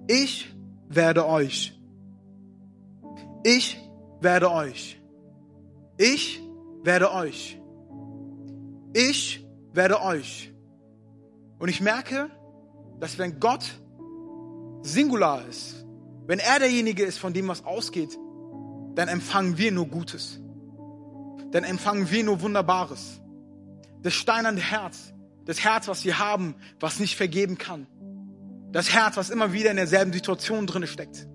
Ich 0.07 0.55
werde 0.89 1.27
euch. 1.27 1.79
Ich 3.45 3.79
werde 4.21 4.51
euch. 4.51 5.01
Ich 5.97 6.43
werde 6.83 7.13
euch. 7.13 7.61
Ich 8.95 9.47
werde 9.73 10.03
euch. 10.03 10.53
Und 11.59 11.69
ich 11.69 11.81
merke, 11.81 12.31
dass 13.01 13.19
wenn 13.19 13.39
Gott 13.39 13.65
singular 14.83 15.47
ist, 15.47 15.85
wenn 16.27 16.39
er 16.39 16.59
derjenige 16.59 17.05
ist, 17.05 17.19
von 17.19 17.33
dem 17.33 17.49
was 17.49 17.65
ausgeht, 17.65 18.19
dann 18.99 19.07
empfangen 19.07 19.59
wir 19.59 19.71
nur 19.71 19.87
Gutes. 19.87 20.41
Dann 21.53 21.63
empfangen 21.63 22.11
wir 22.11 22.25
nur 22.25 22.41
Wunderbares. 22.41 23.21
Das 24.03 24.13
steinernde 24.13 24.61
Herz, 24.61 25.15
das 25.45 25.63
Herz, 25.63 25.87
was 25.87 26.05
wir 26.05 26.19
haben, 26.19 26.57
was 26.81 26.99
nicht 26.99 27.17
vergeben 27.17 27.59
kann. 27.59 27.87
Das 28.73 28.93
Herz, 28.93 29.17
was 29.17 29.31
immer 29.31 29.53
wieder 29.53 29.71
in 29.71 29.77
derselben 29.77 30.13
Situation 30.13 30.67
drinne 30.67 30.89
steckt. 30.89 31.29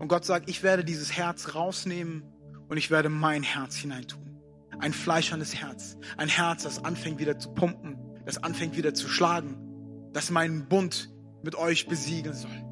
Und 0.00 0.08
Gott 0.08 0.24
sagt, 0.24 0.50
ich 0.50 0.64
werde 0.64 0.84
dieses 0.84 1.16
Herz 1.16 1.54
rausnehmen 1.54 2.24
und 2.68 2.78
ich 2.78 2.90
werde 2.90 3.10
mein 3.10 3.44
Herz 3.44 3.76
hineintun. 3.76 4.40
Ein 4.80 4.92
fleischernes 4.92 5.54
Herz. 5.54 5.96
Ein 6.16 6.28
Herz, 6.28 6.64
das 6.64 6.84
anfängt 6.84 7.20
wieder 7.20 7.38
zu 7.38 7.54
pumpen, 7.54 7.96
das 8.24 8.42
anfängt 8.42 8.76
wieder 8.76 8.92
zu 8.92 9.08
schlagen, 9.08 10.10
das 10.12 10.32
meinen 10.32 10.66
Bund 10.66 11.14
mit 11.44 11.54
euch 11.54 11.86
besiegeln 11.86 12.34
soll. 12.34 12.64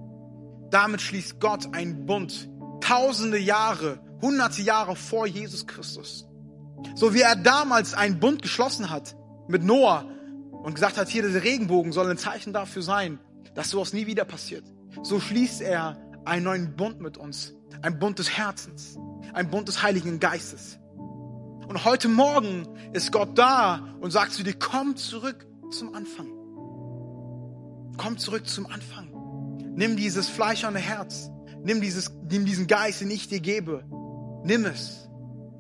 Damit 0.70 1.01
schließt 1.01 1.38
Gott 1.38 1.72
einen 1.76 2.07
Bund 2.07 2.51
tausende 2.85 3.39
Jahre, 3.39 3.99
hunderte 4.20 4.62
Jahre 4.62 4.95
vor 4.95 5.26
Jesus 5.26 5.66
Christus. 5.66 6.28
So 6.95 7.14
wie 7.14 7.22
er 7.22 7.35
damals 7.35 7.95
einen 7.95 8.20
Bund 8.20 8.43
geschlossen 8.43 8.91
hat 8.91 9.16
mit 9.49 9.64
Noah 9.64 10.05
und 10.51 10.74
gesagt 10.74 10.99
hat, 10.99 11.09
hier 11.09 11.22
dieser 11.22 11.43
Regenbogen 11.43 11.93
soll 11.93 12.11
ein 12.11 12.18
Zeichen 12.18 12.53
dafür 12.53 12.82
sein, 12.82 13.18
dass 13.55 13.70
sowas 13.70 13.93
nie 13.95 14.07
wieder 14.07 14.24
passiert. 14.24 14.64
So 15.03 15.18
schließt 15.18 15.62
er 15.62 15.97
einen 16.24 16.45
neuen 16.45 16.76
Bund 16.76 17.01
mit 17.01 17.16
uns. 17.16 17.55
Ein 17.80 17.99
Bund 17.99 18.18
des 18.18 18.37
Herzens. 18.37 18.99
Ein 19.32 19.51
Bund 19.51 19.68
des 19.68 19.82
Heiligen 19.82 20.20
Geistes. 20.20 20.78
Und 21.66 21.85
heute 21.87 22.09
Morgen 22.09 22.68
ist 22.93 23.12
Gott 23.12 23.39
da 23.39 23.89
und 24.01 24.11
sagt 24.11 24.32
zu 24.32 24.43
dir, 24.43 24.55
komm 24.55 24.97
zurück 24.97 25.47
zum 25.70 25.95
Anfang. 25.95 26.28
Komm 27.97 28.18
zurück 28.18 28.47
zum 28.47 28.66
Anfang. 28.66 29.09
Nimm 29.74 29.97
dieses 29.97 30.28
fleischerne 30.28 30.78
Herz. 30.78 31.30
Nimm, 31.65 31.81
dieses, 31.81 32.12
nimm 32.31 32.45
diesen 32.45 32.67
Geist, 32.67 33.01
den 33.01 33.11
ich 33.11 33.27
dir 33.27 33.41
gebe. 33.41 33.85
Nimm 34.45 34.67
es. 34.67 35.09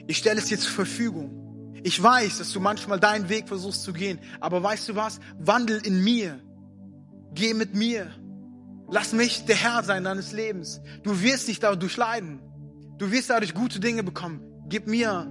Ich 0.06 0.18
stelle 0.18 0.38
es 0.38 0.46
dir 0.46 0.58
zur 0.58 0.72
Verfügung. 0.72 1.72
Ich 1.82 2.02
weiß, 2.02 2.38
dass 2.38 2.52
du 2.52 2.60
manchmal 2.60 3.00
deinen 3.00 3.30
Weg 3.30 3.48
versuchst 3.48 3.82
zu 3.82 3.92
gehen. 3.92 4.18
Aber 4.38 4.62
weißt 4.62 4.88
du 4.90 4.96
was? 4.96 5.18
Wandel 5.38 5.80
in 5.84 6.04
mir. 6.04 6.40
Geh 7.32 7.54
mit 7.54 7.74
mir. 7.74 8.10
Lass 8.90 9.14
mich 9.14 9.46
der 9.46 9.56
Herr 9.56 9.82
sein 9.82 10.04
deines 10.04 10.32
Lebens. 10.32 10.82
Du 11.02 11.22
wirst 11.22 11.48
nicht 11.48 11.62
dadurch 11.62 11.96
leiden. 11.96 12.40
Du 12.98 13.10
wirst 13.10 13.30
dadurch 13.30 13.54
gute 13.54 13.80
Dinge 13.80 14.02
bekommen. 14.02 14.40
Gib 14.68 14.86
mir 14.86 15.26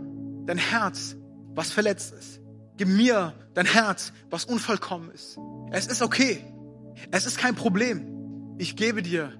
dein 0.46 0.58
Herz, 0.58 1.16
was 1.54 1.72
verletzt 1.72 2.14
ist. 2.14 2.40
Gib 2.78 2.88
mir 2.88 3.34
dein 3.54 3.68
Herz, 3.68 4.12
was 4.32 4.46
unvollkommen 4.46 5.12
ist. 5.12 5.38
Es 5.72 5.86
ist 5.86 6.02
okay. 6.02 6.44
Es 7.12 7.28
ist 7.28 7.38
kein 7.38 7.54
Problem. 7.54 8.56
Ich 8.58 8.76
gebe 8.76 9.04
dir 9.04 9.34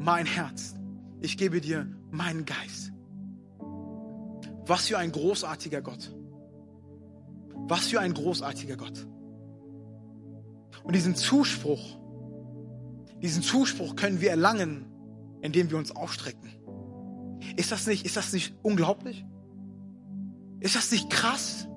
mein 0.00 0.26
Herz. 0.26 0.74
Ich 1.20 1.36
gebe 1.36 1.60
dir 1.60 1.86
meinen 2.10 2.44
Geist. 2.44 2.92
Was 4.66 4.88
für 4.88 4.98
ein 4.98 5.12
großartiger 5.12 5.82
Gott. 5.82 6.14
Was 7.68 7.88
für 7.88 8.00
ein 8.00 8.14
großartiger 8.14 8.76
Gott. 8.76 9.06
Und 10.82 10.94
diesen 10.94 11.14
Zuspruch, 11.14 11.98
diesen 13.22 13.42
Zuspruch 13.42 13.96
können 13.96 14.20
wir 14.20 14.30
erlangen, 14.30 14.86
indem 15.42 15.70
wir 15.70 15.78
uns 15.78 15.94
ausstrecken. 15.94 16.54
Ist 17.56 17.72
das 17.72 17.86
nicht, 17.86 18.06
ist 18.06 18.16
das 18.16 18.32
nicht 18.32 18.54
unglaublich? 18.62 19.24
Ist 20.60 20.76
das 20.76 20.90
nicht 20.90 21.10
krass? 21.10 21.68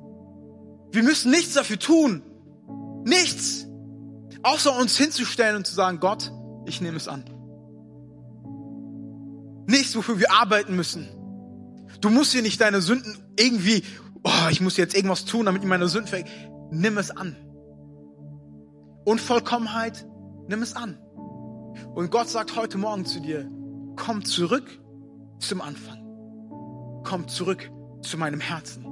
Wir 0.92 1.04
müssen 1.04 1.32
nichts 1.32 1.54
dafür 1.54 1.80
tun. 1.80 2.22
Nichts. 3.06 3.68
Außer 4.44 4.78
uns 4.78 4.98
hinzustellen 4.98 5.58
und 5.58 5.68
zu 5.68 5.74
sagen, 5.74 6.00
Gott, 6.00 6.32
ich 6.66 6.82
nehme 6.82 6.98
es 6.98 7.08
an. 7.08 7.24
Nichts, 9.68 9.96
wofür 9.96 10.20
wir 10.20 10.32
arbeiten 10.32 10.76
müssen. 10.76 11.08
Du 12.02 12.10
musst 12.10 12.34
hier 12.34 12.42
nicht 12.42 12.60
deine 12.60 12.82
Sünden 12.82 13.18
irgendwie, 13.40 13.84
oh, 14.24 14.50
ich 14.50 14.62
muss 14.62 14.78
jetzt 14.78 14.96
irgendwas 14.96 15.26
tun, 15.26 15.46
damit 15.46 15.64
ich 15.64 15.68
meine 15.68 15.88
Sünden 15.88 16.10
ver... 16.10 16.24
Nimm 16.72 16.98
es 16.98 17.12
an. 17.12 17.36
Unvollkommenheit, 19.06 20.08
nimm 20.48 20.64
es 20.64 20.76
an. 20.76 20.98
Und 21.94 22.10
Gott 22.10 22.30
sagt 22.30 22.56
heute 22.56 22.78
Morgen 22.78 23.06
zu 23.06 23.20
dir, 23.20 23.50
komm 23.96 24.26
zurück 24.26 24.66
zum 25.40 25.62
Anfang. 25.62 26.00
Komm 27.04 27.28
zurück 27.28 27.70
zu 28.02 28.18
meinem 28.18 28.40
Herzen. 28.40 28.86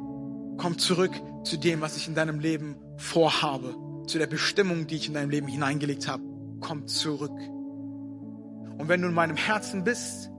Komm 0.57 0.77
zurück 0.77 1.11
zu 1.43 1.57
dem, 1.57 1.81
was 1.81 1.97
ich 1.97 2.07
in 2.07 2.15
deinem 2.15 2.39
Leben 2.39 2.75
vorhabe, 2.97 3.75
zu 4.05 4.19
der 4.19 4.27
Bestimmung, 4.27 4.85
die 4.85 4.95
ich 4.95 5.07
in 5.07 5.13
deinem 5.13 5.29
Leben 5.29 5.47
hineingelegt 5.47 6.07
habe. 6.07 6.23
Komm 6.59 6.87
zurück. 6.87 7.37
Und 8.77 8.87
wenn 8.87 9.01
du 9.01 9.07
in 9.07 9.13
meinem 9.13 9.37
Herzen 9.37 9.83
bist, 9.83 10.30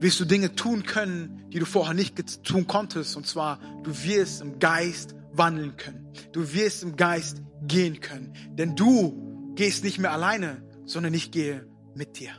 wirst 0.00 0.20
du 0.20 0.24
Dinge 0.24 0.54
tun 0.54 0.82
können, 0.82 1.44
die 1.52 1.58
du 1.58 1.66
vorher 1.66 1.94
nicht 1.94 2.44
tun 2.44 2.66
konntest. 2.66 3.16
Und 3.16 3.26
zwar, 3.26 3.58
du 3.82 3.90
wirst 4.04 4.42
im 4.42 4.58
Geist 4.58 5.14
wandeln 5.32 5.76
können. 5.76 6.12
Du 6.32 6.52
wirst 6.52 6.82
im 6.82 6.96
Geist 6.96 7.42
gehen 7.62 8.00
können. 8.00 8.34
Denn 8.50 8.76
du 8.76 9.52
gehst 9.54 9.84
nicht 9.84 9.98
mehr 9.98 10.12
alleine, 10.12 10.62
sondern 10.84 11.14
ich 11.14 11.30
gehe 11.30 11.66
mit 11.94 12.18
dir. 12.18 12.30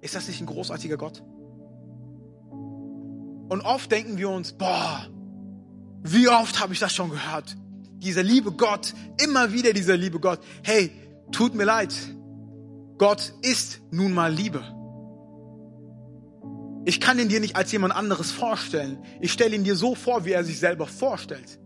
Ist 0.00 0.14
das 0.14 0.28
nicht 0.28 0.40
ein 0.40 0.46
großartiger 0.46 0.96
Gott? 0.96 1.22
Und 3.48 3.60
oft 3.60 3.90
denken 3.90 4.18
wir 4.18 4.30
uns, 4.30 4.52
boah, 4.52 5.06
wie 6.02 6.28
oft 6.28 6.60
habe 6.60 6.72
ich 6.72 6.80
das 6.80 6.92
schon 6.92 7.10
gehört? 7.10 7.56
Dieser 7.98 8.22
liebe 8.22 8.52
Gott, 8.52 8.94
immer 9.22 9.52
wieder 9.52 9.72
dieser 9.72 9.96
liebe 9.96 10.18
Gott. 10.18 10.40
Hey, 10.62 10.90
tut 11.30 11.54
mir 11.54 11.64
leid. 11.64 11.94
Gott 12.98 13.32
ist 13.42 13.80
nun 13.90 14.12
mal 14.12 14.32
Liebe. 14.32 14.64
Ich 16.84 17.00
kann 17.00 17.18
ihn 17.18 17.28
dir 17.28 17.40
nicht 17.40 17.54
als 17.54 17.70
jemand 17.70 17.94
anderes 17.94 18.32
vorstellen. 18.32 18.98
Ich 19.20 19.32
stelle 19.32 19.54
ihn 19.54 19.64
dir 19.64 19.76
so 19.76 19.94
vor, 19.94 20.24
wie 20.24 20.32
er 20.32 20.42
sich 20.42 20.58
selber 20.58 20.86
vorstellt. 20.86 21.60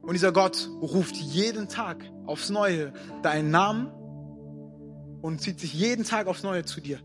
Und 0.00 0.14
dieser 0.14 0.32
Gott 0.32 0.68
ruft 0.80 1.16
jeden 1.16 1.68
Tag 1.68 2.10
aufs 2.26 2.48
Neue 2.48 2.92
deinen 3.22 3.50
Namen 3.50 3.88
und 5.20 5.42
zieht 5.42 5.60
sich 5.60 5.74
jeden 5.74 6.04
Tag 6.04 6.26
aufs 6.26 6.42
Neue 6.42 6.64
zu 6.64 6.80
dir. 6.80 7.00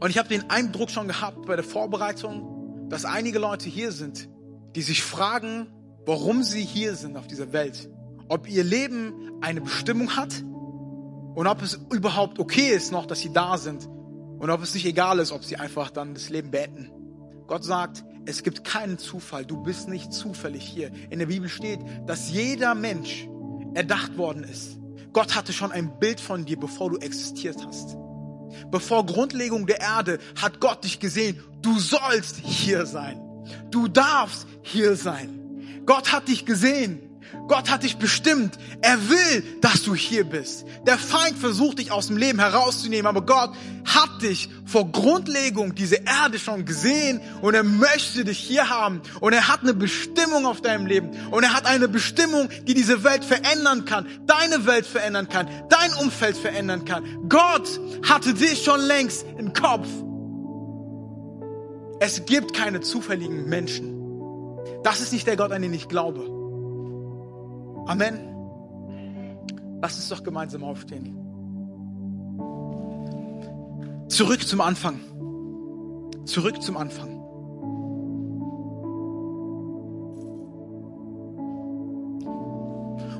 Und 0.00 0.10
ich 0.10 0.18
habe 0.18 0.28
den 0.28 0.50
Eindruck 0.50 0.90
schon 0.90 1.08
gehabt 1.08 1.46
bei 1.46 1.56
der 1.56 1.64
Vorbereitung, 1.64 2.88
dass 2.90 3.06
einige 3.06 3.38
Leute 3.38 3.70
hier 3.70 3.90
sind, 3.92 4.28
die 4.74 4.82
sich 4.82 5.02
fragen, 5.02 5.68
warum 6.04 6.42
sie 6.42 6.62
hier 6.62 6.94
sind 6.94 7.16
auf 7.16 7.26
dieser 7.26 7.52
Welt. 7.54 7.88
Ob 8.28 8.48
ihr 8.48 8.64
Leben 8.64 9.14
eine 9.40 9.62
Bestimmung 9.62 10.16
hat 10.16 10.42
und 11.34 11.46
ob 11.46 11.62
es 11.62 11.80
überhaupt 11.90 12.38
okay 12.38 12.68
ist 12.74 12.92
noch, 12.92 13.06
dass 13.06 13.20
sie 13.20 13.32
da 13.32 13.56
sind 13.56 13.88
und 14.42 14.50
ob 14.50 14.60
es 14.60 14.74
nicht 14.74 14.84
egal 14.86 15.20
ist, 15.20 15.30
ob 15.30 15.44
sie 15.44 15.56
einfach 15.56 15.90
dann 15.90 16.14
das 16.14 16.28
Leben 16.28 16.50
beenden. 16.50 16.90
Gott 17.46 17.62
sagt, 17.62 18.02
es 18.26 18.42
gibt 18.42 18.64
keinen 18.64 18.98
Zufall. 18.98 19.46
Du 19.46 19.62
bist 19.62 19.88
nicht 19.88 20.12
zufällig 20.12 20.64
hier. 20.64 20.90
In 21.10 21.20
der 21.20 21.26
Bibel 21.26 21.48
steht, 21.48 21.78
dass 22.08 22.28
jeder 22.28 22.74
Mensch 22.74 23.28
erdacht 23.74 24.18
worden 24.18 24.42
ist. 24.42 24.78
Gott 25.12 25.36
hatte 25.36 25.52
schon 25.52 25.70
ein 25.70 25.96
Bild 26.00 26.20
von 26.20 26.44
dir, 26.44 26.58
bevor 26.58 26.90
du 26.90 26.96
existiert 26.96 27.64
hast. 27.64 27.96
Bevor 28.72 29.06
Grundlegung 29.06 29.68
der 29.68 29.80
Erde 29.80 30.18
hat 30.34 30.58
Gott 30.58 30.82
dich 30.82 30.98
gesehen. 30.98 31.38
Du 31.60 31.78
sollst 31.78 32.38
hier 32.38 32.84
sein. 32.84 33.20
Du 33.70 33.86
darfst 33.86 34.48
hier 34.62 34.96
sein. 34.96 35.84
Gott 35.86 36.10
hat 36.10 36.26
dich 36.26 36.46
gesehen 36.46 36.98
Gott 37.48 37.70
hat 37.70 37.82
dich 37.82 37.96
bestimmt. 37.96 38.58
Er 38.80 39.08
will, 39.08 39.42
dass 39.60 39.82
du 39.82 39.94
hier 39.94 40.24
bist. 40.24 40.64
Der 40.86 40.98
Feind 40.98 41.38
versucht 41.38 41.78
dich 41.78 41.90
aus 41.90 42.08
dem 42.08 42.16
Leben 42.16 42.38
herauszunehmen, 42.38 43.06
aber 43.06 43.22
Gott 43.22 43.50
hat 43.84 44.22
dich 44.22 44.48
vor 44.64 44.90
Grundlegung 44.90 45.74
dieser 45.74 46.06
Erde 46.06 46.38
schon 46.38 46.64
gesehen 46.64 47.20
und 47.40 47.54
er 47.54 47.64
möchte 47.64 48.24
dich 48.24 48.38
hier 48.38 48.68
haben 48.68 49.02
und 49.20 49.32
er 49.32 49.48
hat 49.48 49.60
eine 49.62 49.74
Bestimmung 49.74 50.46
auf 50.46 50.60
deinem 50.60 50.86
Leben 50.86 51.10
und 51.30 51.42
er 51.42 51.54
hat 51.54 51.66
eine 51.66 51.88
Bestimmung, 51.88 52.48
die 52.66 52.74
diese 52.74 53.04
Welt 53.04 53.24
verändern 53.24 53.84
kann, 53.84 54.06
deine 54.26 54.66
Welt 54.66 54.86
verändern 54.86 55.28
kann, 55.28 55.48
dein 55.68 55.92
Umfeld 55.94 56.36
verändern 56.36 56.84
kann. 56.84 57.28
Gott 57.28 57.80
hatte 58.08 58.34
dich 58.34 58.64
schon 58.64 58.80
längst 58.80 59.26
im 59.38 59.52
Kopf. 59.52 59.88
Es 62.00 62.24
gibt 62.24 62.54
keine 62.54 62.80
zufälligen 62.80 63.48
Menschen. 63.48 63.98
Das 64.82 65.00
ist 65.00 65.12
nicht 65.12 65.26
der 65.26 65.36
Gott, 65.36 65.52
an 65.52 65.62
den 65.62 65.72
ich 65.72 65.88
glaube. 65.88 66.41
Amen. 67.86 68.32
Lass 69.80 69.96
uns 69.96 70.08
doch 70.08 70.22
gemeinsam 70.22 70.62
aufstehen. 70.62 71.18
Zurück 74.08 74.46
zum 74.46 74.60
Anfang. 74.60 75.00
Zurück 76.24 76.62
zum 76.62 76.76
Anfang. 76.76 77.18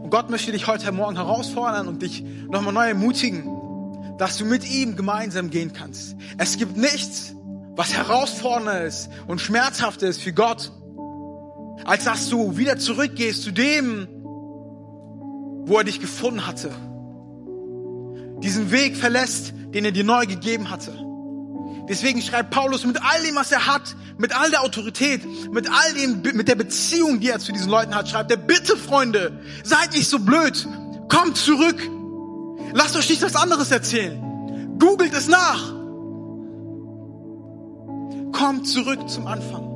Und 0.02 0.10
Gott 0.10 0.30
möchte 0.30 0.52
dich 0.52 0.66
heute 0.66 0.92
Morgen 0.92 1.16
herausfordern 1.16 1.88
und 1.88 2.02
dich 2.02 2.22
nochmal 2.48 2.72
neu 2.72 2.88
ermutigen, 2.88 3.48
dass 4.18 4.38
du 4.38 4.44
mit 4.44 4.70
ihm 4.70 4.94
gemeinsam 4.94 5.50
gehen 5.50 5.72
kannst. 5.72 6.14
Es 6.38 6.56
gibt 6.58 6.76
nichts, 6.76 7.34
was 7.74 7.94
herausfordernder 7.94 8.84
ist 8.84 9.10
und 9.26 9.40
schmerzhafter 9.40 10.06
ist 10.06 10.20
für 10.20 10.32
Gott, 10.32 10.70
als 11.84 12.04
dass 12.04 12.28
du 12.28 12.56
wieder 12.56 12.78
zurückgehst 12.78 13.42
zu 13.42 13.50
dem, 13.50 14.06
wo 15.64 15.78
er 15.78 15.84
dich 15.84 16.00
gefunden 16.00 16.46
hatte. 16.46 16.70
Diesen 18.42 18.70
Weg 18.70 18.96
verlässt, 18.96 19.54
den 19.72 19.84
er 19.84 19.92
dir 19.92 20.04
neu 20.04 20.26
gegeben 20.26 20.70
hatte. 20.70 20.92
Deswegen 21.88 22.22
schreibt 22.22 22.50
Paulus 22.50 22.84
mit 22.84 22.98
all 23.02 23.22
dem, 23.22 23.34
was 23.34 23.52
er 23.52 23.66
hat, 23.66 23.96
mit 24.18 24.36
all 24.36 24.50
der 24.50 24.62
Autorität, 24.62 25.22
mit 25.52 25.68
all 25.68 25.94
dem, 25.94 26.22
mit 26.36 26.48
der 26.48 26.54
Beziehung, 26.54 27.20
die 27.20 27.28
er 27.28 27.38
zu 27.38 27.52
diesen 27.52 27.70
Leuten 27.70 27.94
hat, 27.94 28.08
schreibt 28.08 28.30
er, 28.30 28.36
bitte 28.36 28.76
Freunde, 28.76 29.40
seid 29.64 29.92
nicht 29.92 30.08
so 30.08 30.18
blöd, 30.18 30.66
kommt 31.08 31.36
zurück. 31.36 31.80
Lasst 32.72 32.96
euch 32.96 33.10
nicht 33.10 33.22
was 33.22 33.36
anderes 33.36 33.70
erzählen. 33.70 34.78
Googelt 34.78 35.12
es 35.12 35.28
nach. 35.28 35.72
Kommt 38.32 38.66
zurück 38.66 39.08
zum 39.08 39.26
Anfang. 39.26 39.68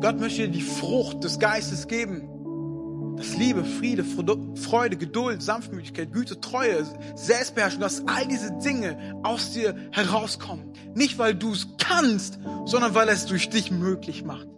Gott 0.00 0.20
möchte 0.20 0.42
dir 0.42 0.48
die 0.48 0.60
Frucht 0.60 1.24
des 1.24 1.38
Geistes 1.38 1.88
geben. 1.88 2.28
Das 3.16 3.36
Liebe, 3.36 3.64
Friede, 3.64 4.04
Freude, 4.04 4.96
Geduld, 4.96 5.42
Sanftmütigkeit, 5.42 6.12
Güte, 6.12 6.40
Treue, 6.40 6.84
Selbstbeherrschung, 7.14 7.80
dass 7.80 8.06
all 8.08 8.26
diese 8.26 8.50
Dinge 8.58 9.20
aus 9.22 9.52
dir 9.52 9.76
herauskommen. 9.92 10.72
Nicht, 10.94 11.18
weil 11.18 11.34
du 11.34 11.52
es 11.52 11.68
kannst, 11.78 12.38
sondern 12.64 12.94
weil 12.94 13.08
er 13.08 13.14
es 13.14 13.26
durch 13.26 13.48
dich 13.48 13.70
möglich 13.70 14.24
macht. 14.24 14.48